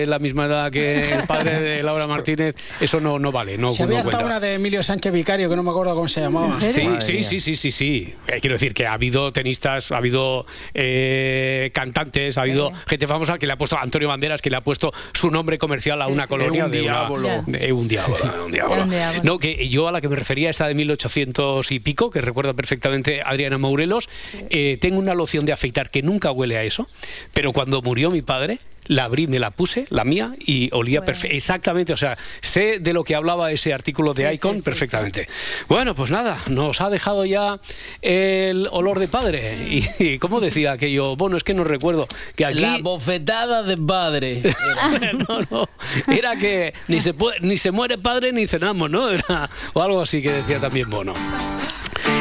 eh, 0.03 0.05
la 0.08 0.19
misma 0.19 0.45
edad 0.45 0.71
que 0.71 1.13
el 1.13 1.23
padre 1.27 1.60
de 1.60 1.84
Laura 1.84 2.08
Martínez, 2.08 2.55
eso 2.79 2.99
no, 2.99 3.19
no 3.19 3.31
vale, 3.31 3.58
no, 3.58 3.69
si 3.69 3.79
no 3.79 3.86
había 3.86 4.01
cuenta. 4.01 4.17
hasta 4.17 4.25
una 4.25 4.39
de 4.39 4.55
Emilio 4.55 4.81
Sánchez 4.84 5.12
Vicario, 5.13 5.49
que 5.49 5.55
no 5.55 5.63
me 5.63 5.69
acuerdo 5.71 5.93
cómo 5.95 6.08
se 6.08 6.21
llamaba. 6.21 6.51
Sí, 6.60 6.88
sí, 6.99 7.23
sí, 7.23 7.39
sí, 7.39 7.55
sí, 7.55 7.71
sí. 7.71 8.13
Eh, 8.27 8.39
quiero 8.41 8.55
decir 8.55 8.73
que 8.73 8.86
ha 8.88 8.93
habido 8.93 9.31
tenistas, 9.31 9.91
ha 9.91 9.97
habido 9.97 10.45
eh, 10.73 11.71
cantantes, 11.73 12.38
ha 12.38 12.41
habido 12.41 12.71
gente 12.88 13.08
famosa 13.08 13.38
que 13.38 13.47
le 13.47 13.53
ha 13.53 13.58
puesto, 13.58 13.77
Antonio 13.79 14.08
Banderas, 14.08 14.41
que 14.41 14.49
le 14.49 14.58
ha 14.58 14.62
puesto 14.62 14.91
su 15.13 15.29
nombre 15.31 15.58
comercial 15.58 16.01
a 16.01 16.08
una 16.08 16.27
colonia 16.27 16.65
un 16.65 16.71
de 16.71 16.81
una- 16.84 16.91
diablo. 17.08 17.43
de 17.47 17.73
un 17.73 17.88
diablo, 17.88 18.15
un 18.45 18.51
diablo. 18.51 18.84
Un 18.84 18.89
diablo. 18.89 19.21
No, 19.23 19.39
que 19.39 19.67
yo 19.69 19.88
a 19.88 19.91
la 19.91 20.01
que 20.01 20.10
me 20.10 20.15
refería, 20.15 20.49
esta 20.49 20.67
de 20.67 20.75
1800 20.75 21.71
y 21.71 21.79
pico, 21.79 22.10
que 22.10 22.21
recuerda 22.21 22.53
perfectamente 22.53 23.21
Adriana 23.25 23.58
Mourelos, 23.86 24.10
eh, 24.50 24.78
tengo 24.82 24.98
una 25.00 25.13
loción 25.13 25.45
de 25.45 25.54
afeitar 25.54 25.89
que 25.91 26.02
nunca 26.02 26.32
huele 26.32 26.58
a 26.58 26.63
eso, 26.63 26.88
pero 27.34 27.54
cuando 27.54 27.82
murió 27.82 28.10
mi 28.10 28.21
padre, 28.21 28.60
la 28.88 29.06
abrí, 29.06 29.26
me 29.26 29.39
la 29.39 29.50
puse, 29.50 29.88
la 29.89 30.04
mía, 30.04 30.34
y 30.39 30.69
olía 30.71 31.04
perfe- 31.04 31.30
exactamente, 31.32 31.91
o 31.91 31.98
sea, 31.98 32.17
sé 32.41 32.78
de 32.80 32.93
lo 32.93 33.04
que 33.04 33.15
hablaba 33.15 33.52
ese 33.52 33.74
artículo 33.74 34.13
de 34.13 34.30
Sí, 34.30 34.36
Icon 34.36 34.54
sí, 34.54 34.58
sí, 34.60 34.63
perfectamente. 34.63 35.28
Bueno, 35.67 35.95
pues 35.95 36.12
nada, 36.12 36.38
nos 36.50 36.82
ha 36.82 36.89
dejado 36.91 37.26
ya 37.26 37.60
el 38.04 38.67
olor 38.71 39.00
de 39.00 39.08
padre. 39.08 39.56
Y, 40.00 40.04
y 40.04 40.19
como 40.19 40.39
decía 40.39 40.74
aquello, 40.74 41.15
bueno, 41.15 41.36
es 41.36 41.43
que 41.43 41.54
no 41.56 41.63
recuerdo 41.63 42.08
que 42.36 42.45
aquí... 42.45 42.60
La 42.60 42.78
bofetada 42.78 43.63
de 43.63 43.76
padre. 43.78 44.41
no, 45.30 45.41
no. 45.50 45.69
Era 46.13 46.36
que 46.38 46.74
ni 46.88 47.00
se, 47.00 47.15
puede, 47.15 47.39
ni 47.39 47.58
se 47.58 47.71
muere 47.71 47.98
padre 47.98 48.32
ni 48.34 48.45
cenamos, 48.48 48.89
¿no? 48.91 49.10
Era, 49.10 49.50
o 49.74 49.82
algo 49.82 50.00
así 50.02 50.21
que 50.21 50.32
decía 50.32 50.60
también 50.60 50.89
Bono. 50.91 51.13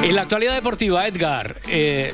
En 0.04 0.14
la 0.14 0.22
actualidad 0.22 0.54
deportiva, 0.54 1.06
Edgar, 1.06 1.56
eh, 1.66 2.12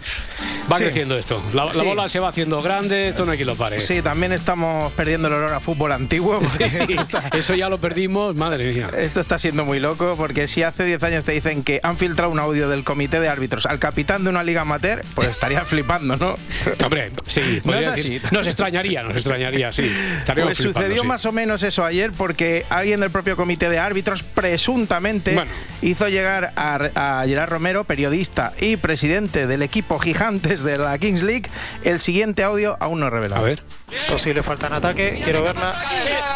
va 0.73 0.77
Sí. 0.79 0.85
creciendo 0.85 1.17
esto. 1.19 1.43
La, 1.53 1.65
la 1.67 1.73
Sí. 1.75 1.85
bola 1.85 2.09
se 2.09 2.21
va 2.21 2.29
haciendo 2.29 2.63
grande, 2.63 3.09
esto 3.09 3.27
no 3.27 3.33
hay 3.33 3.39
quien 3.39 3.49
lo 3.49 3.57
pare. 3.57 3.81
Sí, 3.81 4.01
también 4.01 4.33
estamos 4.33 4.93
perdiendo 4.93 5.27
el 5.27 5.35
olor 5.35 5.53
a 5.53 5.61
fútbol 5.61 5.91
antiguo. 5.93 6.41
Sí, 6.47 6.63
está, 6.97 7.29
eso 7.37 7.55
ya 7.55 7.69
lo 7.69 7.81
perdimos, 7.81 8.37
madre 8.37 8.73
mía. 8.73 8.89
esto 8.97 9.21
está 9.21 9.39
siendo 9.41 9.65
muy 9.65 9.81
loco, 9.81 10.15
porque 10.17 10.47
si 10.47 10.63
hace 10.63 10.85
10 10.85 11.03
años 11.03 11.25
te 11.25 11.33
dicen 11.33 11.65
que 11.65 11.81
han 11.83 11.97
filtrado 11.97 12.31
un 12.31 12.39
audio 12.39 12.69
del 12.69 12.85
comité 12.85 13.19
de 13.21 13.29
árbitros 13.29 13.67
al 13.67 13.79
capitán 13.81 14.23
de 14.25 14.31
una 14.31 14.43
liga 14.45 14.61
amateur, 14.63 15.03
pues 15.17 15.29
estarías 15.29 15.67
flipando, 15.69 16.17
¿no? 16.17 16.35
Hombre, 16.85 17.11
sí, 17.27 17.61
No 17.65 17.73
decir- 17.73 18.23
nos 18.31 18.47
extrañaría, 18.47 19.03
nos 19.03 19.17
extrañaría, 19.17 19.73
sí. 19.73 19.83
Pues 20.27 20.59
flipando, 20.59 20.81
sucedió 20.89 21.05
más 21.05 21.25
o 21.27 21.33
menos 21.33 21.63
eso 21.65 21.85
ayer 21.85 22.13
porque 22.13 22.65
alguien 22.71 23.01
del 23.01 23.11
propio 23.11 23.37
comité 23.37 23.69
de 23.69 23.79
árbitros 23.81 24.23
presuntamente 24.23 25.35
Bueno. 25.35 25.51
hizo 25.83 26.09
llegar 26.09 26.53
a, 26.57 27.21
a 27.21 27.27
Gerard 27.27 27.51
Romero, 27.51 27.80
periodista 27.85 28.53
y 28.61 28.77
presidente 28.77 29.47
del 29.47 29.63
equipo 29.63 29.99
Gigantes 29.99 30.63
de 30.63 30.77
la 30.77 30.99
Kings 30.99 31.23
League, 31.23 31.51
el 31.85 32.01
siguiente 32.01 32.43
audio 32.43 32.77
aún 32.81 33.01
no 33.01 33.11
revelado. 33.11 33.43
A 33.43 33.45
ver. 33.45 33.63
Posible 34.09 34.43
falta 34.43 34.69
en 34.69 34.75
ataque, 34.75 35.21
quiero 35.25 35.43
verla. 35.43 35.75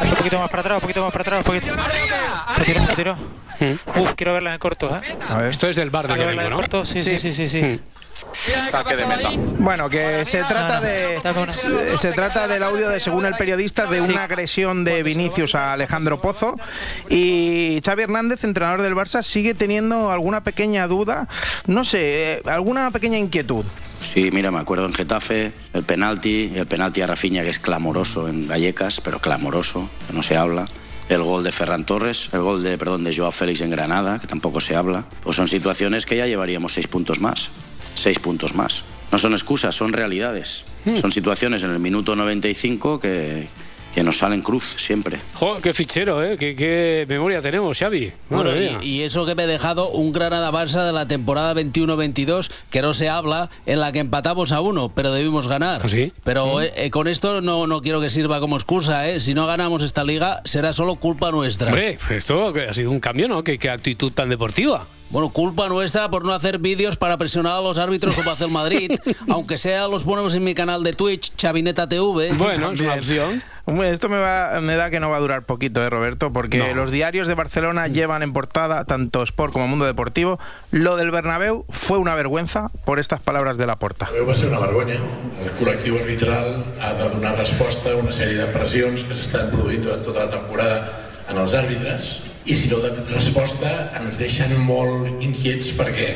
Un 0.00 0.10
poquito 0.10 0.38
más 0.38 0.50
para 0.50 0.60
atrás, 0.60 0.76
un 0.76 0.80
poquito 0.82 1.02
más 1.02 1.12
para 1.12 1.22
atrás, 1.22 1.46
un 1.46 1.54
poquito. 1.54 1.74
Retiro, 2.56 2.86
retiro. 2.86 3.16
Uf, 3.96 4.14
quiero 4.16 4.32
verla 4.32 4.52
en 4.52 4.58
corto, 4.58 4.88
¿eh? 4.94 5.16
A 5.28 5.36
ver. 5.38 5.50
Esto 5.50 5.68
es 5.68 5.76
del 5.76 5.90
bar 5.90 6.02
de 6.02 6.08
Carengo, 6.08 6.42
en 6.42 6.50
¿no? 6.50 6.56
corto, 6.56 6.84
sí, 6.84 7.00
sí, 7.00 7.18
sí, 7.18 7.32
sí. 7.32 7.48
sí. 7.48 7.80
Saque 8.70 8.96
de 8.96 9.06
meta. 9.06 9.30
Bueno, 9.58 9.88
que 9.88 10.24
se 10.24 10.42
trata 10.44 10.80
de 10.80 11.18
se, 11.50 11.98
se 11.98 12.12
trata 12.12 12.48
del 12.48 12.62
audio 12.62 12.88
de 12.88 13.00
según 13.00 13.26
el 13.26 13.34
periodista 13.34 13.86
de 13.86 14.00
una 14.00 14.24
agresión 14.24 14.84
de 14.84 15.02
Vinicius 15.02 15.54
a 15.54 15.72
Alejandro 15.72 16.20
Pozo 16.20 16.56
y 17.08 17.80
Xavi 17.84 18.02
Hernández, 18.02 18.44
entrenador 18.44 18.82
del 18.82 18.94
Barça, 18.94 19.22
sigue 19.22 19.54
teniendo 19.54 20.10
alguna 20.10 20.42
pequeña 20.42 20.86
duda, 20.86 21.28
no 21.66 21.84
sé, 21.84 22.32
eh, 22.32 22.42
alguna 22.46 22.90
pequeña 22.90 23.18
inquietud. 23.18 23.64
Sí, 24.00 24.30
mira, 24.30 24.50
me 24.50 24.58
acuerdo 24.58 24.84
en 24.86 24.92
Getafe, 24.92 25.52
el 25.72 25.82
penalti, 25.82 26.52
el 26.54 26.66
penalti 26.66 27.00
a 27.00 27.06
Rafinha 27.06 27.42
que 27.42 27.48
es 27.48 27.58
clamoroso 27.58 28.28
en 28.28 28.46
Vallecas, 28.46 29.00
pero 29.00 29.18
clamoroso, 29.18 29.88
que 30.06 30.12
no 30.12 30.22
se 30.22 30.36
habla. 30.36 30.66
El 31.08 31.22
gol 31.22 31.44
de 31.44 31.52
Ferran 31.52 31.84
Torres, 31.84 32.30
el 32.32 32.40
gol 32.40 32.62
de, 32.62 32.78
perdón, 32.78 33.04
de 33.04 33.14
Joao 33.14 33.32
Félix 33.32 33.60
en 33.60 33.70
Granada, 33.70 34.18
que 34.18 34.26
tampoco 34.26 34.60
se 34.60 34.74
habla. 34.76 35.04
Pues 35.22 35.36
son 35.36 35.48
situaciones 35.48 36.06
que 36.06 36.16
ya 36.16 36.26
llevaríamos 36.26 36.74
seis 36.74 36.86
puntos 36.86 37.20
más. 37.20 37.50
Seis 37.94 38.18
puntos 38.18 38.54
más. 38.54 38.82
No 39.12 39.18
son 39.18 39.32
excusas, 39.32 39.74
son 39.74 39.92
realidades. 39.92 40.64
Son 41.00 41.12
situaciones 41.12 41.62
en 41.62 41.70
el 41.70 41.78
minuto 41.78 42.16
95 42.16 42.98
que, 42.98 43.46
que 43.94 44.02
nos 44.02 44.18
salen 44.18 44.42
cruz 44.42 44.74
siempre. 44.76 45.20
Jo, 45.34 45.58
qué 45.62 45.72
fichero, 45.72 46.22
¿eh? 46.24 46.36
Qué, 46.36 46.56
qué 46.56 47.06
memoria 47.08 47.40
tenemos, 47.40 47.78
Xavi. 47.78 48.10
Bueno, 48.28 48.50
y, 48.54 48.84
y 48.84 49.02
eso 49.02 49.24
que 49.24 49.36
me 49.36 49.44
he 49.44 49.46
dejado 49.46 49.88
un 49.90 50.12
Granada-Barça 50.12 50.84
de 50.84 50.92
la 50.92 51.06
temporada 51.06 51.54
21-22, 51.54 52.50
que 52.70 52.82
no 52.82 52.92
se 52.92 53.08
habla, 53.08 53.50
en 53.66 53.78
la 53.78 53.92
que 53.92 54.00
empatamos 54.00 54.50
a 54.50 54.60
uno, 54.60 54.90
pero 54.92 55.12
debimos 55.12 55.46
ganar. 55.46 55.82
¿Ah, 55.84 55.88
sí? 55.88 56.12
Pero 56.24 56.60
eh, 56.60 56.72
eh, 56.76 56.90
con 56.90 57.06
esto 57.06 57.40
no, 57.40 57.68
no 57.68 57.82
quiero 57.82 58.00
que 58.00 58.10
sirva 58.10 58.40
como 58.40 58.56
excusa, 58.56 59.08
¿eh? 59.08 59.20
Si 59.20 59.32
no 59.32 59.46
ganamos 59.46 59.82
esta 59.84 60.02
liga, 60.02 60.42
será 60.44 60.72
solo 60.72 60.96
culpa 60.96 61.30
nuestra. 61.30 61.68
Hombre, 61.68 61.98
esto 62.10 62.52
ha 62.68 62.72
sido 62.74 62.90
un 62.90 62.98
cambio, 62.98 63.28
¿no? 63.28 63.44
Qué, 63.44 63.58
qué 63.58 63.70
actitud 63.70 64.10
tan 64.10 64.28
deportiva. 64.28 64.88
Bueno, 65.14 65.28
culpa 65.28 65.68
nuestra 65.68 66.10
por 66.10 66.24
no 66.24 66.32
hacer 66.32 66.58
vídeos 66.58 66.96
para 66.96 67.16
presionar 67.16 67.52
a 67.58 67.60
los 67.60 67.78
árbitros 67.78 68.16
como 68.16 68.32
hace 68.32 68.44
el 68.46 68.50
Madrid, 68.50 68.90
aunque 69.28 69.56
sea 69.58 69.86
los 69.86 70.02
ponemos 70.02 70.34
en 70.34 70.42
mi 70.42 70.56
canal 70.56 70.82
de 70.82 70.92
Twitch, 70.92 71.32
Chavineta 71.36 71.88
TV. 71.88 72.32
Bueno, 72.32 72.72
es 72.72 72.80
una 72.80 72.94
opción. 72.94 73.40
Hombre, 73.64 73.92
esto 73.92 74.08
me, 74.08 74.18
va- 74.18 74.60
me 74.60 74.74
da 74.74 74.90
que 74.90 74.98
no 74.98 75.10
va 75.10 75.18
a 75.18 75.20
durar 75.20 75.44
poquito, 75.44 75.80
¿eh, 75.84 75.88
Roberto? 75.88 76.32
Porque 76.32 76.58
No. 76.58 76.74
los 76.74 76.90
diarios 76.90 77.28
de 77.28 77.34
Barcelona 77.34 77.86
llevan 77.86 78.24
en 78.24 78.32
portada, 78.32 78.84
tanto 78.86 79.22
Sport 79.22 79.52
como 79.52 79.68
Mundo 79.68 79.84
Deportivo, 79.84 80.40
lo 80.72 80.96
del 80.96 81.12
Bernabéu 81.12 81.64
fue 81.70 81.98
una 81.98 82.16
vergüenza 82.16 82.72
por 82.84 82.98
estas 82.98 83.20
palabras 83.20 83.56
de 83.56 83.66
la 83.68 83.76
porta. 83.76 84.08
Va 84.28 84.34
ser 84.34 84.48
una 84.48 84.58
vergonya. 84.58 84.94
El 85.44 85.52
col·lectiu 85.60 85.94
arbitral 86.00 86.64
ha 86.82 86.92
de 86.92 87.08
donar 87.08 87.38
resposta 87.38 87.92
a 87.92 87.96
una 88.02 88.10
sèrie 88.10 88.34
de 88.34 88.46
pressions 88.50 89.04
que 89.06 89.14
s'estan 89.14 89.46
produint 89.54 89.86
durant 89.86 90.02
tota 90.04 90.26
la 90.26 90.30
temporada 90.34 90.90
en 91.30 91.38
els 91.38 91.54
àrbitres 91.54 92.18
i 92.44 92.54
si 92.54 92.68
no 92.68 92.80
donen 92.82 93.06
resposta 93.08 93.70
ens 94.00 94.18
deixen 94.20 94.52
molt 94.68 95.22
inquiets 95.24 95.70
perquè 95.78 96.08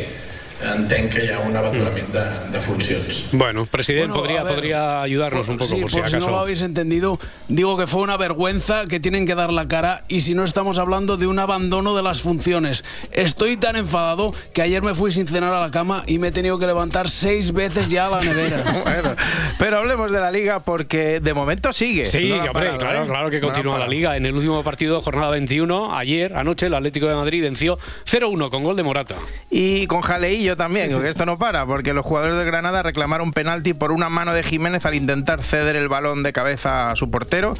entenc 0.62 1.12
que 1.12 1.24
hi 1.24 1.28
ha 1.30 1.38
un 1.40 1.56
abandonament 1.56 2.08
de, 2.12 2.50
de 2.52 2.60
funcions. 2.60 3.26
Bueno, 3.32 3.66
presidente, 3.66 4.08
Bueno, 4.08 4.22
podría, 4.22 4.40
a 4.40 4.44
ver, 4.44 4.54
podría 4.54 5.02
ayudarnos 5.02 5.48
un 5.48 5.56
poco, 5.58 5.74
Sí, 5.74 5.80
por 5.80 5.90
si 5.90 5.96
por 6.00 6.08
si 6.08 6.16
acaso. 6.16 6.26
no 6.26 6.32
lo 6.32 6.38
habéis 6.40 6.62
entendido, 6.62 7.18
digo 7.48 7.76
que 7.78 7.86
fue 7.86 8.00
una 8.00 8.16
vergüenza 8.16 8.84
que 8.86 9.00
tienen 9.00 9.26
que 9.26 9.34
dar 9.34 9.52
la 9.52 9.68
cara 9.68 10.04
y 10.08 10.22
si 10.22 10.34
no 10.34 10.44
estamos 10.44 10.78
hablando 10.78 11.16
de 11.16 11.26
un 11.26 11.38
abandono 11.38 11.94
de 11.94 12.02
las 12.02 12.20
funciones. 12.22 12.84
Estoy 13.12 13.56
tan 13.56 13.76
enfadado 13.76 14.32
que 14.52 14.62
ayer 14.62 14.82
me 14.82 14.94
fui 14.94 15.12
sin 15.12 15.26
cenar 15.28 15.52
a 15.52 15.60
la 15.60 15.70
cama 15.70 16.02
y 16.06 16.18
me 16.18 16.28
he 16.28 16.32
tenido 16.32 16.58
que 16.58 16.66
levantar 16.66 17.08
seis 17.08 17.52
veces 17.52 17.88
ya 17.88 18.06
a 18.06 18.10
la 18.10 18.20
nevera. 18.20 18.64
Bueno, 18.88 19.14
pero 19.58 19.78
hablemos 19.78 20.10
de 20.10 20.18
la 20.20 20.30
liga 20.30 20.60
porque 20.60 21.20
de 21.20 21.34
momento 21.34 21.72
sigue. 21.72 22.04
Sí, 22.04 22.28
No 22.30 22.36
hombre, 22.36 22.52
parado, 22.52 22.78
claro, 22.78 23.04
¿eh? 23.04 23.06
claro 23.06 23.30
que 23.30 23.36
No 23.40 23.46
la 23.46 23.48
ha 23.50 23.54
continúa 23.54 23.78
la 23.78 23.86
liga. 23.86 24.16
En 24.16 24.24
el 24.26 24.34
último 24.34 24.62
partido, 24.62 25.00
jornada 25.02 25.30
21, 25.30 25.94
ayer, 25.94 26.34
anoche, 26.36 26.66
el 26.66 26.74
Atlético 26.74 27.06
de 27.06 27.14
Madrid 27.14 27.42
venció 27.42 27.78
0-1 28.06 28.50
con 28.50 28.62
gol 28.64 28.76
de 28.76 28.82
Morata. 28.82 29.16
Y 29.50 29.86
con 29.86 30.00
jaleillo 30.00 30.47
también, 30.56 30.92
porque 30.92 31.08
esto 31.08 31.26
no 31.26 31.38
para, 31.38 31.66
porque 31.66 31.92
los 31.92 32.04
jugadores 32.04 32.36
de 32.36 32.44
Granada 32.44 32.82
reclamaron 32.82 33.32
penalti 33.32 33.74
por 33.74 33.92
una 33.92 34.08
mano 34.08 34.32
de 34.32 34.42
Jiménez 34.42 34.84
al 34.86 34.94
intentar 34.94 35.42
ceder 35.42 35.76
el 35.76 35.88
balón 35.88 36.22
de 36.22 36.32
cabeza 36.32 36.90
a 36.90 36.96
su 36.96 37.10
portero. 37.10 37.54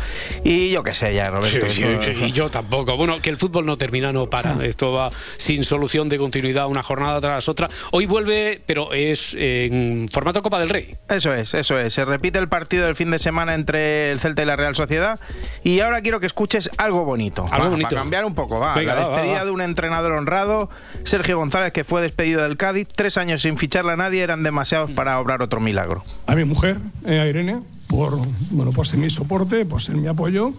Y 0.45 0.71
yo 0.71 0.83
qué 0.83 0.95
sé 0.95 1.15
ya, 1.15 1.31
Roberto. 1.31 1.69
Sí, 1.69 1.83
sí, 1.83 2.15
sí, 2.15 2.25
y 2.25 2.33
yo 2.33 2.49
tampoco. 2.49 2.97
Bueno, 2.97 3.21
que 3.21 3.31
el 3.31 3.37
fútbol 3.37 3.67
no 3.67 3.77
termina, 3.77 4.13
no 4.13 4.29
para. 4.31 4.65
Esto 4.65 4.93
va 4.93 5.11
sin 5.37 5.65
solución 5.65 6.09
de 6.09 6.19
continuidad, 6.19 6.67
una 6.67 6.83
jornada 6.83 7.21
tras 7.21 7.49
otra. 7.49 7.69
Hoy 7.93 8.07
vuelve, 8.07 8.61
pero 8.67 8.93
es 8.93 9.35
en 9.39 10.09
formato 10.13 10.43
Copa 10.43 10.59
del 10.59 10.69
Rey. 10.69 10.97
Eso 11.09 11.33
es, 11.35 11.55
eso 11.55 11.79
es. 11.79 11.95
Se 11.95 12.05
repite 12.05 12.39
el 12.39 12.49
partido 12.49 12.85
del 12.85 12.97
fin 12.97 13.11
de 13.11 13.19
semana 13.19 13.55
entre 13.55 14.11
el 14.11 14.21
Celta 14.21 14.43
y 14.43 14.47
la 14.47 14.57
Real 14.57 14.77
Sociedad. 14.77 15.19
Y 15.65 15.81
ahora 15.81 16.01
quiero 16.01 16.21
que 16.21 16.27
escuches 16.27 16.71
algo 16.79 17.05
bonito. 17.05 17.45
Algo 17.51 17.65
Va, 17.65 17.71
bonito. 17.71 17.89
Para 17.89 18.01
cambiar 18.03 18.25
un 18.25 18.35
poco, 18.35 18.61
va. 18.61 18.75
Venga, 18.75 18.95
la 18.95 19.01
va, 19.01 19.09
va, 19.09 19.17
despedida 19.17 19.39
va. 19.41 19.45
de 19.45 19.51
un 19.51 19.61
entrenador 19.61 20.13
honrado, 20.13 20.71
Sergio 21.05 21.39
González, 21.39 21.73
que 21.73 21.85
fue 21.85 22.01
despedido 22.03 22.43
del 22.43 22.57
Cádiz. 22.57 22.78
Tres 22.85 23.17
años 23.19 23.43
sin 23.43 23.57
ficharle 23.59 23.93
a 23.93 23.97
nadie 23.97 24.23
eran 24.23 24.43
demasiados 24.43 24.91
para 24.93 25.19
obrar 25.21 25.43
otro 25.43 25.61
milagro. 25.61 26.05
a 26.27 26.35
mi 26.35 26.45
mujer, 26.45 26.79
eh, 27.05 27.21
a 27.21 27.27
Irene, 27.27 27.61
por, 27.87 28.19
bueno, 28.51 28.73
por 28.73 28.87
ser 28.87 28.99
mi 28.99 29.11
soporte, 29.11 29.65
por 29.65 29.81
ser 29.83 29.97
mi 29.97 30.07
apoyo, 30.09 30.53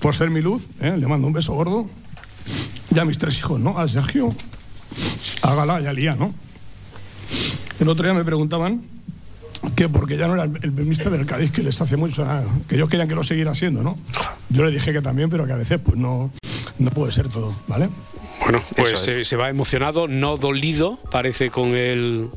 por 0.00 0.14
ser 0.14 0.30
mi 0.30 0.42
luz. 0.42 0.62
eh, 0.80 0.96
Le 0.98 1.06
mando 1.06 1.26
un 1.26 1.32
beso 1.32 1.54
gordo. 1.54 1.86
Y 2.94 2.98
a 2.98 3.04
mis 3.04 3.18
tres 3.18 3.38
hijos, 3.38 3.58
¿no? 3.60 3.78
A 3.78 3.88
Sergio, 3.88 4.34
a 5.42 5.54
Gala 5.54 5.80
y 5.80 5.86
a 5.86 5.92
Lía, 5.92 6.14
¿no? 6.16 6.32
El 7.80 7.88
otro 7.88 8.04
día 8.04 8.14
me 8.14 8.24
preguntaban 8.24 8.82
que 9.74 9.88
porque 9.88 10.16
ya 10.16 10.28
no 10.28 10.34
era 10.34 10.44
el, 10.44 10.56
el 10.62 10.70
mister 10.72 11.10
del 11.10 11.26
Cádiz, 11.26 11.50
que 11.50 11.62
les 11.62 11.80
hace 11.80 11.96
mucho, 11.96 12.24
ah, 12.24 12.42
que 12.68 12.76
ellos 12.76 12.88
querían 12.88 13.08
que 13.08 13.14
lo 13.14 13.24
siguiera 13.24 13.54
siendo, 13.54 13.82
¿no? 13.82 13.98
Yo 14.48 14.64
le 14.64 14.70
dije 14.70 14.92
que 14.92 15.02
también, 15.02 15.28
pero 15.28 15.44
que 15.46 15.52
a 15.52 15.56
veces 15.56 15.80
pues 15.84 15.96
no, 15.96 16.30
no 16.78 16.90
puede 16.90 17.12
ser 17.12 17.28
todo, 17.28 17.54
¿vale? 17.66 17.88
Bueno, 18.42 18.62
pues 18.76 18.92
Eso 18.92 19.04
se, 19.04 19.24
se 19.24 19.36
va 19.36 19.48
emocionado, 19.48 20.08
no 20.08 20.36
dolido, 20.36 20.98
parece 21.10 21.50
con 21.50 21.74
el 21.74 22.28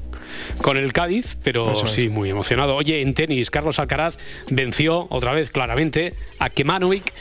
con 0.61 0.77
el 0.77 0.93
Cádiz, 0.93 1.37
pero 1.43 1.71
Eso 1.73 1.85
es. 1.85 1.91
sí, 1.91 2.09
muy 2.09 2.29
emocionado. 2.29 2.75
Oye, 2.75 3.01
en 3.01 3.13
tenis, 3.13 3.49
Carlos 3.49 3.79
Alcaraz 3.79 4.17
venció 4.49 5.07
otra 5.09 5.33
vez 5.33 5.49
claramente 5.49 6.13
a 6.37 6.49
Kemanovic 6.49 7.11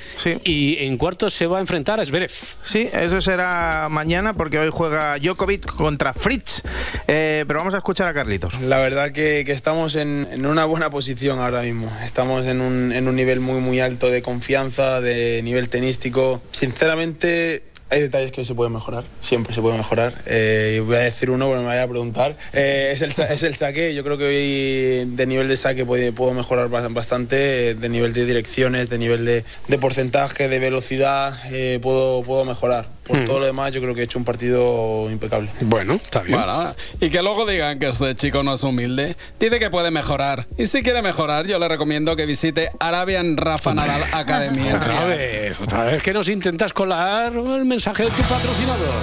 y 0.45 0.77
en 0.85 0.99
cuartos 0.99 1.33
se 1.33 1.47
va 1.47 1.57
a 1.59 1.61
enfrentar 1.61 2.01
a 2.01 2.05
Zverev. 2.05 2.31
Sí, 2.31 2.89
eso 2.93 3.21
será 3.23 3.89
mañana 3.91 4.35
porque 4.35 4.59
hoy 4.59 4.69
juega 4.71 5.19
Djokovic 5.19 5.67
contra 5.67 6.13
Fritz. 6.13 6.63
Eh, 7.07 7.45
pero 7.47 7.61
vamos 7.61 7.75
a 7.75 7.79
escuchar 7.79 8.07
a 8.09 8.15
Carlitos. 8.15 8.61
La 8.61 8.79
verdad 8.79 9.13
que, 9.13 9.43
que 9.47 9.53
estamos 9.53 9.95
en, 9.97 10.29
en 10.31 10.45
una 10.45 10.67
buena 10.67 10.91
posición 10.91 11.41
ahora 11.41 11.63
mismo. 11.63 11.91
Estamos 12.05 12.47
en 12.47 12.61
un, 12.61 12.93
en 12.93 13.09
un 13.09 13.17
nivel 13.17 13.41
muy 13.41 13.61
muy 13.61 13.81
alto 13.81 14.11
de 14.11 14.21
confianza, 14.23 15.01
de 15.01 15.41
nivel 15.43 15.69
tenístico. 15.71 16.43
Sinceramente 16.51 17.63
hay 17.91 18.03
detalles 18.03 18.33
que 18.33 18.45
se 18.45 18.55
pueden 18.55 18.73
mejorar, 18.73 19.05
siempre 19.21 19.55
se 19.55 19.61
puede 19.61 19.77
mejorar. 19.77 20.13
Eh, 20.27 20.83
voy 20.85 20.97
a 20.97 21.01
decir 21.01 21.31
uno 21.31 21.47
porque 21.47 21.61
me 21.61 21.67
vaya 21.67 21.85
a 21.85 21.89
preguntar. 21.89 22.37
Eh, 22.53 22.91
es, 22.93 23.03
el, 23.03 23.55
saque, 23.55 23.95
yo 23.95 24.05
creo 24.05 24.19
que 24.19 24.25
hoy 24.25 25.11
de 25.17 25.27
nivel 25.27 25.49
de 25.49 25.57
saque 25.57 25.85
puedo 25.85 26.35
mejorar 26.35 26.69
ba- 26.69 26.89
bastante, 26.89 27.71
eh, 27.71 27.75
de 27.75 27.89
nivel 27.89 28.13
de 28.13 28.27
direcciones, 28.27 28.89
de 28.91 28.99
nivel 28.99 29.25
de, 29.25 29.45
porcentaje, 29.79 30.49
de 30.49 30.59
velocidad, 30.59 31.39
puedo, 31.81 32.23
puedo 32.23 32.45
mejorar. 32.45 32.98
Por 33.09 33.19
Hmm. 33.23 33.25
todo 33.25 33.41
lo 33.41 33.47
demás 33.47 33.73
yo 33.73 33.81
creo 33.81 33.95
que 33.95 34.03
he 34.03 34.05
hecho 34.05 34.19
un 34.19 34.25
partido 34.25 35.11
impecable. 35.11 35.49
Bueno, 35.63 35.95
está 35.95 36.21
bien. 36.21 36.39
Bueno, 36.39 36.75
y 37.01 37.09
que 37.11 37.23
luego 37.23 37.47
digan 37.47 37.79
que 37.79 37.89
este 37.89 38.15
chico 38.15 38.43
no 38.43 38.55
es 38.55 38.63
humilde. 38.63 39.17
Dice 39.41 39.59
que 39.59 39.71
puede 39.71 39.91
mejorar. 39.91 40.47
Y 40.59 40.67
si 40.67 40.83
quiere 40.83 41.01
mejorar, 41.03 41.47
yo 41.47 41.59
le 41.59 41.67
recomiendo 41.69 42.15
que 42.17 42.27
visite 42.27 42.71
Arabian 42.79 43.37
Rafa 43.39 43.73
Nadal 43.75 44.05
Academy. 44.13 44.71
Otra 44.73 45.05
vez, 45.05 45.59
otra 45.61 45.85
vez 45.85 46.03
que 46.03 46.13
nos 46.13 46.29
intentas 46.29 46.73
colar 46.73 47.33
el 47.33 47.65
mensaje 47.65 48.05
de 48.05 48.11
tu 48.11 48.23
patrocinador, 48.23 48.95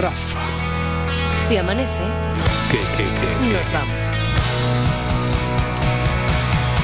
Rafa. 0.00 0.38
Si 1.40 1.56
amanece, 1.56 2.02
¿Qué, 2.70 2.78
qué, 2.96 3.04
qué? 3.04 3.48
nos 3.52 3.72
vamos. 3.72 3.96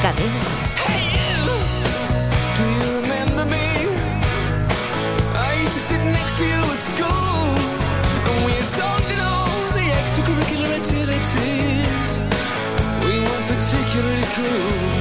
Cadena 0.02 0.63
true 14.34 14.93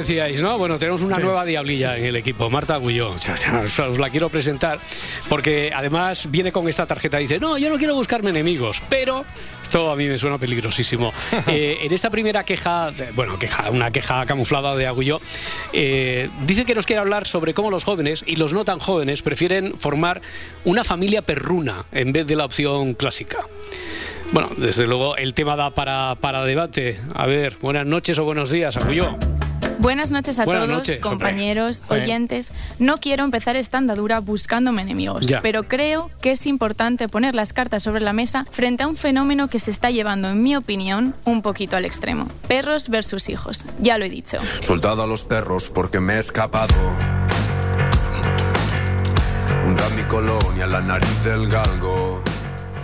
decíais, 0.00 0.40
¿no? 0.40 0.56
Bueno, 0.56 0.78
tenemos 0.78 1.02
una 1.02 1.18
nueva 1.18 1.44
diablilla 1.44 1.96
en 1.96 2.04
el 2.06 2.16
equipo, 2.16 2.48
Marta 2.48 2.74
Agulló. 2.74 3.10
Os 3.90 3.98
la 3.98 4.10
quiero 4.10 4.28
presentar 4.28 4.78
porque 5.28 5.70
además 5.74 6.30
viene 6.30 6.52
con 6.52 6.68
esta 6.68 6.86
tarjeta 6.86 7.20
y 7.20 7.24
dice, 7.24 7.38
no, 7.38 7.58
yo 7.58 7.68
no 7.68 7.76
quiero 7.76 7.94
buscarme 7.94 8.30
enemigos, 8.30 8.82
pero 8.88 9.24
esto 9.62 9.90
a 9.90 9.96
mí 9.96 10.06
me 10.06 10.18
suena 10.18 10.38
peligrosísimo. 10.38 11.12
Eh, 11.46 11.78
en 11.82 11.92
esta 11.92 12.10
primera 12.10 12.44
queja, 12.44 12.92
bueno, 13.14 13.38
queja, 13.38 13.70
una 13.70 13.90
queja 13.90 14.24
camuflada 14.24 14.76
de 14.76 14.86
Agulló, 14.86 15.20
eh, 15.72 16.28
dice 16.46 16.64
que 16.64 16.74
nos 16.74 16.86
quiere 16.86 17.00
hablar 17.00 17.26
sobre 17.26 17.54
cómo 17.54 17.70
los 17.70 17.82
jóvenes 17.84 18.22
y 18.26 18.36
los 18.36 18.52
no 18.52 18.64
tan 18.64 18.78
jóvenes 18.78 19.22
prefieren 19.22 19.74
formar 19.78 20.20
una 20.64 20.84
familia 20.84 21.22
perruna 21.22 21.86
en 21.92 22.12
vez 22.12 22.26
de 22.26 22.36
la 22.36 22.44
opción 22.44 22.94
clásica. 22.94 23.38
Bueno, 24.32 24.50
desde 24.56 24.86
luego 24.86 25.16
el 25.16 25.34
tema 25.34 25.56
da 25.56 25.70
para, 25.70 26.14
para 26.20 26.44
debate. 26.44 27.00
A 27.14 27.26
ver, 27.26 27.56
buenas 27.60 27.86
noches 27.86 28.18
o 28.18 28.24
buenos 28.24 28.50
días, 28.50 28.76
Agulló. 28.76 29.18
Buenas 29.78 30.10
noches 30.10 30.38
a 30.38 30.44
Buenas 30.44 30.64
todos, 30.66 30.76
noches, 30.78 30.98
compañeros, 30.98 31.82
oyentes. 31.88 32.50
No 32.78 32.98
quiero 32.98 33.24
empezar 33.24 33.56
esta 33.56 33.78
andadura 33.78 34.20
buscándome 34.20 34.82
enemigos, 34.82 35.26
Ya. 35.26 35.40
pero 35.40 35.64
creo 35.64 36.10
que 36.20 36.32
es 36.32 36.46
importante 36.46 37.08
poner 37.08 37.34
las 37.34 37.52
cartas 37.52 37.82
sobre 37.82 38.00
la 38.02 38.12
mesa 38.12 38.46
frente 38.50 38.82
a 38.82 38.88
un 38.88 38.96
fenómeno 38.96 39.48
que 39.48 39.58
se 39.58 39.70
está 39.70 39.90
llevando, 39.90 40.28
en 40.28 40.42
mi 40.42 40.56
opinión, 40.56 41.14
un 41.24 41.42
poquito 41.42 41.76
al 41.76 41.84
extremo. 41.84 42.28
Perros 42.48 42.88
versus 42.88 43.28
hijos. 43.28 43.64
Ya 43.80 43.96
lo 43.98 44.04
he 44.04 44.10
dicho. 44.10 44.38
Soldado 44.60 45.02
a 45.02 45.06
los 45.06 45.24
perros 45.24 45.70
porque 45.70 46.00
me 46.00 46.14
he 46.14 46.18
escapado. 46.18 46.74
mi 49.96 50.02
colonia, 50.04 50.66
la 50.66 50.80
nariz 50.80 51.24
del 51.24 51.48
galgo. 51.48 51.99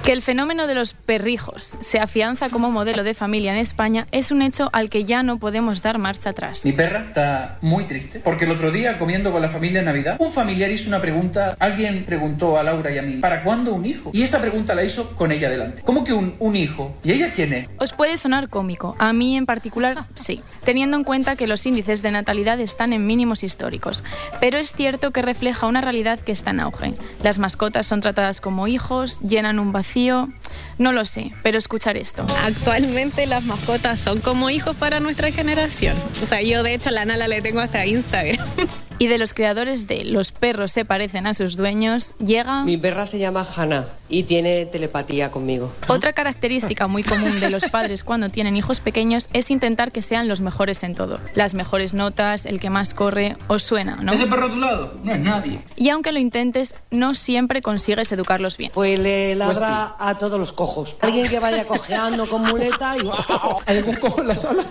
Que 0.06 0.12
el 0.12 0.22
fenómeno 0.22 0.68
de 0.68 0.76
los 0.76 0.94
perrijos 0.94 1.76
se 1.80 1.98
afianza 1.98 2.48
como 2.48 2.70
modelo 2.70 3.02
de 3.02 3.12
familia 3.12 3.50
en 3.50 3.58
España 3.58 4.06
es 4.12 4.30
un 4.30 4.40
hecho 4.40 4.70
al 4.72 4.88
que 4.88 5.04
ya 5.04 5.24
no 5.24 5.40
podemos 5.40 5.82
dar 5.82 5.98
marcha 5.98 6.30
atrás. 6.30 6.64
Mi 6.64 6.70
perra 6.70 7.06
está 7.08 7.58
muy 7.60 7.82
triste 7.86 8.20
porque 8.20 8.44
el 8.44 8.52
otro 8.52 8.70
día, 8.70 8.98
comiendo 8.98 9.32
con 9.32 9.42
la 9.42 9.48
familia 9.48 9.80
en 9.80 9.86
Navidad, 9.86 10.16
un 10.20 10.30
familiar 10.30 10.70
hizo 10.70 10.86
una 10.90 11.00
pregunta. 11.00 11.56
Alguien 11.58 12.04
preguntó 12.04 12.56
a 12.56 12.62
Laura 12.62 12.92
y 12.92 12.98
a 12.98 13.02
mí, 13.02 13.14
¿para 13.14 13.42
cuándo 13.42 13.74
un 13.74 13.84
hijo? 13.84 14.12
Y 14.14 14.22
esa 14.22 14.40
pregunta 14.40 14.76
la 14.76 14.84
hizo 14.84 15.10
con 15.16 15.32
ella 15.32 15.50
delante. 15.50 15.82
¿Cómo 15.82 16.04
que 16.04 16.12
un, 16.12 16.36
un 16.38 16.54
hijo? 16.54 16.96
¿Y 17.02 17.10
ella 17.10 17.32
quién 17.32 17.52
es? 17.52 17.68
Os 17.78 17.92
puede 17.92 18.16
sonar 18.16 18.48
cómico, 18.48 18.94
a 19.00 19.12
mí 19.12 19.36
en 19.36 19.44
particular 19.44 20.04
sí, 20.14 20.40
teniendo 20.64 20.96
en 20.96 21.02
cuenta 21.02 21.34
que 21.34 21.48
los 21.48 21.66
índices 21.66 22.02
de 22.02 22.12
natalidad 22.12 22.60
están 22.60 22.92
en 22.92 23.06
mínimos 23.08 23.42
históricos. 23.42 24.04
Pero 24.38 24.58
es 24.58 24.72
cierto 24.72 25.10
que 25.10 25.22
refleja 25.22 25.66
una 25.66 25.80
realidad 25.80 26.20
que 26.20 26.30
está 26.30 26.52
en 26.52 26.60
auge. 26.60 26.94
Las 27.24 27.40
mascotas 27.40 27.88
son 27.88 28.00
tratadas 28.00 28.40
como 28.40 28.68
hijos, 28.68 29.18
llenan 29.22 29.58
un 29.58 29.72
vacío 29.72 29.95
desafío 29.96 30.28
no 30.78 30.92
lo 30.92 31.04
sé, 31.04 31.32
pero 31.42 31.58
escuchar 31.58 31.96
esto. 31.96 32.26
Actualmente 32.42 33.26
las 33.26 33.44
mascotas 33.44 33.98
son 33.98 34.20
como 34.20 34.50
hijos 34.50 34.76
para 34.76 35.00
nuestra 35.00 35.32
generación. 35.32 35.96
O 36.22 36.26
sea, 36.26 36.42
yo 36.42 36.62
de 36.62 36.74
hecho 36.74 36.90
a 36.90 36.92
la 36.92 37.04
Nala 37.04 37.28
le 37.28 37.40
tengo 37.42 37.60
hasta 37.60 37.86
Instagram. 37.86 38.46
Y 38.98 39.08
de 39.08 39.18
los 39.18 39.34
creadores 39.34 39.86
de 39.86 40.04
Los 40.04 40.32
perros 40.32 40.72
se 40.72 40.86
parecen 40.86 41.26
a 41.26 41.34
sus 41.34 41.56
dueños, 41.56 42.14
llega... 42.18 42.64
Mi 42.64 42.78
perra 42.78 43.04
se 43.06 43.18
llama 43.18 43.46
Hannah 43.56 43.84
y 44.08 44.22
tiene 44.22 44.64
telepatía 44.64 45.30
conmigo. 45.30 45.70
Otra 45.88 46.12
característica 46.12 46.86
muy 46.86 47.02
común 47.02 47.40
de 47.40 47.50
los 47.50 47.64
padres 47.64 48.04
cuando 48.04 48.30
tienen 48.30 48.56
hijos 48.56 48.80
pequeños 48.80 49.28
es 49.34 49.50
intentar 49.50 49.92
que 49.92 50.00
sean 50.00 50.28
los 50.28 50.40
mejores 50.40 50.82
en 50.82 50.94
todo. 50.94 51.20
Las 51.34 51.52
mejores 51.52 51.92
notas, 51.92 52.46
el 52.46 52.58
que 52.58 52.70
más 52.70 52.94
corre, 52.94 53.36
os 53.48 53.62
suena, 53.62 53.96
¿no? 53.96 54.12
¿Ese 54.12 54.26
perro 54.26 54.46
a 54.46 54.50
tu 54.50 54.60
lado? 54.60 54.94
No 55.02 55.12
es 55.12 55.20
nadie. 55.20 55.60
Y 55.76 55.90
aunque 55.90 56.12
lo 56.12 56.18
intentes, 56.18 56.74
no 56.90 57.14
siempre 57.14 57.60
consigues 57.60 58.10
educarlos 58.12 58.56
bien. 58.56 58.70
Pues 58.72 58.98
le 58.98 59.34
ladra 59.34 59.96
a 59.98 60.16
todos 60.18 60.38
los 60.38 60.52
cojos. 60.52 60.65
Alguien 61.00 61.28
que 61.28 61.38
vaya 61.38 61.64
cojeando 61.64 62.28
con 62.28 62.42
muleta 62.42 62.96
y... 62.96 63.08
¿Hay 63.66 63.78
algún 63.78 63.94
cojo 63.96 64.20
en 64.22 64.28
la 64.28 64.36
sala? 64.36 64.64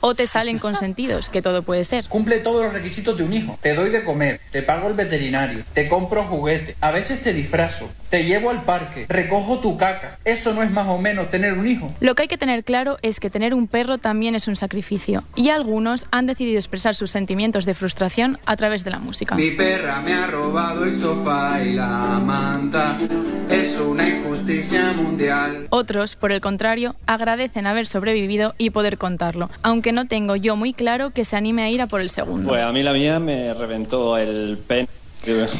O 0.00 0.14
te 0.14 0.26
salen 0.26 0.58
consentidos, 0.58 1.28
que 1.28 1.42
todo 1.42 1.62
puede 1.62 1.84
ser. 1.84 2.06
Cumple 2.08 2.38
todos 2.38 2.62
los 2.62 2.72
requisitos 2.72 3.16
de 3.16 3.24
un 3.24 3.32
hijo. 3.32 3.58
Te 3.60 3.74
doy 3.74 3.90
de 3.90 4.04
comer, 4.04 4.40
te 4.50 4.62
pago 4.62 4.88
el 4.88 4.94
veterinario, 4.94 5.64
te 5.72 5.88
compro 5.88 6.24
juguete, 6.24 6.76
a 6.80 6.90
veces 6.90 7.20
te 7.20 7.32
disfrazo, 7.32 7.88
te 8.08 8.24
llevo 8.24 8.50
al 8.50 8.62
parque, 8.62 9.06
recojo 9.08 9.58
tu 9.58 9.76
caca. 9.76 10.18
Eso 10.24 10.54
no 10.54 10.62
es 10.62 10.70
más 10.70 10.86
o 10.88 10.98
menos 10.98 11.30
tener 11.30 11.54
un 11.54 11.66
hijo. 11.66 11.92
Lo 12.00 12.14
que 12.14 12.22
hay 12.22 12.28
que 12.28 12.38
tener 12.38 12.64
claro 12.64 12.98
es 13.02 13.20
que 13.20 13.30
tener 13.30 13.54
un 13.54 13.66
perro 13.66 13.98
también 13.98 14.34
es 14.34 14.48
un 14.48 14.56
sacrificio. 14.56 15.24
Y 15.34 15.50
algunos 15.50 16.06
han 16.10 16.26
decidido 16.26 16.58
expresar 16.58 16.94
sus 16.94 17.10
sentimientos 17.10 17.64
de 17.64 17.74
frustración 17.74 18.38
a 18.46 18.56
través 18.56 18.84
de 18.84 18.90
la 18.90 18.98
música. 18.98 19.34
Mi 19.34 19.50
perra 19.50 20.00
me 20.00 20.14
ha 20.14 20.26
robado 20.26 20.84
el 20.84 20.94
sofá 20.94 21.62
y 21.62 21.72
la 21.72 22.20
manta. 22.24 22.96
Es 23.50 23.78
una 23.78 24.08
injusticia 24.08 24.92
mundial. 24.92 25.66
Otros, 25.70 26.16
por 26.16 26.32
el 26.32 26.40
contrario, 26.40 26.94
agradecen 27.06 27.66
haber 27.66 27.86
sobrevivido 27.86 28.54
y 28.58 28.70
poder 28.70 28.98
contarlo, 28.98 29.50
aunque 29.62 29.92
no 29.92 30.06
tengo 30.06 30.36
yo 30.36 30.56
muy 30.56 30.72
claro 30.72 31.10
que 31.10 31.24
se 31.24 31.36
anime 31.36 31.62
a 31.62 31.70
ir 31.70 31.82
a 31.82 31.86
por 31.86 32.00
el 32.00 32.10
segundo. 32.10 32.48
Pues 32.48 32.62
a 32.62 32.72
mí 32.72 32.82
la 32.82 32.92
mía 32.92 33.18
me 33.18 33.54
reventó 33.54 34.16
el 34.16 34.58
pen 34.66 34.88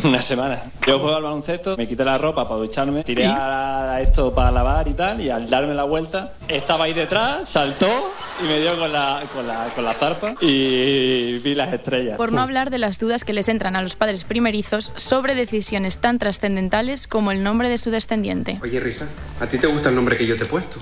una 0.05 0.23
semana. 0.23 0.63
Yo 0.87 0.99
juego 0.99 1.17
al 1.17 1.23
baloncesto, 1.23 1.77
me 1.77 1.87
quité 1.87 2.05
la 2.05 2.19
ropa 2.19 2.49
para 2.49 2.61
ducharme, 2.61 3.05
tiré 3.05 3.27
a 3.27 3.93
a 3.93 4.01
esto 4.01 4.33
para 4.35 4.51
lavar 4.51 4.87
y 4.89 4.95
tal, 4.95 5.21
y 5.21 5.31
al 5.31 5.51
darme 5.51 5.75
la 5.75 5.85
vuelta, 5.85 6.35
estaba 6.47 6.85
ahí 6.85 6.93
detrás, 6.95 7.49
saltó 7.49 8.13
y 8.41 8.47
me 8.47 8.61
dio 8.61 8.79
con 8.79 8.93
la, 8.93 9.25
con 9.35 9.47
la, 9.47 9.67
con 9.75 9.85
la 9.85 9.95
zarpa 9.95 10.35
y 10.41 11.39
vi 11.39 11.55
las 11.55 11.73
estrellas. 11.73 12.17
Por 12.17 12.33
no 12.33 12.41
hablar 12.41 12.71
de 12.71 12.79
las 12.79 12.99
dudas 12.99 13.25
que 13.25 13.33
les 13.33 13.49
entran 13.49 13.75
a 13.75 13.83
los 13.83 13.97
padres 13.97 14.25
primerizos 14.25 14.93
sobre 14.97 15.35
decisiones 15.35 15.99
tan 15.99 16.19
trascendentales 16.19 17.09
como 17.09 17.33
el 17.33 17.43
nombre 17.43 17.69
de 17.69 17.79
su 17.79 17.91
descendiente. 17.91 18.59
Oye, 18.63 18.79
Risa, 18.79 19.09
¿a 19.41 19.47
ti 19.47 19.59
te 19.59 19.67
gusta 19.67 19.89
el 19.89 19.97
nombre 19.97 20.17
que 20.17 20.27
yo 20.27 20.37
te 20.37 20.45
he 20.45 20.47
puesto? 20.47 20.79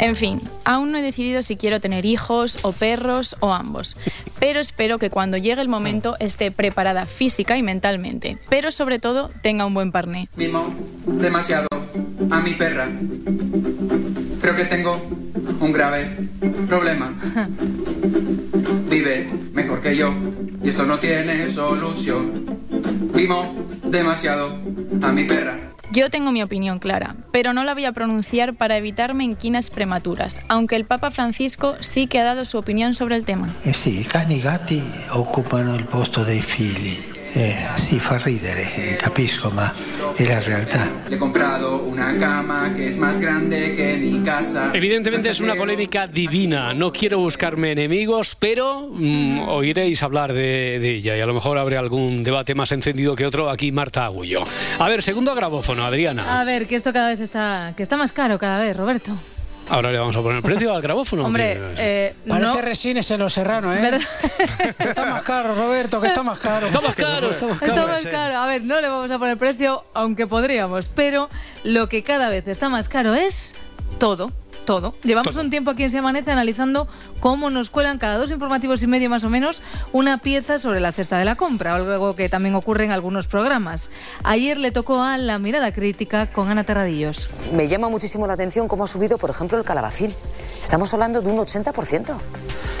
En 0.00 0.16
fin, 0.16 0.40
aún 0.64 0.92
no 0.92 0.98
he 0.98 1.02
decidido 1.02 1.42
si 1.42 1.56
quiero 1.56 1.78
tener 1.78 2.06
hijos 2.06 2.58
o 2.62 2.72
perros 2.72 3.36
o 3.40 3.52
ambos, 3.52 3.98
pero 4.38 4.58
espero 4.58 4.98
que 4.98 5.10
cuando 5.10 5.36
llegue 5.36 5.60
el 5.60 5.68
momento 5.68 6.16
esté 6.20 6.50
preparada 6.50 7.04
física 7.04 7.58
y 7.58 7.62
mentalmente, 7.62 8.38
pero 8.48 8.72
sobre 8.72 8.98
todo 8.98 9.30
tenga 9.42 9.66
un 9.66 9.74
buen 9.74 9.92
parné. 9.92 10.30
Mimo 10.36 10.74
demasiado 11.04 11.68
a 12.30 12.40
mi 12.40 12.54
perra. 12.54 12.88
Creo 14.40 14.56
que 14.56 14.64
tengo 14.64 14.96
un 15.60 15.70
grave 15.70 16.16
problema. 16.66 17.14
Vive 18.88 19.28
mejor 19.52 19.82
que 19.82 19.94
yo 19.94 20.14
y 20.64 20.70
esto 20.70 20.86
no 20.86 20.98
tiene 20.98 21.46
solución. 21.50 22.58
Mimo 23.14 23.54
demasiado 23.84 24.56
a 25.02 25.12
mi 25.12 25.24
perra. 25.24 25.58
Yo 25.92 26.08
tengo 26.08 26.30
mi 26.30 26.40
opinión 26.40 26.78
clara, 26.78 27.16
pero 27.32 27.52
no 27.52 27.64
la 27.64 27.74
voy 27.74 27.84
a 27.84 27.90
pronunciar 27.90 28.54
para 28.54 28.76
evitar 28.76 29.12
menquinas 29.12 29.70
prematuras, 29.70 30.40
aunque 30.46 30.76
el 30.76 30.84
Papa 30.84 31.10
Francisco 31.10 31.74
sí 31.80 32.06
que 32.06 32.20
ha 32.20 32.24
dado 32.24 32.44
su 32.44 32.58
opinión 32.58 32.94
sobre 32.94 33.16
el 33.16 33.24
tema. 33.24 33.52
Eh 33.64 33.74
i 33.86 34.04
cani 34.04 34.40
gatti 34.40 34.80
occupano 35.10 35.74
il 35.74 35.84
posto 35.86 36.22
dei 36.22 36.40
figli. 36.40 37.19
Eh, 37.32 37.64
sì, 37.76 38.00
fa 38.00 38.18
ridere, 38.18 38.74
eh, 38.74 38.96
capisco, 38.96 39.50
ma 39.50 39.72
è 40.16 40.24
la 40.26 40.40
realtà. 40.40 40.90
Le 41.06 41.14
he 41.14 41.18
comprado 41.18 41.76
una 41.84 42.16
cama 42.18 42.74
que 42.74 42.88
es 42.88 42.96
más 42.96 43.20
grande 43.20 43.74
que 43.76 43.96
mi 43.96 44.20
casa. 44.22 44.70
Evidentemente 44.72 45.30
es 45.30 45.40
una 45.40 45.54
polémica 45.54 46.06
divina. 46.08 46.74
No 46.74 46.90
quiero 46.90 47.18
buscarme 47.18 47.70
enemigos, 47.72 48.34
pero 48.34 48.88
mm, 48.92 49.48
oiréis 49.48 50.02
hablar 50.02 50.32
de, 50.32 50.78
de 50.80 50.96
ella 50.96 51.16
y 51.16 51.20
a 51.20 51.26
lo 51.26 51.34
mejor 51.34 51.56
habrá 51.58 51.78
algún 51.78 52.24
debate 52.24 52.54
más 52.54 52.72
encendido 52.72 53.14
que 53.14 53.26
otro. 53.26 53.48
Aquí 53.48 53.70
Marta 53.70 54.04
Agullo. 54.04 54.44
A 54.78 54.88
ver, 54.88 55.02
segundo 55.02 55.34
grabófono, 55.34 55.84
Adriana. 55.84 56.40
A 56.40 56.44
ver, 56.44 56.66
que 56.66 56.74
esto 56.74 56.92
cada 56.92 57.10
vez 57.10 57.20
está, 57.20 57.74
que 57.76 57.82
está 57.84 57.96
más 57.96 58.10
caro 58.10 58.38
cada 58.38 58.58
vez, 58.58 58.76
Roberto. 58.76 59.16
Ahora 59.70 59.92
le 59.92 59.98
vamos 59.98 60.16
a 60.16 60.22
poner 60.22 60.42
precio 60.42 60.74
al 60.74 60.82
grabófono. 60.82 61.24
Hombre, 61.26 61.56
eh, 61.78 62.14
Parece 62.28 62.46
no, 62.46 62.60
resines 62.60 63.08
en 63.12 63.20
los 63.20 63.32
serranos, 63.32 63.76
¿eh? 63.76 63.80
¿verdad? 63.80 64.00
Está 64.80 65.06
más 65.06 65.22
caro, 65.22 65.54
Roberto, 65.54 66.00
que 66.00 66.08
está 66.08 66.24
más 66.24 66.40
caro. 66.40 66.66
Está 66.66 66.80
más 66.80 66.96
caro, 66.96 67.30
está 67.30 67.46
más 67.46 67.62
Está 67.62 67.86
más 67.86 68.04
caro. 68.04 68.36
A 68.36 68.46
ver, 68.46 68.64
no 68.64 68.80
le 68.80 68.88
vamos 68.88 69.10
a 69.12 69.18
poner 69.20 69.38
precio, 69.38 69.84
aunque 69.94 70.26
podríamos, 70.26 70.88
pero 70.88 71.30
lo 71.62 71.88
que 71.88 72.02
cada 72.02 72.30
vez 72.30 72.48
está 72.48 72.68
más 72.68 72.88
caro 72.88 73.14
es 73.14 73.54
todo. 73.98 74.32
Todo. 74.64 74.94
Llevamos 75.02 75.34
Todo. 75.34 75.44
un 75.44 75.50
tiempo 75.50 75.70
aquí 75.70 75.82
en 75.84 75.90
Se 75.90 75.98
Amanece 75.98 76.30
analizando 76.30 76.86
cómo 77.20 77.50
nos 77.50 77.70
cuelan 77.70 77.98
cada 77.98 78.18
dos 78.18 78.30
informativos 78.30 78.82
y 78.82 78.86
medio 78.86 79.10
más 79.10 79.24
o 79.24 79.30
menos 79.30 79.62
una 79.92 80.18
pieza 80.18 80.58
sobre 80.58 80.80
la 80.80 80.92
cesta 80.92 81.18
de 81.18 81.24
la 81.24 81.34
compra, 81.36 81.74
algo 81.74 82.14
que 82.14 82.28
también 82.28 82.54
ocurre 82.54 82.84
en 82.84 82.92
algunos 82.92 83.26
programas. 83.26 83.90
Ayer 84.22 84.56
le 84.58 84.70
tocó 84.70 85.02
a 85.02 85.18
La 85.18 85.38
Mirada 85.38 85.72
Crítica 85.72 86.26
con 86.30 86.50
Ana 86.50 86.64
Terradillos. 86.64 87.28
Me 87.52 87.68
llama 87.68 87.88
muchísimo 87.88 88.26
la 88.26 88.34
atención 88.34 88.68
cómo 88.68 88.84
ha 88.84 88.86
subido, 88.86 89.18
por 89.18 89.30
ejemplo, 89.30 89.58
el 89.58 89.64
calabacín. 89.64 90.14
Estamos 90.60 90.92
hablando 90.94 91.20
de 91.20 91.30
un 91.30 91.38
80%. 91.38 92.18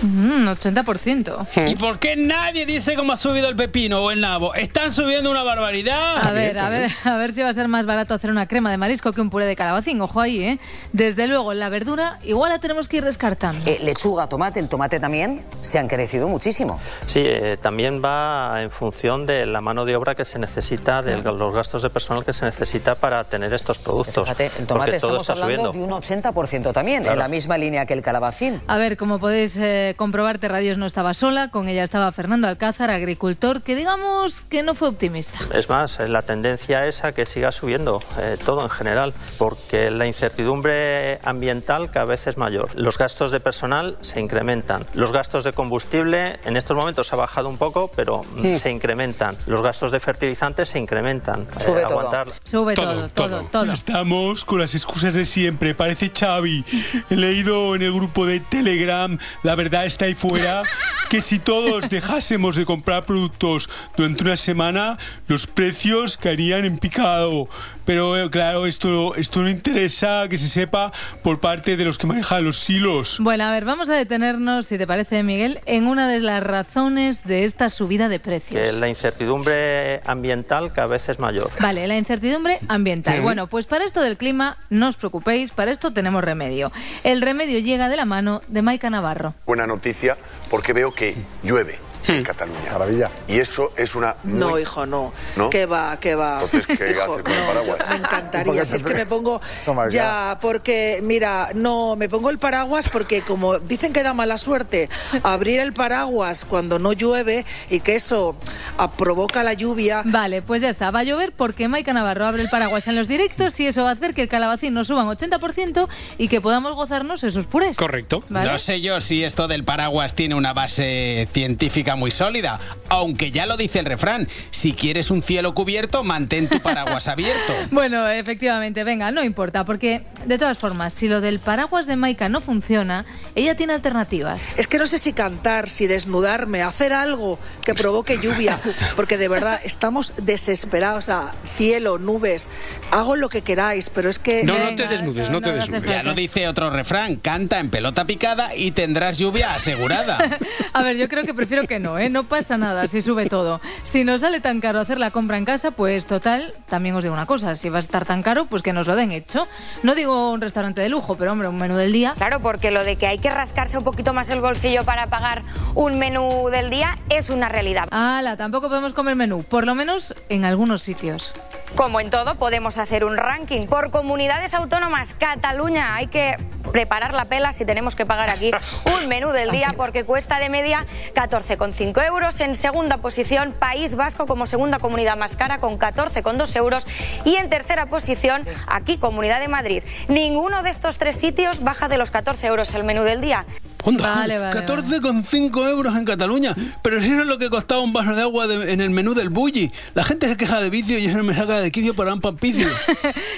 Mm, 0.02 0.48
80%. 0.48 1.46
¿Y 1.70 1.74
por 1.76 1.98
qué 1.98 2.16
nadie 2.16 2.64
dice 2.64 2.94
cómo 2.94 3.12
ha 3.12 3.16
subido 3.18 3.48
el 3.48 3.56
pepino 3.56 4.02
o 4.02 4.10
el 4.10 4.20
nabo? 4.20 4.54
¿Están 4.54 4.92
subiendo 4.92 5.30
una 5.30 5.42
barbaridad? 5.42 6.26
A 6.26 6.32
ver, 6.32 6.58
a 6.58 6.70
ver, 6.70 6.90
a 7.04 7.16
ver 7.16 7.32
si 7.34 7.42
va 7.42 7.50
a 7.50 7.52
ser 7.52 7.68
más 7.68 7.84
barato 7.84 8.14
hacer 8.14 8.30
una 8.30 8.46
crema 8.46 8.70
de 8.70 8.78
marisco 8.78 9.12
que 9.12 9.20
un 9.20 9.28
puré 9.28 9.44
de 9.44 9.56
calabacín. 9.56 10.00
Ojo 10.00 10.20
ahí, 10.20 10.42
¿eh? 10.42 10.58
Desde 10.92 11.26
luego, 11.26 11.52
la 11.52 11.68
verdura 11.80 12.18
igual 12.24 12.50
la 12.50 12.58
tenemos 12.58 12.88
que 12.88 12.98
ir 12.98 13.04
descartando. 13.06 13.58
Eh, 13.64 13.78
lechuga, 13.82 14.28
tomate, 14.28 14.60
el 14.60 14.68
tomate 14.68 15.00
también 15.00 15.42
se 15.62 15.78
han 15.78 15.88
crecido 15.88 16.28
muchísimo. 16.28 16.78
Sí, 17.06 17.22
eh, 17.24 17.56
también 17.60 18.02
va 18.04 18.60
en 18.62 18.70
función 18.70 19.24
de 19.24 19.46
la 19.46 19.62
mano 19.62 19.86
de 19.86 19.96
obra 19.96 20.14
que 20.14 20.26
se 20.26 20.38
necesita, 20.38 21.00
de 21.00 21.16
los 21.22 21.54
gastos 21.54 21.80
de 21.82 21.88
personal 21.88 22.22
que 22.22 22.34
se 22.34 22.44
necesita 22.44 22.96
para 22.96 23.24
tener 23.24 23.54
estos 23.54 23.78
productos. 23.78 24.24
Fíjate, 24.24 24.50
el 24.58 24.66
tomate 24.66 24.98
todo 24.98 25.16
estamos 25.16 25.20
está 25.22 25.32
hablando 25.32 25.72
subiendo. 25.72 25.88
de 25.88 25.94
un 25.94 26.02
80% 26.02 26.72
también, 26.74 27.02
Claro. 27.02 27.14
en 27.14 27.18
la 27.18 27.28
misma 27.28 27.56
línea 27.56 27.86
que 27.86 27.94
el 27.94 28.02
calabacín. 28.02 28.60
A 28.66 28.76
ver, 28.76 28.98
como 28.98 29.18
podéis 29.18 29.56
eh, 29.56 29.94
comprobar, 29.96 30.38
Terradios 30.38 30.76
no 30.76 30.84
estaba 30.84 31.14
sola, 31.14 31.48
con 31.50 31.66
ella 31.68 31.82
estaba 31.82 32.12
Fernando 32.12 32.46
Alcázar, 32.46 32.90
agricultor, 32.90 33.62
que 33.62 33.74
digamos 33.74 34.42
que 34.42 34.62
no 34.62 34.74
fue 34.74 34.88
optimista. 34.88 35.38
Es 35.54 35.70
más, 35.70 35.98
eh, 35.98 36.08
la 36.08 36.20
tendencia 36.20 36.84
es 36.86 37.04
a 37.04 37.12
que 37.12 37.24
siga 37.24 37.52
subiendo 37.52 38.02
eh, 38.18 38.36
todo 38.44 38.62
en 38.64 38.68
general, 38.70 39.14
porque 39.38 39.90
la 39.90 40.06
incertidumbre 40.06 41.18
ambiental 41.24 41.59
cada 41.64 42.04
vez 42.06 42.26
es 42.26 42.36
mayor. 42.36 42.68
Los 42.74 42.98
gastos 42.98 43.30
de 43.30 43.40
personal 43.40 43.96
se 44.00 44.20
incrementan. 44.20 44.86
Los 44.94 45.12
gastos 45.12 45.44
de 45.44 45.52
combustible 45.52 46.38
en 46.44 46.56
estos 46.56 46.76
momentos 46.76 47.12
ha 47.12 47.16
bajado 47.16 47.48
un 47.48 47.58
poco, 47.58 47.90
pero 47.94 48.22
mm, 48.22 48.46
Mm. 48.50 48.54
se 48.56 48.70
incrementan. 48.70 49.36
Los 49.46 49.62
gastos 49.62 49.90
de 49.92 50.00
fertilizantes 50.00 50.68
se 50.68 50.78
incrementan. 50.78 51.42
Eh, 51.42 51.60
Sube 51.60 51.82
todo. 51.82 52.00
aguantar- 52.00 52.28
Sube 52.44 52.74
todo, 52.74 53.08
todo, 53.10 53.44
todo. 53.44 53.72
Estamos 53.72 54.44
con 54.44 54.60
las 54.60 54.74
excusas 54.74 55.14
de 55.14 55.24
siempre, 55.24 55.74
parece 55.74 56.10
Xavi. 56.10 56.64
He 57.10 57.16
leído 57.16 57.74
en 57.74 57.82
el 57.82 57.92
grupo 57.92 58.26
de 58.26 58.40
Telegram, 58.40 59.18
la 59.42 59.54
verdad 59.54 59.86
está 59.86 60.06
ahí 60.06 60.14
fuera, 60.14 60.62
que 61.08 61.22
si 61.22 61.38
todos 61.38 61.88
dejásemos 61.88 62.56
de 62.56 62.64
comprar 62.64 63.04
productos 63.04 63.68
durante 63.96 64.22
una 64.22 64.36
semana, 64.36 64.96
los 65.26 65.46
precios 65.46 66.16
caerían 66.16 66.64
en 66.64 66.78
picado. 66.78 67.48
Pero 67.90 68.16
eh, 68.16 68.30
claro, 68.30 68.66
esto, 68.66 69.16
esto 69.16 69.42
no 69.42 69.48
interesa 69.48 70.28
que 70.30 70.38
se 70.38 70.46
sepa 70.46 70.92
por 71.24 71.40
parte 71.40 71.76
de 71.76 71.84
los 71.84 71.98
que 71.98 72.06
manejan 72.06 72.44
los 72.44 72.56
silos. 72.56 73.16
Bueno, 73.18 73.42
a 73.42 73.50
ver, 73.50 73.64
vamos 73.64 73.88
a 73.88 73.96
detenernos, 73.96 74.66
si 74.66 74.78
te 74.78 74.86
parece, 74.86 75.24
Miguel, 75.24 75.58
en 75.66 75.88
una 75.88 76.08
de 76.08 76.20
las 76.20 76.40
razones 76.40 77.24
de 77.24 77.44
esta 77.44 77.68
subida 77.68 78.08
de 78.08 78.20
precios. 78.20 78.62
Que 78.62 78.78
la 78.78 78.88
incertidumbre 78.88 80.02
ambiental 80.06 80.72
cada 80.72 80.86
vez 80.86 81.08
es 81.08 81.18
mayor. 81.18 81.50
Vale, 81.60 81.88
la 81.88 81.98
incertidumbre 81.98 82.60
ambiental. 82.68 83.22
Bueno, 83.22 83.48
pues 83.48 83.66
para 83.66 83.84
esto 83.84 84.00
del 84.02 84.16
clima, 84.16 84.56
no 84.70 84.86
os 84.86 84.96
preocupéis, 84.96 85.50
para 85.50 85.72
esto 85.72 85.92
tenemos 85.92 86.22
remedio. 86.22 86.70
El 87.02 87.20
remedio 87.20 87.58
llega 87.58 87.88
de 87.88 87.96
la 87.96 88.04
mano 88.04 88.40
de 88.46 88.62
Maika 88.62 88.88
Navarro. 88.88 89.34
Buena 89.46 89.66
noticia 89.66 90.16
porque 90.48 90.72
veo 90.72 90.92
que 90.92 91.16
llueve. 91.42 91.89
En 92.08 92.22
Cataluña. 92.22 92.72
Maravilla. 92.72 93.10
Y 93.28 93.38
eso 93.38 93.72
es 93.76 93.94
una 93.94 94.16
No, 94.24 94.50
muy- 94.50 94.62
hijo, 94.62 94.86
no. 94.86 95.12
¿No? 95.36 95.50
¿Qué 95.50 95.66
va, 95.66 95.98
qué 96.00 96.14
va? 96.14 96.40
Entonces, 96.42 96.66
¿qué 96.66 96.90
Hijo, 96.90 97.14
hace 97.14 97.22
con 97.22 97.32
el 97.32 97.40
no, 97.40 97.46
paraguas? 97.46 97.66
yo- 97.66 97.74
me 97.76 97.86
¿Por 97.86 97.96
encantaría. 98.06 98.64
Si 98.64 98.76
es 98.76 98.82
que 98.84 98.94
me 98.94 99.06
pongo 99.06 99.40
Toma 99.64 99.84
ya. 99.86 99.90
ya, 100.32 100.38
porque, 100.40 101.00
mira, 101.02 101.48
no, 101.54 101.96
me 101.96 102.08
pongo 102.08 102.30
el 102.30 102.38
paraguas 102.38 102.88
porque 102.88 103.22
como 103.22 103.58
dicen 103.58 103.92
que 103.92 104.02
da 104.02 104.12
mala 104.14 104.38
suerte 104.38 104.88
abrir 105.22 105.60
el 105.60 105.72
paraguas 105.72 106.44
cuando 106.44 106.78
no 106.78 106.92
llueve 106.92 107.44
y 107.68 107.80
que 107.80 107.96
eso 107.96 108.36
ah, 108.78 108.90
provoca 108.90 109.42
la 109.42 109.52
lluvia. 109.54 110.02
Vale, 110.04 110.42
pues 110.42 110.62
ya 110.62 110.68
está, 110.70 110.90
va 110.90 111.00
a 111.00 111.04
llover 111.04 111.32
porque 111.32 111.68
Maika 111.68 111.92
Navarro 111.92 112.26
abre 112.26 112.42
el 112.42 112.48
paraguas 112.48 112.86
en 112.88 112.96
los 112.96 113.08
directos 113.08 113.58
y 113.60 113.66
eso 113.66 113.82
va 113.84 113.90
a 113.90 113.92
hacer 113.92 114.14
que 114.14 114.22
el 114.22 114.28
calabacín 114.28 114.74
nos 114.74 114.86
suba 114.88 115.02
un 115.04 115.10
80% 115.16 115.88
y 116.18 116.28
que 116.28 116.40
podamos 116.40 116.74
gozarnos 116.74 117.22
esos 117.24 117.46
purés. 117.46 117.76
Correcto. 117.76 118.22
¿Vale? 118.28 118.50
No 118.50 118.58
sé 118.58 118.80
yo 118.80 119.00
si 119.00 119.24
esto 119.24 119.48
del 119.48 119.64
paraguas 119.64 120.14
tiene 120.14 120.34
una 120.34 120.52
base 120.52 121.28
científica 121.32 121.89
muy 121.96 122.10
sólida, 122.10 122.60
aunque 122.88 123.30
ya 123.30 123.46
lo 123.46 123.56
dice 123.56 123.80
el 123.80 123.86
refrán, 123.86 124.28
si 124.50 124.72
quieres 124.72 125.10
un 125.10 125.22
cielo 125.22 125.54
cubierto, 125.54 126.04
mantén 126.04 126.48
tu 126.48 126.60
paraguas 126.60 127.08
abierto. 127.08 127.54
Bueno, 127.70 128.08
efectivamente, 128.08 128.84
venga, 128.84 129.10
no 129.10 129.24
importa, 129.24 129.64
porque 129.64 130.04
de 130.26 130.38
todas 130.38 130.58
formas, 130.58 130.92
si 130.92 131.08
lo 131.08 131.20
del 131.20 131.38
paraguas 131.38 131.86
de 131.86 131.96
Maika 131.96 132.28
no 132.28 132.40
funciona, 132.40 133.04
ella 133.34 133.56
tiene 133.56 133.72
alternativas. 133.72 134.58
Es 134.58 134.66
que 134.66 134.78
no 134.78 134.86
sé 134.86 134.98
si 134.98 135.12
cantar, 135.12 135.68
si 135.68 135.86
desnudarme, 135.86 136.62
hacer 136.62 136.92
algo 136.92 137.38
que 137.64 137.74
provoque 137.74 138.18
lluvia, 138.18 138.58
porque 138.96 139.16
de 139.16 139.28
verdad 139.28 139.60
estamos 139.64 140.14
desesperados. 140.18 140.98
O 140.98 141.02
sea, 141.02 141.30
cielo, 141.56 141.98
nubes, 141.98 142.50
hago 142.90 143.16
lo 143.16 143.28
que 143.28 143.42
queráis, 143.42 143.90
pero 143.90 144.08
es 144.08 144.18
que... 144.18 144.44
No, 144.44 144.58
no 144.58 144.76
te 144.76 144.86
desnudes, 144.86 145.30
no 145.30 145.40
te 145.40 145.52
desnudes. 145.52 145.90
Ya 145.90 146.02
lo 146.02 146.14
dice 146.14 146.48
otro 146.48 146.70
refrán, 146.70 147.16
canta 147.16 147.58
en 147.58 147.70
pelota 147.70 148.06
picada 148.06 148.54
y 148.54 148.70
tendrás 148.72 149.18
lluvia 149.18 149.54
asegurada. 149.54 150.38
A 150.72 150.82
ver, 150.82 150.96
yo 150.96 151.08
creo 151.08 151.24
que 151.24 151.34
prefiero 151.34 151.66
que 151.66 151.79
no, 151.80 151.98
¿eh? 151.98 152.08
No 152.08 152.28
pasa 152.28 152.56
nada 152.56 152.86
si 152.88 153.02
sube 153.02 153.26
todo. 153.26 153.60
Si 153.82 154.04
nos 154.04 154.20
sale 154.20 154.40
tan 154.40 154.60
caro 154.60 154.78
hacer 154.78 154.98
la 154.98 155.10
compra 155.10 155.38
en 155.38 155.44
casa, 155.44 155.72
pues 155.72 156.06
total, 156.06 156.54
también 156.68 156.94
os 156.94 157.02
digo 157.02 157.14
una 157.14 157.26
cosa, 157.26 157.56
si 157.56 157.68
va 157.68 157.78
a 157.78 157.80
estar 157.80 158.04
tan 158.04 158.22
caro, 158.22 158.44
pues 158.46 158.62
que 158.62 158.72
nos 158.72 158.86
lo 158.86 158.96
den 158.96 159.12
hecho. 159.12 159.48
No 159.82 159.94
digo 159.94 160.30
un 160.32 160.40
restaurante 160.40 160.80
de 160.80 160.88
lujo, 160.88 161.16
pero 161.16 161.32
hombre, 161.32 161.48
un 161.48 161.58
menú 161.58 161.76
del 161.76 161.92
día. 161.92 162.14
Claro, 162.16 162.40
porque 162.40 162.70
lo 162.70 162.84
de 162.84 162.96
que 162.96 163.06
hay 163.06 163.18
que 163.18 163.30
rascarse 163.30 163.78
un 163.78 163.84
poquito 163.84 164.12
más 164.12 164.30
el 164.30 164.40
bolsillo 164.40 164.84
para 164.84 165.06
pagar 165.06 165.42
un 165.74 165.98
menú 165.98 166.48
del 166.50 166.70
día 166.70 166.98
es 167.08 167.30
una 167.30 167.48
realidad. 167.48 167.88
Ala, 167.90 168.36
tampoco 168.36 168.68
podemos 168.68 168.92
comer 168.92 169.16
menú, 169.16 169.42
por 169.42 169.66
lo 169.66 169.74
menos 169.74 170.14
en 170.28 170.44
algunos 170.44 170.82
sitios. 170.82 171.32
Como 171.76 172.00
en 172.00 172.10
todo, 172.10 172.34
podemos 172.34 172.78
hacer 172.78 173.04
un 173.04 173.16
ranking 173.16 173.66
por 173.66 173.90
comunidades 173.90 174.54
autónomas. 174.54 175.14
Cataluña, 175.14 175.94
hay 175.94 176.08
que 176.08 176.36
preparar 176.72 177.14
la 177.14 177.24
pela 177.24 177.52
si 177.52 177.64
tenemos 177.64 177.96
que 177.96 178.06
pagar 178.06 178.28
aquí 178.28 178.50
un 179.00 179.08
menú 179.08 179.30
del 179.30 179.50
día 179.50 179.68
porque 179.76 180.04
cuesta 180.04 180.38
de 180.38 180.48
media 180.48 180.86
14,5 181.14 182.06
euros. 182.06 182.40
En 182.40 182.54
segunda 182.54 182.98
posición, 182.98 183.52
País 183.52 183.94
Vasco 183.94 184.26
como 184.26 184.46
segunda 184.46 184.78
comunidad 184.78 185.16
más 185.16 185.36
cara 185.36 185.58
con 185.58 185.78
14,2 185.78 186.56
euros. 186.56 186.86
Y 187.24 187.36
en 187.36 187.48
tercera 187.48 187.86
posición, 187.86 188.46
aquí 188.66 188.98
Comunidad 188.98 189.40
de 189.40 189.48
Madrid. 189.48 189.82
Ninguno 190.08 190.62
de 190.62 190.70
estos 190.70 190.98
tres 190.98 191.16
sitios 191.16 191.62
baja 191.62 191.88
de 191.88 191.98
los 191.98 192.10
14 192.10 192.46
euros 192.46 192.74
el 192.74 192.84
menú 192.84 193.02
del 193.02 193.20
día. 193.20 193.46
Vale, 193.84 194.38
vale. 194.38 194.52
14,5 194.66 195.68
euros 195.68 195.96
en 195.96 196.04
Cataluña. 196.04 196.54
Pero 196.82 197.00
si 197.00 197.10
eso 197.10 197.22
es 197.22 197.26
lo 197.26 197.38
que 197.38 197.50
costaba 197.50 197.80
un 197.80 197.92
vaso 197.92 198.14
de 198.14 198.22
agua 198.22 198.46
de- 198.46 198.72
en 198.72 198.80
el 198.80 198.90
menú 198.90 199.14
del 199.14 199.30
bulli. 199.30 199.70
La 199.94 200.04
gente 200.04 200.28
se 200.28 200.36
queja 200.36 200.60
de 200.60 200.70
vicio 200.70 200.98
y 200.98 201.06
eso 201.06 201.22
me 201.22 201.34
saca 201.34 201.60
de 201.60 201.70
quicio 201.72 201.94
para 201.94 202.12
un 202.12 202.20
pampicio. 202.20 202.68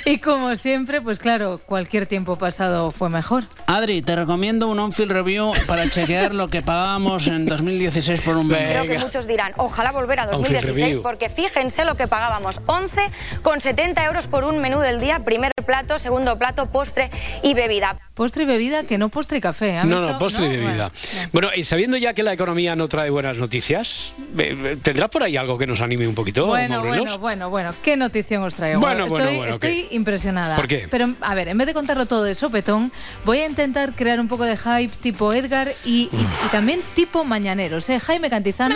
Y 0.04 0.18
como 0.18 0.56
siempre, 0.56 1.00
pues 1.00 1.18
claro, 1.20 1.60
cualquier 1.64 2.06
tiempo 2.06 2.36
pasado 2.36 2.90
fue 2.90 3.08
mejor. 3.08 3.44
Adri, 3.66 4.02
te 4.02 4.16
recomiendo 4.16 4.66
un 4.68 4.78
on-field 4.80 5.12
review 5.12 5.52
para 5.68 5.88
chequear 5.88 6.34
lo 6.34 6.48
que 6.48 6.60
pagábamos 6.60 7.26
en 7.28 7.46
2016 7.46 8.20
por 8.22 8.36
un 8.36 8.48
menú. 8.48 8.60
Creo 8.68 8.86
que 8.88 8.98
muchos 8.98 9.26
dirán, 9.28 9.52
ojalá 9.58 9.92
volver 9.92 10.18
a 10.20 10.24
On-field 10.24 10.42
2016 10.42 10.84
review. 10.86 11.02
porque 11.02 11.30
fíjense 11.30 11.84
lo 11.84 11.94
que 11.96 12.08
pagábamos, 12.08 12.60
11,70 12.66 14.04
euros 14.06 14.26
por 14.26 14.44
un 14.44 14.58
menú 14.58 14.80
del 14.80 14.98
día, 15.00 15.20
primer 15.24 15.52
plato, 15.64 15.98
segundo 15.98 16.36
plato, 16.36 16.66
postre 16.66 17.10
y 17.44 17.54
bebida. 17.54 17.98
Postre 18.14 18.42
y 18.42 18.46
bebida, 18.46 18.82
que 18.84 18.98
no 18.98 19.08
postre 19.08 19.38
y 19.38 19.40
café. 19.40 19.78
¿ha 19.78 19.84
No, 19.84 19.96
visto? 20.00 20.12
no, 20.12 20.18
postre 20.18 20.31
y 20.40 20.48
bebida. 20.48 20.90
Bueno, 21.32 21.48
y 21.54 21.64
sabiendo 21.64 21.96
ya 21.96 22.14
que 22.14 22.22
la 22.22 22.32
economía 22.32 22.74
no 22.76 22.88
trae 22.88 23.10
buenas 23.10 23.38
noticias, 23.38 24.14
eh, 24.38 24.76
¿tendrás 24.82 25.10
por 25.10 25.22
ahí 25.22 25.36
algo 25.36 25.58
que 25.58 25.66
nos 25.66 25.80
anime 25.80 26.06
un 26.08 26.14
poquito, 26.14 26.46
Bueno, 26.46 26.76
Maurelos? 26.82 27.18
bueno, 27.18 27.18
bueno, 27.18 27.50
bueno, 27.50 27.74
qué 27.82 27.96
notición 27.96 28.42
os 28.44 28.54
traigo. 28.54 28.80
Bueno, 28.80 29.04
estoy, 29.06 29.20
bueno, 29.20 29.36
bueno, 29.38 29.54
estoy 29.54 29.86
¿qué? 29.88 29.94
impresionada. 29.94 30.56
¿Por 30.56 30.66
qué? 30.68 30.88
Pero, 30.90 31.14
a 31.20 31.34
ver, 31.34 31.48
en 31.48 31.58
vez 31.58 31.66
de 31.66 31.74
contarlo 31.74 32.06
todo 32.06 32.24
de 32.24 32.34
sopetón, 32.34 32.92
voy 33.24 33.38
a 33.38 33.46
intentar 33.46 33.94
crear 33.94 34.20
un 34.20 34.28
poco 34.28 34.44
de 34.44 34.56
hype 34.56 34.92
tipo 35.02 35.32
Edgar 35.32 35.68
y, 35.84 36.08
y- 36.12 36.16
y 36.46 36.48
también 36.50 36.80
tipo 36.94 37.24
Mañaneros, 37.24 37.88
¿eh? 37.90 38.00
Jaime 38.00 38.30
Cantizano. 38.30 38.74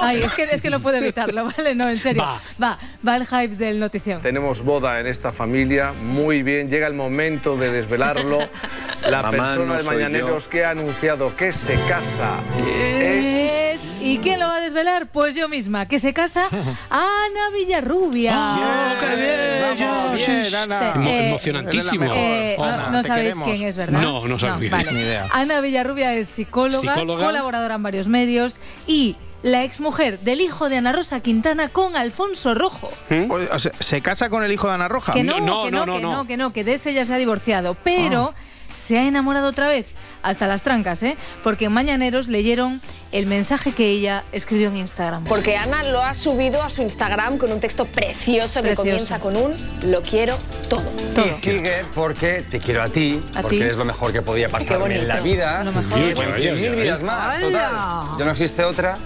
Ay, 0.00 0.20
es 0.20 0.32
que, 0.34 0.42
es 0.44 0.60
que 0.60 0.70
no 0.70 0.80
puedo 0.80 0.96
evitarlo, 0.96 1.44
¿vale? 1.56 1.74
No, 1.74 1.88
en 1.88 1.98
serio. 1.98 2.22
Va. 2.22 2.40
va, 2.62 2.78
va 3.06 3.16
el 3.16 3.26
hype 3.26 3.56
del 3.56 3.78
notición. 3.80 4.20
Tenemos 4.22 4.62
boda 4.62 5.00
en 5.00 5.06
esta 5.06 5.32
familia, 5.32 5.92
muy 5.92 6.42
bien, 6.42 6.68
llega 6.68 6.86
el 6.86 6.94
momento 6.94 7.56
de 7.56 7.70
desvelarlo. 7.72 8.48
La 9.10 9.20
Mamá, 9.22 9.30
persona 9.36 9.64
no 9.66 9.74
de 9.74 9.82
Mañaneros 9.84 10.48
que 10.48 10.64
ha 10.64 10.73
anunciado 10.78 11.34
que 11.36 11.52
se 11.52 11.74
casa 11.88 12.30
es... 12.66 13.26
Es- 13.26 14.02
¿Y 14.02 14.18
quién 14.18 14.38
lo 14.38 14.46
va 14.46 14.56
a 14.56 14.60
desvelar? 14.60 15.06
Pues 15.06 15.34
yo 15.34 15.48
misma, 15.48 15.86
que 15.86 15.98
se 15.98 16.12
casa 16.12 16.48
Ana 16.90 17.50
Villarrubia. 17.54 18.32
¡Oh, 18.36 18.98
qué 19.00 19.16
bien! 19.16 19.88
Vamos, 19.88 20.26
bien, 20.26 20.44
Sí, 20.44 20.54
Ana. 20.54 20.94
Emo- 20.94 21.08
eh, 21.08 21.28
emocionantísimo. 21.28 22.04
eh, 22.14 22.54
no- 22.58 22.64
Ana, 22.64 22.90
no 22.90 23.02
sabéis 23.02 23.28
queremos. 23.28 23.48
quién 23.48 23.62
es, 23.68 23.76
¿verdad? 23.76 24.00
No, 24.02 24.28
no 24.28 24.38
sabía. 24.38 24.70
vale. 24.70 24.92
Ni 24.92 24.98
idea. 25.00 25.26
Ana 25.32 25.60
Villarrubia 25.60 26.12
es 26.14 26.28
psicóloga, 26.28 26.92
Psicóloga. 26.94 27.24
colaboradora 27.24 27.74
en 27.76 27.82
varios 27.82 28.08
medios 28.08 28.58
y 28.86 29.16
la 29.42 29.64
exmujer 29.64 30.18
del 30.20 30.40
hijo 30.40 30.68
de 30.68 30.76
Ana 30.78 30.92
Rosa 30.92 31.20
Quintana 31.20 31.68
con 31.70 31.96
Alfonso 31.96 32.54
Rojo. 32.54 32.90
O 33.30 33.58
sea, 33.58 33.72
¿Se 33.78 34.00
casa 34.02 34.28
con 34.28 34.44
el 34.44 34.52
hijo 34.52 34.68
de 34.68 34.74
Ana 34.74 34.88
Roja? 34.88 35.12
Que 35.12 35.22
no, 35.24 35.34
que 35.36 35.40
no, 35.40 35.64
que 35.64 35.70
no, 36.00 36.26
que 36.26 36.36
no, 36.36 36.52
que 36.52 36.64
de 36.64 36.74
ese 36.74 36.92
ya 36.94 37.04
se 37.04 37.14
ha 37.14 37.18
divorciado, 37.18 37.74
pero 37.82 38.34
se 38.74 38.98
ha 38.98 39.04
enamorado 39.06 39.48
otra 39.48 39.68
vez, 39.68 39.86
hasta 40.24 40.46
las 40.48 40.62
trancas, 40.62 41.02
¿eh? 41.04 41.16
Porque 41.44 41.66
en 41.66 41.72
Mañaneros 41.72 42.26
leyeron 42.28 42.80
el 43.12 43.26
mensaje 43.26 43.70
que 43.72 43.90
ella 43.90 44.24
escribió 44.32 44.68
en 44.68 44.76
Instagram. 44.76 45.22
Porque 45.24 45.56
Ana 45.56 45.84
lo 45.84 46.02
ha 46.02 46.14
subido 46.14 46.60
a 46.62 46.70
su 46.70 46.82
Instagram 46.82 47.38
con 47.38 47.52
un 47.52 47.60
texto 47.60 47.84
precioso, 47.84 48.60
que 48.60 48.74
Precioso. 48.74 48.82
comienza 48.82 49.18
con 49.20 49.36
un 49.36 49.54
lo 49.90 50.02
quiero 50.02 50.36
todo. 50.68 50.82
Y 51.24 51.30
sigue 51.30 51.84
porque 51.94 52.42
te 52.50 52.58
quiero 52.58 52.82
a 52.82 52.88
ti, 52.88 53.22
A 53.36 53.42
porque 53.42 53.58
ti. 53.58 53.62
eres 53.62 53.76
lo 53.76 53.84
mejor 53.84 54.12
que 54.12 54.22
podía 54.22 54.48
pasarme 54.48 54.98
en 54.98 55.06
la 55.06 55.20
vida. 55.20 55.62
Lo 55.62 55.70
mejor. 55.72 56.00
Y 56.00 56.14
bueno, 56.14 56.32
oye, 56.34 56.52
mil 56.54 56.74
vidas 56.74 57.02
más, 57.02 57.36
¡Hala! 57.36 57.46
total. 57.46 58.18
Ya 58.18 58.24
no 58.24 58.30
existe 58.32 58.64
otra. 58.64 58.96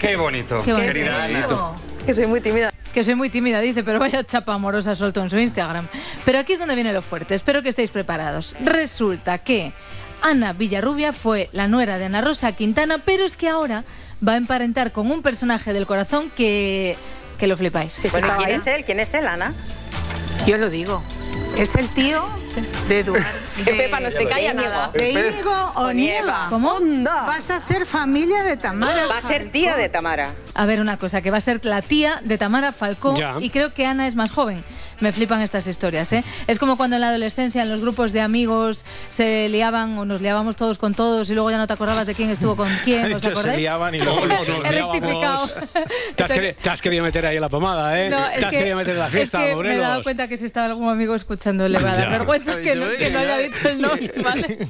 Qué 0.00 0.16
bonito, 0.16 0.62
Qué 0.64 0.72
bonito. 0.72 0.92
querida 0.92 1.24
Ana. 1.24 1.46
Que 2.04 2.12
soy 2.14 2.26
muy 2.26 2.40
tímida. 2.40 2.70
Que 2.92 3.02
soy 3.02 3.14
muy 3.16 3.28
tímida, 3.30 3.60
dice, 3.60 3.82
pero 3.82 3.98
vaya 3.98 4.22
chapa 4.24 4.54
amorosa 4.54 4.94
soltó 4.94 5.20
en 5.22 5.30
su 5.30 5.38
Instagram. 5.38 5.88
Pero 6.24 6.38
aquí 6.38 6.52
es 6.52 6.58
donde 6.58 6.74
viene 6.74 6.92
lo 6.92 7.02
fuerte, 7.02 7.34
espero 7.34 7.62
que 7.62 7.68
estéis 7.70 7.90
preparados. 7.90 8.54
Resulta 8.64 9.38
que 9.38 9.72
Ana 10.24 10.54
Villarrubia 10.54 11.12
fue 11.12 11.50
la 11.52 11.68
nuera 11.68 11.98
de 11.98 12.06
Ana 12.06 12.22
Rosa 12.22 12.52
Quintana, 12.52 13.02
pero 13.04 13.24
es 13.24 13.36
que 13.36 13.50
ahora 13.50 13.84
va 14.26 14.32
a 14.32 14.36
emparentar 14.36 14.90
con 14.90 15.10
un 15.10 15.20
personaje 15.20 15.74
del 15.74 15.86
corazón 15.86 16.30
que, 16.34 16.96
que 17.38 17.46
lo 17.46 17.58
flipáis. 17.58 17.98
¿quién 18.38 18.48
es 18.48 18.66
él? 18.66 18.84
¿Quién 18.86 19.00
es 19.00 19.12
él, 19.12 19.26
Ana? 19.28 19.52
Yo 20.46 20.56
lo 20.56 20.70
digo. 20.70 21.02
Es 21.58 21.74
el 21.74 21.90
tío 21.90 22.24
de 22.88 23.00
Eduardo. 23.00 23.26
Que 23.64 23.72
Pepa 23.72 24.00
no 24.00 24.10
se 24.10 24.26
calla 24.26 24.54
nada. 24.54 24.90
De. 24.94 25.10
Íñigo 25.10 25.72
Onieva. 25.76 26.46
¿Cómo? 26.48 26.78
Vas 27.04 27.50
a 27.50 27.60
ser 27.60 27.84
familia 27.86 28.42
de 28.42 28.56
Tamara. 28.56 29.06
Va 29.06 29.18
a 29.18 29.22
ser 29.22 29.52
tía 29.52 29.76
de 29.76 29.88
Tamara. 29.90 30.32
A 30.54 30.66
ver, 30.66 30.80
una 30.80 30.96
cosa, 30.96 31.20
que 31.20 31.30
va 31.30 31.36
a 31.36 31.40
ser 31.42 31.64
la 31.64 31.82
tía 31.82 32.20
de 32.24 32.38
Tamara 32.38 32.72
Falcó 32.72 33.14
Ya. 33.14 33.36
y 33.40 33.50
creo 33.50 33.74
que 33.74 33.86
Ana 33.86 34.08
es 34.08 34.16
más 34.16 34.30
joven. 34.30 34.64
Me 35.00 35.12
flipan 35.12 35.40
estas 35.40 35.66
historias, 35.66 36.12
¿eh? 36.12 36.24
Es 36.46 36.58
como 36.58 36.76
cuando 36.76 36.96
en 36.96 37.00
la 37.02 37.08
adolescencia 37.08 37.62
en 37.62 37.70
los 37.70 37.80
grupos 37.80 38.12
de 38.12 38.20
amigos 38.20 38.84
se 39.10 39.48
liaban 39.48 39.98
o 39.98 40.04
nos 40.04 40.20
liábamos 40.20 40.56
todos 40.56 40.78
con 40.78 40.94
todos 40.94 41.28
y 41.30 41.34
luego 41.34 41.50
ya 41.50 41.58
no 41.58 41.66
te 41.66 41.72
acordabas 41.72 42.06
de 42.06 42.14
quién 42.14 42.30
estuvo 42.30 42.56
con 42.56 42.68
quién, 42.84 43.02
¿os 43.04 43.08
Dicho, 43.08 43.20
se 43.20 43.28
acordáis? 43.30 43.58
liaban 43.58 43.94
y 43.94 44.00
luego 44.00 44.26
nos 44.26 44.48
He 44.48 44.52
rectificado. 44.72 45.48
Te 46.16 46.24
has, 46.24 46.30
queri- 46.32 46.54
te 46.56 46.70
has 46.70 46.80
querido 46.80 47.02
meter 47.04 47.26
ahí 47.26 47.38
la 47.40 47.48
pomada, 47.48 48.00
¿eh? 48.00 48.08
No, 48.08 48.18
te 48.38 48.44
has 48.44 48.50
que- 48.52 48.58
querido 48.58 48.76
meter 48.76 48.92
en 48.94 48.98
la 49.00 49.08
fiesta, 49.08 49.38
es 49.44 49.56
que 49.56 49.62
me 49.62 49.74
he 49.74 49.76
dado 49.76 49.84
Morelos. 49.88 50.04
cuenta 50.04 50.28
que 50.28 50.36
si 50.36 50.46
estaba 50.46 50.66
algún 50.66 50.88
amigo 50.88 51.14
escuchando 51.14 51.68
le 51.68 51.78
va 51.78 51.90
a 51.92 51.94
dar 51.96 52.10
vergüenza 52.10 52.60
que 52.60 52.74
no, 52.76 52.88
que 52.90 53.10
no 53.10 53.18
haya 53.18 53.38
dicho 53.38 53.68
el 53.68 53.80
nos, 53.82 54.22
¿vale? 54.22 54.68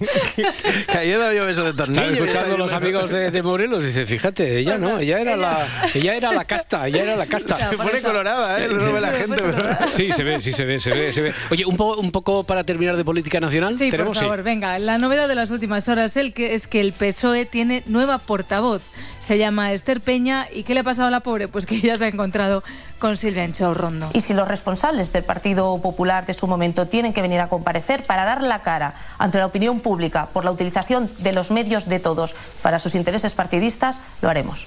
Que 0.90 0.98
ayer 0.98 1.34
yo 1.34 1.44
beso 1.46 1.64
de 1.64 1.72
tornillo. 1.74 2.02
Están 2.02 2.14
escuchando 2.14 2.56
los 2.56 2.72
amigos 2.72 3.10
de, 3.10 3.30
de 3.30 3.42
Morelos 3.42 3.84
dice, 3.84 4.06
fíjate, 4.06 4.58
ella 4.58 4.78
no, 4.78 4.98
ella 4.98 5.18
era 5.20 5.36
la, 5.36 5.66
ella 5.94 6.14
era 6.16 6.32
la 6.32 6.44
casta, 6.44 6.86
ella 6.86 7.02
era 7.02 7.16
la 7.16 7.26
casta. 7.26 7.54
Se 7.70 7.76
pone 7.76 8.00
colorada, 8.02 8.60
¿eh? 8.62 8.68
Lo 8.68 8.92
ve 8.92 9.00
la 9.00 9.12
gente. 9.12 9.42
Sí, 9.88 10.10
se 10.12 10.23
ve, 10.24 10.40
sí 10.40 10.52
se 10.52 10.64
ve, 10.64 10.80
se 10.80 10.90
ve, 10.90 11.12
se 11.12 11.20
ve. 11.20 11.32
Oye, 11.50 11.64
un, 11.64 11.76
po- 11.76 11.96
un 11.96 12.10
poco 12.10 12.42
para 12.44 12.64
terminar 12.64 12.96
de 12.96 13.04
política 13.04 13.38
nacional. 13.38 13.78
Sí, 13.78 13.90
por 13.90 14.14
favor, 14.16 14.42
venga. 14.42 14.78
La 14.80 14.98
novedad 14.98 15.28
de 15.28 15.34
las 15.36 15.50
últimas 15.50 15.88
horas 15.88 16.16
el 16.16 16.32
que 16.34 16.54
es 16.54 16.66
que 16.66 16.80
el 16.80 16.92
PSOE 16.92 17.44
tiene 17.46 17.82
nueva 17.86 18.18
portavoz. 18.18 18.82
Se 19.20 19.38
llama 19.38 19.72
Esther 19.72 20.00
Peña. 20.00 20.46
¿Y 20.52 20.64
qué 20.64 20.74
le 20.74 20.80
ha 20.80 20.84
pasado 20.84 21.08
a 21.08 21.10
la 21.10 21.20
pobre? 21.20 21.46
Pues 21.48 21.66
que 21.66 21.80
ya 21.80 21.96
se 21.96 22.04
ha 22.06 22.08
encontrado 22.08 22.64
con 22.98 23.16
Silvia 23.16 23.46
Rondo. 23.74 24.10
Y 24.14 24.20
si 24.20 24.32
los 24.34 24.48
responsables 24.48 25.12
del 25.12 25.24
Partido 25.24 25.80
Popular 25.80 26.24
de 26.26 26.32
su 26.34 26.46
momento 26.46 26.86
tienen 26.88 27.12
que 27.12 27.20
venir 27.22 27.40
a 27.40 27.48
comparecer 27.48 28.04
para 28.04 28.24
dar 28.24 28.42
la 28.42 28.62
cara 28.62 28.94
ante 29.18 29.38
la 29.38 29.46
opinión 29.46 29.80
pública 29.80 30.26
por 30.32 30.44
la 30.44 30.50
utilización 30.50 31.10
de 31.18 31.32
los 31.32 31.50
medios 31.50 31.86
de 31.88 32.00
todos 32.00 32.34
para 32.62 32.78
sus 32.78 32.94
intereses 32.94 33.34
partidistas, 33.34 34.00
lo 34.22 34.28
haremos. 34.30 34.66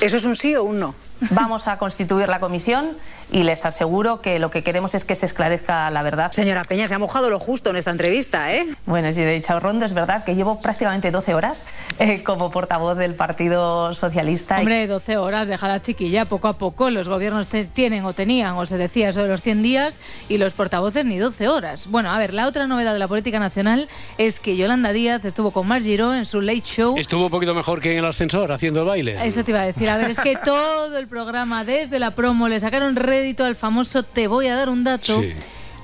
¿Eso 0.00 0.16
es 0.16 0.24
un 0.24 0.36
sí 0.36 0.54
o 0.54 0.64
un 0.64 0.80
no? 0.80 0.94
Vamos 1.30 1.66
a 1.68 1.78
constituir 1.78 2.28
la 2.28 2.40
comisión 2.40 2.96
y 3.30 3.42
les 3.42 3.64
aseguro 3.64 4.20
que 4.20 4.38
lo 4.38 4.50
que 4.50 4.62
queremos 4.62 4.94
es 4.94 5.04
que 5.04 5.14
se 5.14 5.26
esclarezca 5.26 5.90
la 5.90 6.02
verdad. 6.02 6.30
Señora 6.32 6.64
Peña, 6.64 6.86
se 6.86 6.94
ha 6.94 6.98
mojado 6.98 7.28
lo 7.30 7.38
justo 7.38 7.70
en 7.70 7.76
esta 7.76 7.90
entrevista, 7.90 8.52
¿eh? 8.54 8.66
Bueno, 8.86 9.12
si 9.12 9.22
de 9.22 9.42
Rondo 9.60 9.84
es 9.86 9.92
verdad 9.94 10.24
que 10.24 10.34
llevo 10.34 10.60
prácticamente 10.60 11.10
12 11.10 11.34
horas 11.34 11.64
eh, 11.98 12.22
como 12.22 12.50
portavoz 12.50 12.96
del 12.98 13.14
Partido 13.14 13.94
Socialista. 13.94 14.58
Hombre, 14.58 14.86
12 14.86 15.16
horas, 15.16 15.48
deja 15.48 15.66
la 15.68 15.82
chiquilla, 15.82 16.24
poco 16.24 16.48
a 16.48 16.52
poco. 16.52 16.90
Los 16.90 17.08
gobiernos 17.08 17.48
te- 17.48 17.64
tienen 17.64 18.04
o 18.04 18.12
tenían, 18.12 18.54
o 18.56 18.66
se 18.66 18.76
decía 18.76 19.08
eso 19.08 19.22
de 19.22 19.28
los 19.28 19.42
100 19.42 19.62
días, 19.62 20.00
y 20.28 20.38
los 20.38 20.52
portavoces 20.52 21.04
ni 21.04 21.18
12 21.18 21.48
horas. 21.48 21.86
Bueno, 21.88 22.10
a 22.12 22.18
ver, 22.18 22.34
la 22.34 22.46
otra 22.46 22.66
novedad 22.66 22.92
de 22.92 22.98
la 22.98 23.08
política 23.08 23.38
nacional 23.40 23.88
es 24.18 24.38
que 24.40 24.56
Yolanda 24.56 24.92
Díaz 24.92 25.24
estuvo 25.24 25.50
con 25.50 25.66
Mar 25.66 25.82
Giró 25.82 26.14
en 26.14 26.26
su 26.26 26.40
Late 26.40 26.60
Show. 26.60 26.96
Estuvo 26.98 27.24
un 27.24 27.30
poquito 27.30 27.54
mejor 27.54 27.80
que 27.80 27.92
en 27.92 27.98
el 27.98 28.04
ascensor 28.04 28.52
haciendo 28.52 28.80
el 28.82 28.86
baile. 28.86 29.26
Eso 29.26 29.42
te 29.44 29.50
iba 29.50 29.62
a 29.62 29.66
decir. 29.66 29.88
A 29.90 29.96
ver, 29.96 30.10
es 30.10 30.20
que 30.20 30.36
todo 30.44 30.96
el 30.96 31.07
programa, 31.08 31.64
desde 31.64 31.98
la 31.98 32.12
promo, 32.12 32.48
le 32.48 32.60
sacaron 32.60 32.94
rédito 32.94 33.44
al 33.44 33.56
famoso 33.56 34.02
Te 34.02 34.28
voy 34.28 34.46
a 34.46 34.54
dar 34.54 34.68
un 34.68 34.84
dato. 34.84 35.20
Sí. 35.20 35.32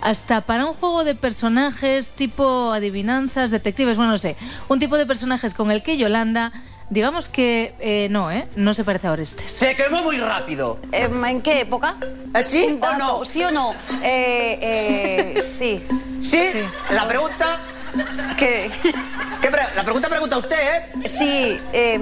Hasta 0.01 0.43
para 0.43 0.67
un 0.67 0.75
juego 0.75 1.03
de 1.03 1.15
personajes 1.15 2.11
tipo 2.11 2.73
adivinanzas, 2.73 3.51
detectives, 3.51 3.97
bueno, 3.97 4.13
no 4.13 4.19
sé. 4.19 4.37
Un 4.69 4.79
tipo 4.79 4.99
de 4.99 5.07
personajes 5.07 5.55
con 5.55 5.71
el 5.71 5.83
que 5.83 5.97
Yolanda, 5.97 6.53
digamos 6.91 7.31
que 7.31 7.75
eh, 7.81 8.09
no, 8.11 8.31
¿eh? 8.31 8.47
No 8.55 8.75
se 8.75 8.85
parece 8.85 9.07
a 9.07 9.13
Orestes. 9.13 9.51
Se 9.51 9.75
quemó 9.75 10.03
muy 10.03 10.19
rápido. 10.19 10.79
¿En 10.93 11.41
qué 11.41 11.61
época? 11.61 11.97
¿Sí 12.43 12.67
Un 12.69 12.85
o 12.85 12.99
no? 12.99 13.25
¿Sí 13.25 13.43
o 13.45 13.51
no? 13.51 13.73
Eh, 14.03 15.35
eh, 15.37 15.41
sí. 15.41 15.83
¿Sí? 16.23 16.51
La 16.91 17.09
pregunta... 17.09 17.61
¿Qué? 18.39 18.71
¿Qué 19.41 19.51
pre- 19.51 19.75
la 19.77 19.83
pregunta 19.85 20.09
pregunta 20.09 20.37
usted, 20.39 20.57
¿eh? 20.59 21.09
Sí. 21.19 21.61
Eh, 21.73 21.99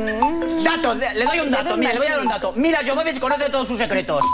Dato, 0.65 0.95
de- 0.95 1.15
le 1.15 1.25
doy 1.25 1.41
un 1.41 1.51
dato, 1.51 1.77
mira, 1.77 1.93
le 1.93 1.99
voy 1.99 2.07
a 2.07 2.11
dar 2.11 2.21
un 2.21 2.29
dato. 2.29 2.53
Mira, 2.57 2.79
Jovovich 2.87 3.19
conoce 3.21 3.51
todos 3.51 3.67
sus 3.69 3.79
secretos. 3.79 4.25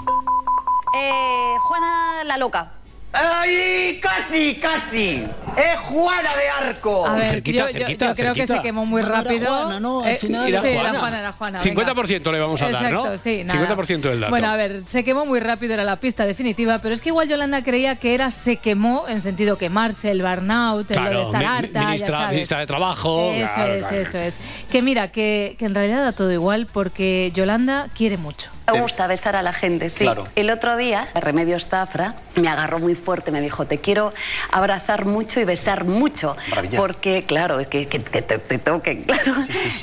eh, 0.95 1.55
Juana 1.61 2.25
la 2.25 2.37
loca. 2.37 2.73
¡Ay! 3.11 3.99
¡Casi, 4.03 4.57
casi! 4.57 5.23
¡Es 5.57 5.79
Juana 5.81 6.29
de 6.37 6.67
Arco! 6.69 7.07
A 7.07 7.15
ver, 7.17 7.43
yo, 7.43 7.69
yo- 7.71 7.89
yo 7.89 8.15
creo 8.15 8.35
que 8.35 8.47
se 8.47 8.61
quemó 8.61 8.85
muy 8.85 9.01
rápido. 9.01 9.47
Juana, 9.63 9.81
¿no? 9.81 10.03
Al 10.05 10.11
Eh, 10.13 10.17
final. 10.17 10.47
sí, 10.47 10.53
Era 10.53 10.61
era 10.69 10.81
Juana. 10.83 10.99
Juana, 11.01 11.19
era 11.21 11.33
Juana. 11.33 11.59
venga. 11.59 11.65
50% 11.95 12.33
le 12.33 12.39
vamos 12.39 12.61
a 12.61 12.71
dar, 12.71 12.85
Exacto, 12.85 13.11
¿no? 13.11 13.19
sí, 13.19 13.43
nada. 13.45 13.59
50% 13.61 14.11
del 14.11 14.21
dato. 14.21 14.31
Bueno, 14.31 14.49
a 14.49 14.57
ver, 14.57 14.83
se 14.87 15.05
quemó 15.05 15.25
muy 15.25 15.41
rápido, 15.41 15.73
era 15.75 15.85
la 15.85 15.97
pista 15.97 16.27
definitiva, 16.27 16.81
pero 16.81 16.95
es 16.95 17.01
que 17.01 17.09
igual 17.09 17.29
Yolanda 17.29 17.65
creía 17.65 17.97
que 17.97 18.15
era 18.15 18.31
se 18.31 18.57
quemó 18.57 19.07
en 19.09 19.21
sentido 19.23 19.57
quemarse, 19.57 20.11
el 20.11 20.21
burnout, 20.23 20.91
el 20.91 21.03
lo 21.05 21.11
de 21.21 21.23
estar 21.25 21.41
mi- 21.41 21.47
harta, 21.47 21.81
ya 21.81 21.87
ministra, 21.87 22.19
sabes. 22.19 22.31
ministra 22.35 22.59
de 22.61 22.67
Trabajo. 22.67 23.31
Eso 23.33 23.55
claro, 23.55 23.73
es, 23.75 23.87
claro. 23.87 23.97
eso 24.03 24.19
es. 24.19 24.39
Que 24.71 24.83
mira, 24.83 25.11
que, 25.11 25.57
que 25.59 25.65
en 25.65 25.75
realidad 25.75 26.05
da 26.05 26.13
todo 26.13 26.31
igual 26.31 26.67
porque 26.71 27.33
Yolanda 27.35 27.89
quiere 27.97 28.19
mucho. 28.19 28.51
Me 28.73 28.81
gusta 28.81 29.07
besar 29.07 29.37
a 29.37 29.43
la 29.43 29.53
gente, 29.53 29.91
sí. 29.91 30.05
Claro. 30.05 30.29
El 30.35 30.51
otro 30.51 30.77
día, 30.77 31.09
Remedios 31.15 31.67
Zafra 31.67 32.17
me 32.37 32.49
agarró 32.49 32.79
muy 32.79 32.95
fuerte, 32.95 33.31
me 33.31 33.41
dijo, 33.41 33.67
te 33.67 33.79
quiero 33.79 34.13
abrazar 34.51 35.05
mucho 35.05 35.41
y 35.41 35.45
besar 35.45 35.85
mucho. 35.85 36.37
Maravilla. 36.51 36.79
Porque, 36.79 37.25
claro, 37.27 37.59
que, 37.69 37.87
que, 37.87 38.03
que 38.03 38.23
te, 38.23 38.39
te 38.39 38.59
toquen, 38.59 39.03
claro. 39.05 39.35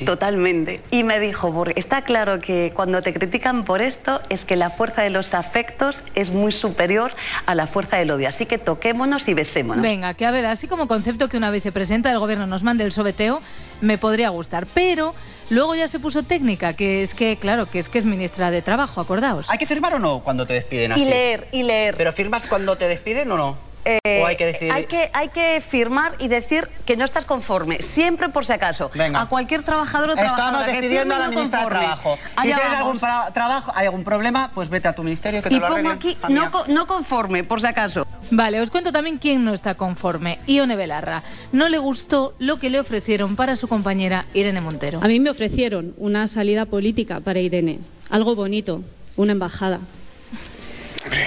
Totalmente. 0.05 0.81
Y 0.91 1.03
me 1.03 1.19
dijo, 1.19 1.53
porque 1.53 1.79
está 1.79 2.03
claro 2.03 2.39
que 2.39 2.71
cuando 2.75 3.01
te 3.01 3.13
critican 3.13 3.63
por 3.63 3.81
esto 3.81 4.21
es 4.29 4.45
que 4.45 4.55
la 4.55 4.69
fuerza 4.69 5.01
de 5.01 5.09
los 5.09 5.33
afectos 5.33 6.03
es 6.15 6.29
muy 6.29 6.51
superior 6.51 7.11
a 7.45 7.55
la 7.55 7.67
fuerza 7.67 7.97
del 7.97 8.11
odio. 8.11 8.29
Así 8.29 8.45
que 8.45 8.57
toquémonos 8.57 9.27
y 9.27 9.33
besémonos. 9.33 9.81
Venga, 9.81 10.13
que 10.13 10.25
a 10.25 10.31
ver, 10.31 10.45
así 10.45 10.67
como 10.67 10.87
concepto 10.87 11.29
que 11.29 11.37
una 11.37 11.51
vicepresidenta 11.51 12.09
del 12.09 12.19
gobierno 12.19 12.47
nos 12.47 12.63
mande 12.63 12.83
el 12.83 12.91
sobeteo, 12.91 13.41
me 13.81 13.97
podría 13.97 14.29
gustar. 14.29 14.65
Pero 14.73 15.13
luego 15.49 15.75
ya 15.75 15.87
se 15.87 15.99
puso 15.99 16.23
técnica, 16.23 16.73
que 16.73 17.03
es 17.03 17.15
que, 17.15 17.37
claro, 17.37 17.69
que 17.69 17.79
es 17.79 17.89
que 17.89 17.99
es 17.99 18.05
ministra 18.05 18.51
de 18.51 18.61
Trabajo, 18.61 18.74
acordaos. 18.79 19.49
¿Hay 19.49 19.57
que 19.57 19.65
firmar 19.65 19.93
o 19.93 19.99
no 19.99 20.21
cuando 20.21 20.45
te 20.45 20.53
despiden 20.53 20.91
así? 20.91 21.03
Y 21.03 21.05
leer, 21.05 21.47
y 21.51 21.63
leer. 21.63 21.95
¿Pero 21.97 22.13
firmas 22.13 22.45
cuando 22.47 22.77
te 22.77 22.87
despiden 22.87 23.31
o 23.31 23.37
no? 23.37 23.57
Eh, 23.85 24.21
¿O 24.23 24.25
hay 24.25 24.35
que 24.35 24.45
decir...? 24.47 24.71
hay 24.71 24.85
que, 24.85 25.09
hay 25.13 25.29
que 25.29 25.61
firmar 25.61 26.15
y 26.19 26.27
decir 26.27 26.67
que 26.85 26.97
no 26.97 27.05
estás 27.05 27.23
conforme, 27.25 27.81
siempre 27.83 28.29
por 28.29 28.45
si 28.45 28.53
acaso. 28.53 28.89
Venga. 28.95 29.21
A 29.21 29.25
cualquier 29.27 29.61
trabajador 29.63 30.09
o 30.09 30.13
trabajadora 30.15 30.47
Estamos 30.47 30.63
que 30.65 30.71
despidiendo 30.81 31.15
a 31.15 31.19
la 31.19 31.25
no 31.25 31.31
ministra 31.31 31.59
de. 31.61 31.65
Trabajo. 31.67 32.17
Si 32.17 32.41
tienes 32.41 32.57
vamos. 32.63 32.77
algún 32.79 32.99
trabajo, 33.33 33.71
hay 33.75 33.85
algún 33.85 34.03
problema, 34.03 34.49
pues 34.55 34.69
vete 34.69 34.87
a 34.87 34.93
tu 34.93 35.03
ministerio 35.03 35.41
que 35.43 35.49
te 35.49 35.55
Y 35.55 35.59
lo 35.59 35.67
pongo 35.67 35.89
aquí 35.89 36.17
no, 36.29 36.49
co- 36.51 36.65
no 36.67 36.87
conforme, 36.87 37.43
por 37.43 37.61
si 37.61 37.67
acaso. 37.67 38.07
Vale, 38.31 38.59
os 38.59 38.71
cuento 38.71 38.91
también 38.91 39.17
quién 39.19 39.45
no 39.45 39.53
está 39.53 39.75
conforme. 39.75 40.39
Ione 40.47 40.75
Belarra. 40.75 41.21
No 41.51 41.69
le 41.69 41.77
gustó 41.77 42.33
lo 42.39 42.57
que 42.57 42.71
le 42.71 42.79
ofrecieron 42.79 43.35
para 43.35 43.55
su 43.55 43.67
compañera 43.67 44.25
Irene 44.33 44.61
Montero. 44.61 44.99
A 45.03 45.07
mí 45.07 45.19
me 45.19 45.29
ofrecieron 45.29 45.93
una 45.97 46.25
salida 46.27 46.65
política 46.65 47.19
para 47.19 47.39
Irene, 47.39 47.79
algo 48.09 48.33
bonito, 48.35 48.81
una 49.15 49.33
embajada. 49.33 49.79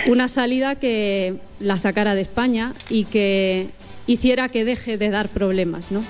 Una 0.08 0.28
salida 0.28 0.74
que 0.76 1.36
la 1.60 1.78
sacara 1.78 2.14
de 2.14 2.22
España 2.22 2.72
y 2.88 3.04
que 3.04 3.70
hiciera 4.06 4.48
que 4.48 4.64
deje 4.64 4.98
de 4.98 5.10
dar 5.10 5.28
problemas, 5.28 5.90
¿no? 5.90 6.02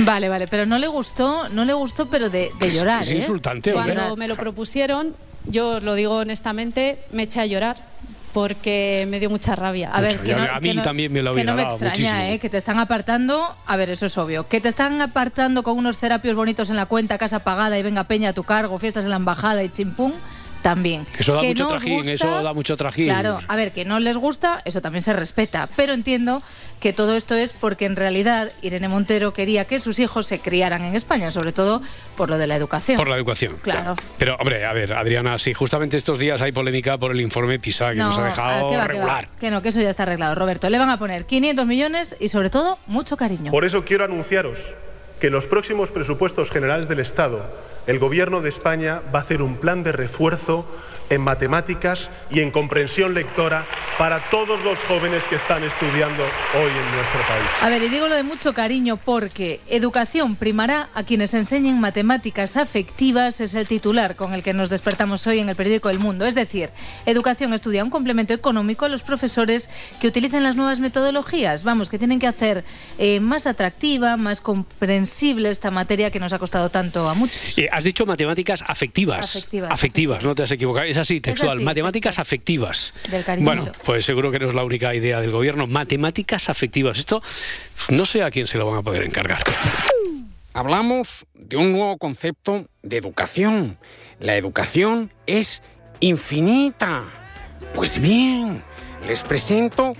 Vale, 0.00 0.28
vale, 0.28 0.46
pero 0.48 0.66
no 0.66 0.78
le 0.78 0.86
gustó, 0.86 1.48
no 1.50 1.64
le 1.64 1.72
gustó, 1.72 2.06
pero 2.08 2.28
de, 2.30 2.50
de 2.58 2.70
llorar. 2.70 3.02
es 3.02 3.10
¿eh? 3.10 3.16
insultante. 3.16 3.72
Cuando 3.72 4.16
me 4.16 4.28
lo 4.28 4.36
propusieron, 4.36 5.14
yo 5.46 5.76
os 5.76 5.82
lo 5.82 5.94
digo 5.94 6.16
honestamente, 6.16 6.98
me 7.12 7.24
eché 7.24 7.40
a 7.40 7.46
llorar 7.46 7.76
porque 8.32 9.06
me 9.08 9.18
dio 9.18 9.30
mucha 9.30 9.56
rabia. 9.56 9.88
A 9.90 10.00
ver, 10.02 10.18
que 10.18 10.34
no, 10.34 10.42
a 10.42 10.60
mí 10.60 10.68
que 10.68 10.74
no- 10.74 10.82
también 10.82 11.10
me 11.12 11.22
lo 11.22 11.30
que 11.30 11.36
hubiera 11.36 11.52
no 11.52 11.56
me 11.56 11.62
dado 11.62 11.76
extraña, 11.76 11.92
muchísimo. 12.12 12.32
¿eh? 12.34 12.38
Que 12.38 12.50
te 12.50 12.58
están 12.58 12.78
apartando. 12.78 13.54
A 13.66 13.76
ver, 13.76 13.88
eso 13.90 14.04
es 14.06 14.18
obvio. 14.18 14.46
Que 14.46 14.60
te 14.60 14.68
están 14.68 15.00
apartando 15.00 15.62
con 15.62 15.78
unos 15.78 15.96
terapios 15.96 16.36
bonitos 16.36 16.68
en 16.68 16.76
la 16.76 16.84
cuenta, 16.86 17.16
casa 17.16 17.38
pagada 17.38 17.78
y 17.78 17.82
venga 17.82 18.04
peña 18.04 18.30
a 18.30 18.32
tu 18.34 18.44
cargo, 18.44 18.78
fiestas 18.78 19.04
en 19.04 19.10
la 19.10 19.16
embajada 19.16 19.62
y 19.64 19.70
chimpún. 19.70 20.12
También. 20.62 21.06
Eso 21.18 21.34
da 21.34 21.42
Que 21.42 21.48
mucho 21.48 21.64
no 21.64 21.70
trajín, 21.70 21.96
gusta- 21.98 22.12
eso 22.12 22.42
da 22.42 22.52
mucho 22.52 22.76
trajín. 22.76 23.06
Claro, 23.06 23.38
a 23.46 23.56
ver, 23.56 23.72
que 23.72 23.84
no 23.84 24.00
les 24.00 24.16
gusta, 24.16 24.62
eso 24.64 24.80
también 24.80 25.02
se 25.02 25.12
respeta. 25.12 25.68
Pero 25.76 25.92
entiendo 25.92 26.42
que 26.80 26.92
todo 26.92 27.16
esto 27.16 27.34
es 27.34 27.52
porque 27.52 27.86
en 27.86 27.96
realidad 27.96 28.50
Irene 28.62 28.88
Montero 28.88 29.32
quería 29.32 29.64
que 29.66 29.80
sus 29.80 29.98
hijos 29.98 30.26
se 30.26 30.40
criaran 30.40 30.82
en 30.84 30.94
España, 30.94 31.30
sobre 31.30 31.52
todo 31.52 31.82
por 32.16 32.28
lo 32.28 32.38
de 32.38 32.46
la 32.46 32.56
educación. 32.56 32.96
Por 32.96 33.08
la 33.08 33.16
educación. 33.16 33.56
Claro. 33.62 33.94
Pero, 34.18 34.36
hombre, 34.36 34.64
a 34.66 34.72
ver, 34.72 34.92
Adriana, 34.92 35.38
sí, 35.38 35.54
justamente 35.54 35.96
estos 35.96 36.18
días 36.18 36.42
hay 36.42 36.52
polémica 36.52 36.98
por 36.98 37.12
el 37.12 37.20
informe 37.20 37.58
PISA 37.58 37.92
que 37.92 37.98
nos 37.98 38.18
ha 38.18 38.22
ah, 38.22 38.26
dejado 38.26 38.58
que 38.58 38.64
va, 38.64 38.70
que 38.70 38.76
va. 38.78 38.86
regular. 38.86 39.28
Que 39.40 39.50
no, 39.50 39.62
que 39.62 39.68
eso 39.70 39.80
ya 39.80 39.90
está 39.90 40.02
arreglado, 40.02 40.34
Roberto. 40.34 40.68
Le 40.68 40.78
van 40.78 40.90
a 40.90 40.98
poner 40.98 41.26
500 41.26 41.66
millones 41.66 42.16
y 42.20 42.28
sobre 42.28 42.50
todo 42.50 42.78
mucho 42.86 43.16
cariño. 43.16 43.50
Por 43.52 43.64
eso 43.64 43.84
quiero 43.84 44.04
anunciaros 44.04 44.58
que 45.20 45.28
en 45.28 45.32
los 45.32 45.46
próximos 45.46 45.92
presupuestos 45.92 46.50
generales 46.50 46.88
del 46.88 47.00
Estado, 47.00 47.44
el 47.86 47.98
Gobierno 47.98 48.40
de 48.40 48.48
España 48.48 49.00
va 49.14 49.20
a 49.20 49.22
hacer 49.22 49.42
un 49.42 49.56
plan 49.56 49.82
de 49.82 49.92
refuerzo 49.92 50.66
en 51.10 51.20
matemáticas 51.20 52.10
y 52.30 52.40
en 52.40 52.50
comprensión 52.50 53.14
lectora 53.14 53.64
para 53.98 54.20
todos 54.30 54.62
los 54.64 54.78
jóvenes 54.80 55.24
que 55.24 55.36
están 55.36 55.62
estudiando 55.64 56.22
hoy 56.22 56.70
en 56.70 56.96
nuestro 56.96 57.20
país. 57.28 57.46
A 57.62 57.68
ver, 57.68 57.82
y 57.82 57.88
digo 57.88 58.08
lo 58.08 58.14
de 58.14 58.22
mucho 58.22 58.52
cariño 58.52 58.96
porque 58.96 59.60
educación 59.68 60.36
primará 60.36 60.88
a 60.94 61.02
quienes 61.04 61.34
enseñen 61.34 61.80
matemáticas 61.80 62.56
afectivas, 62.56 63.40
es 63.40 63.54
el 63.54 63.66
titular 63.66 64.16
con 64.16 64.34
el 64.34 64.42
que 64.42 64.52
nos 64.52 64.70
despertamos 64.70 65.26
hoy 65.26 65.38
en 65.38 65.48
el 65.48 65.56
periódico 65.56 65.90
El 65.90 65.98
Mundo. 65.98 66.26
Es 66.26 66.34
decir, 66.34 66.70
educación 67.06 67.54
estudia 67.54 67.84
un 67.84 67.90
complemento 67.90 68.34
económico 68.34 68.84
a 68.84 68.88
los 68.88 69.02
profesores 69.02 69.70
que 70.00 70.08
utilicen 70.08 70.42
las 70.42 70.56
nuevas 70.56 70.80
metodologías. 70.80 71.64
Vamos, 71.64 71.90
que 71.90 71.98
tienen 71.98 72.18
que 72.18 72.26
hacer 72.26 72.64
eh, 72.98 73.20
más 73.20 73.46
atractiva, 73.46 74.16
más 74.16 74.40
comprensible 74.40 75.50
esta 75.50 75.70
materia 75.70 76.10
que 76.10 76.20
nos 76.20 76.32
ha 76.32 76.38
costado 76.38 76.70
tanto 76.70 77.08
a 77.08 77.14
muchos. 77.14 77.58
Eh, 77.58 77.68
has 77.70 77.84
dicho 77.84 78.04
matemáticas 78.06 78.62
afectivas. 78.66 79.36
Afectivas, 79.36 79.70
Afectivas, 79.70 80.24
no 80.24 80.34
te 80.34 80.42
has 80.42 80.50
equivocado. 80.50 80.86
Es 80.96 81.00
así, 81.00 81.20
textual. 81.20 81.58
así, 81.58 81.64
matemáticas 81.64 82.18
afectivas. 82.18 82.94
Del. 83.10 83.44
Bueno, 83.44 83.70
pues 83.84 84.06
seguro 84.06 84.30
que 84.30 84.38
no 84.38 84.48
es 84.48 84.54
la 84.54 84.64
única 84.64 84.94
idea 84.94 85.20
del 85.20 85.30
gobierno. 85.30 85.66
Matemáticas 85.66 86.48
afectivas. 86.48 86.98
Esto 86.98 87.22
no 87.90 88.06
sé 88.06 88.22
a 88.22 88.30
quién 88.30 88.46
se 88.46 88.56
lo 88.56 88.66
van 88.66 88.78
a 88.78 88.82
poder 88.82 89.02
encargar. 89.02 89.42
Hablamos 90.54 91.26
de 91.34 91.58
un 91.58 91.72
nuevo 91.72 91.98
concepto 91.98 92.66
de 92.82 92.96
educación. 92.96 93.76
La 94.20 94.36
educación 94.36 95.12
es 95.26 95.62
infinita. 96.00 97.04
Pues 97.74 98.00
bien, 98.00 98.62
les 99.06 99.22
presento 99.22 99.92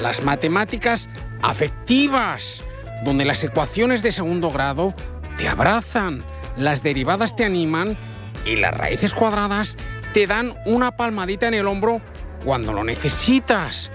las 0.00 0.24
matemáticas 0.24 1.08
afectivas, 1.42 2.64
donde 3.04 3.24
las 3.24 3.44
ecuaciones 3.44 4.02
de 4.02 4.10
segundo 4.10 4.50
grado 4.50 4.94
te 5.36 5.46
abrazan, 5.46 6.24
las 6.56 6.82
derivadas 6.82 7.36
te 7.36 7.44
animan 7.44 7.96
y 8.44 8.56
las 8.56 8.76
raíces 8.76 9.14
cuadradas 9.14 9.76
te 10.12 10.26
dan 10.26 10.54
una 10.66 10.96
palmadita 10.96 11.48
en 11.48 11.54
el 11.54 11.66
hombro 11.66 12.00
cuando 12.44 12.72
lo 12.72 12.84
necesitas. 12.84 13.90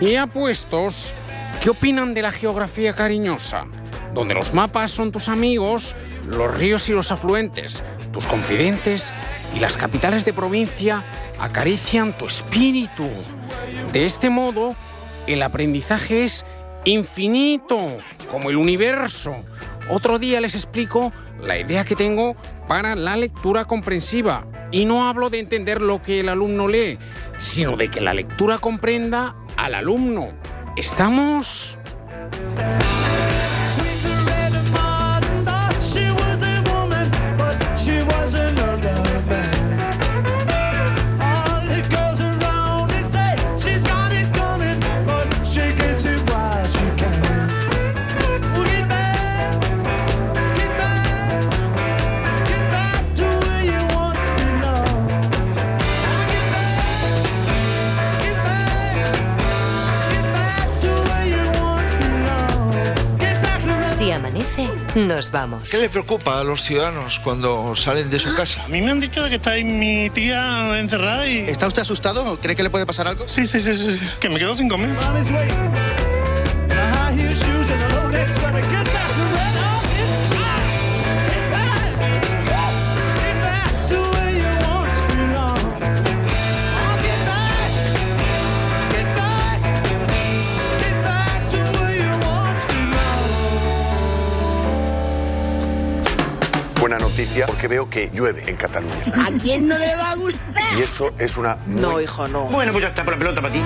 Y 0.00 0.16
apuestos, 0.16 1.12
¿qué 1.62 1.70
opinan 1.70 2.14
de 2.14 2.22
la 2.22 2.32
geografía 2.32 2.94
cariñosa? 2.94 3.66
Donde 4.14 4.34
los 4.34 4.54
mapas 4.54 4.90
son 4.90 5.12
tus 5.12 5.28
amigos, 5.28 5.94
los 6.26 6.52
ríos 6.56 6.88
y 6.88 6.92
los 6.92 7.12
afluentes, 7.12 7.84
tus 8.12 8.26
confidentes 8.26 9.12
y 9.54 9.60
las 9.60 9.76
capitales 9.76 10.24
de 10.24 10.32
provincia 10.32 11.02
acarician 11.38 12.12
tu 12.12 12.26
espíritu. 12.26 13.08
De 13.92 14.06
este 14.06 14.30
modo, 14.30 14.74
el 15.26 15.42
aprendizaje 15.42 16.24
es 16.24 16.44
infinito, 16.84 17.78
como 18.30 18.50
el 18.50 18.56
universo. 18.56 19.36
Otro 19.90 20.20
día 20.20 20.40
les 20.40 20.54
explico 20.54 21.12
la 21.42 21.58
idea 21.58 21.84
que 21.84 21.96
tengo 21.96 22.36
para 22.68 22.94
la 22.94 23.16
lectura 23.16 23.64
comprensiva. 23.64 24.46
Y 24.70 24.84
no 24.84 25.08
hablo 25.08 25.30
de 25.30 25.40
entender 25.40 25.80
lo 25.80 26.00
que 26.00 26.20
el 26.20 26.28
alumno 26.28 26.68
lee, 26.68 26.96
sino 27.40 27.76
de 27.76 27.88
que 27.88 28.00
la 28.00 28.14
lectura 28.14 28.58
comprenda 28.58 29.34
al 29.56 29.74
alumno. 29.74 30.28
¿Estamos? 30.76 31.76
nos 64.94 65.30
vamos. 65.30 65.68
¿Qué 65.68 65.78
le 65.78 65.88
preocupa 65.88 66.40
a 66.40 66.44
los 66.44 66.62
ciudadanos 66.62 67.20
cuando 67.20 67.74
salen 67.76 68.10
de 68.10 68.18
su 68.18 68.34
casa? 68.34 68.64
A 68.64 68.68
mí 68.68 68.80
me 68.80 68.90
han 68.90 69.00
dicho 69.00 69.22
de 69.22 69.30
que 69.30 69.36
está 69.36 69.52
ahí 69.52 69.64
mi 69.64 70.10
tía 70.10 70.78
encerrada 70.78 71.26
y... 71.26 71.38
¿Está 71.40 71.66
usted 71.66 71.82
asustado? 71.82 72.38
¿Cree 72.40 72.56
que 72.56 72.62
le 72.62 72.70
puede 72.70 72.86
pasar 72.86 73.06
algo? 73.06 73.26
Sí, 73.28 73.46
sí, 73.46 73.60
sí, 73.60 73.74
sí, 73.74 73.98
sí. 73.98 74.06
que 74.20 74.28
me 74.28 74.38
quedo 74.38 74.56
sin 74.56 74.68
comer. 74.68 74.90
Noticia 97.40 97.46
porque 97.46 97.68
veo 97.68 97.88
que 97.88 98.10
llueve 98.12 98.44
en 98.48 98.56
Cataluña. 98.56 98.94
¿A 99.14 99.30
quién 99.40 99.68
no 99.68 99.78
le 99.78 99.94
va 99.96 100.10
a 100.12 100.16
gustar? 100.16 100.74
Y 100.78 100.82
eso 100.82 101.12
es 101.18 101.36
una... 101.36 101.56
No, 101.66 102.00
hijo, 102.00 102.28
no. 102.28 102.44
Bueno, 102.44 102.72
pues 102.72 102.82
ya 102.82 102.88
está 102.88 103.04
por 103.04 103.14
la 103.14 103.18
pelota 103.18 103.40
para 103.42 103.52
ti. 103.54 103.62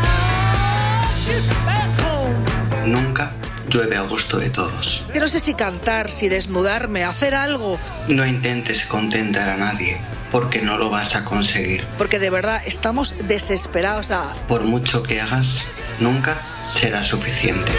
Nunca 2.86 3.32
llueve 3.68 3.96
a 3.96 4.02
gusto 4.02 4.38
de 4.38 4.50
todos. 4.50 5.04
Que 5.12 5.20
no 5.20 5.28
sé 5.28 5.40
si 5.40 5.54
cantar, 5.54 6.10
si 6.10 6.28
desnudarme, 6.28 7.04
hacer 7.04 7.34
algo, 7.34 7.78
No 8.08 8.26
intentes 8.26 8.84
contentar 8.84 9.48
a 9.48 9.56
nadie, 9.56 9.96
porque 10.30 10.60
no 10.60 10.76
lo 10.76 10.90
vas 10.90 11.14
a 11.16 11.24
conseguir. 11.24 11.84
porque 11.98 12.18
de 12.18 12.30
verdad 12.30 12.60
estamos 12.66 13.16
desesperados. 13.26 14.06
Sea, 14.08 14.24
Por 14.48 14.62
mucho 14.62 15.02
que 15.02 15.20
hagas, 15.20 15.64
nunca 15.98 16.36
será 16.70 17.02
suficiente. 17.04 17.72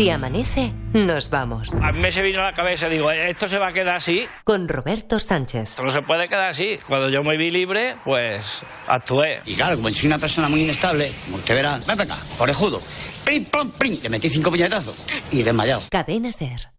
Si 0.00 0.08
amanece, 0.08 0.72
nos 0.94 1.28
vamos. 1.28 1.74
A 1.74 1.92
mí 1.92 2.00
me 2.00 2.10
se 2.10 2.22
vino 2.22 2.40
a 2.40 2.44
la 2.44 2.52
cabeza, 2.54 2.88
digo, 2.88 3.10
esto 3.10 3.46
se 3.46 3.58
va 3.58 3.68
a 3.68 3.72
quedar 3.74 3.96
así. 3.96 4.26
Con 4.44 4.66
Roberto 4.66 5.18
Sánchez. 5.18 5.68
Esto 5.68 5.82
no 5.82 5.90
se 5.90 6.00
puede 6.00 6.26
quedar 6.26 6.48
así. 6.48 6.78
Cuando 6.88 7.10
yo 7.10 7.22
me 7.22 7.36
vi 7.36 7.50
libre, 7.50 7.96
pues 8.02 8.62
actué. 8.86 9.42
Y 9.44 9.56
claro, 9.56 9.76
como 9.76 9.90
soy 9.90 10.06
una 10.06 10.16
persona 10.16 10.48
muy 10.48 10.62
inestable, 10.62 11.12
como 11.26 11.36
usted 11.36 11.54
verá, 11.54 11.78
ven 11.86 12.00
acá, 12.00 12.16
orejudo. 12.38 12.80
Prim, 13.26 13.44
plom, 13.44 13.72
prim, 13.72 13.98
le 14.02 14.08
metí 14.08 14.30
cinco 14.30 14.48
puñetazos 14.48 14.96
y 15.32 15.42
desmayado. 15.42 15.82
Cadena 15.90 16.32
Ser. 16.32 16.70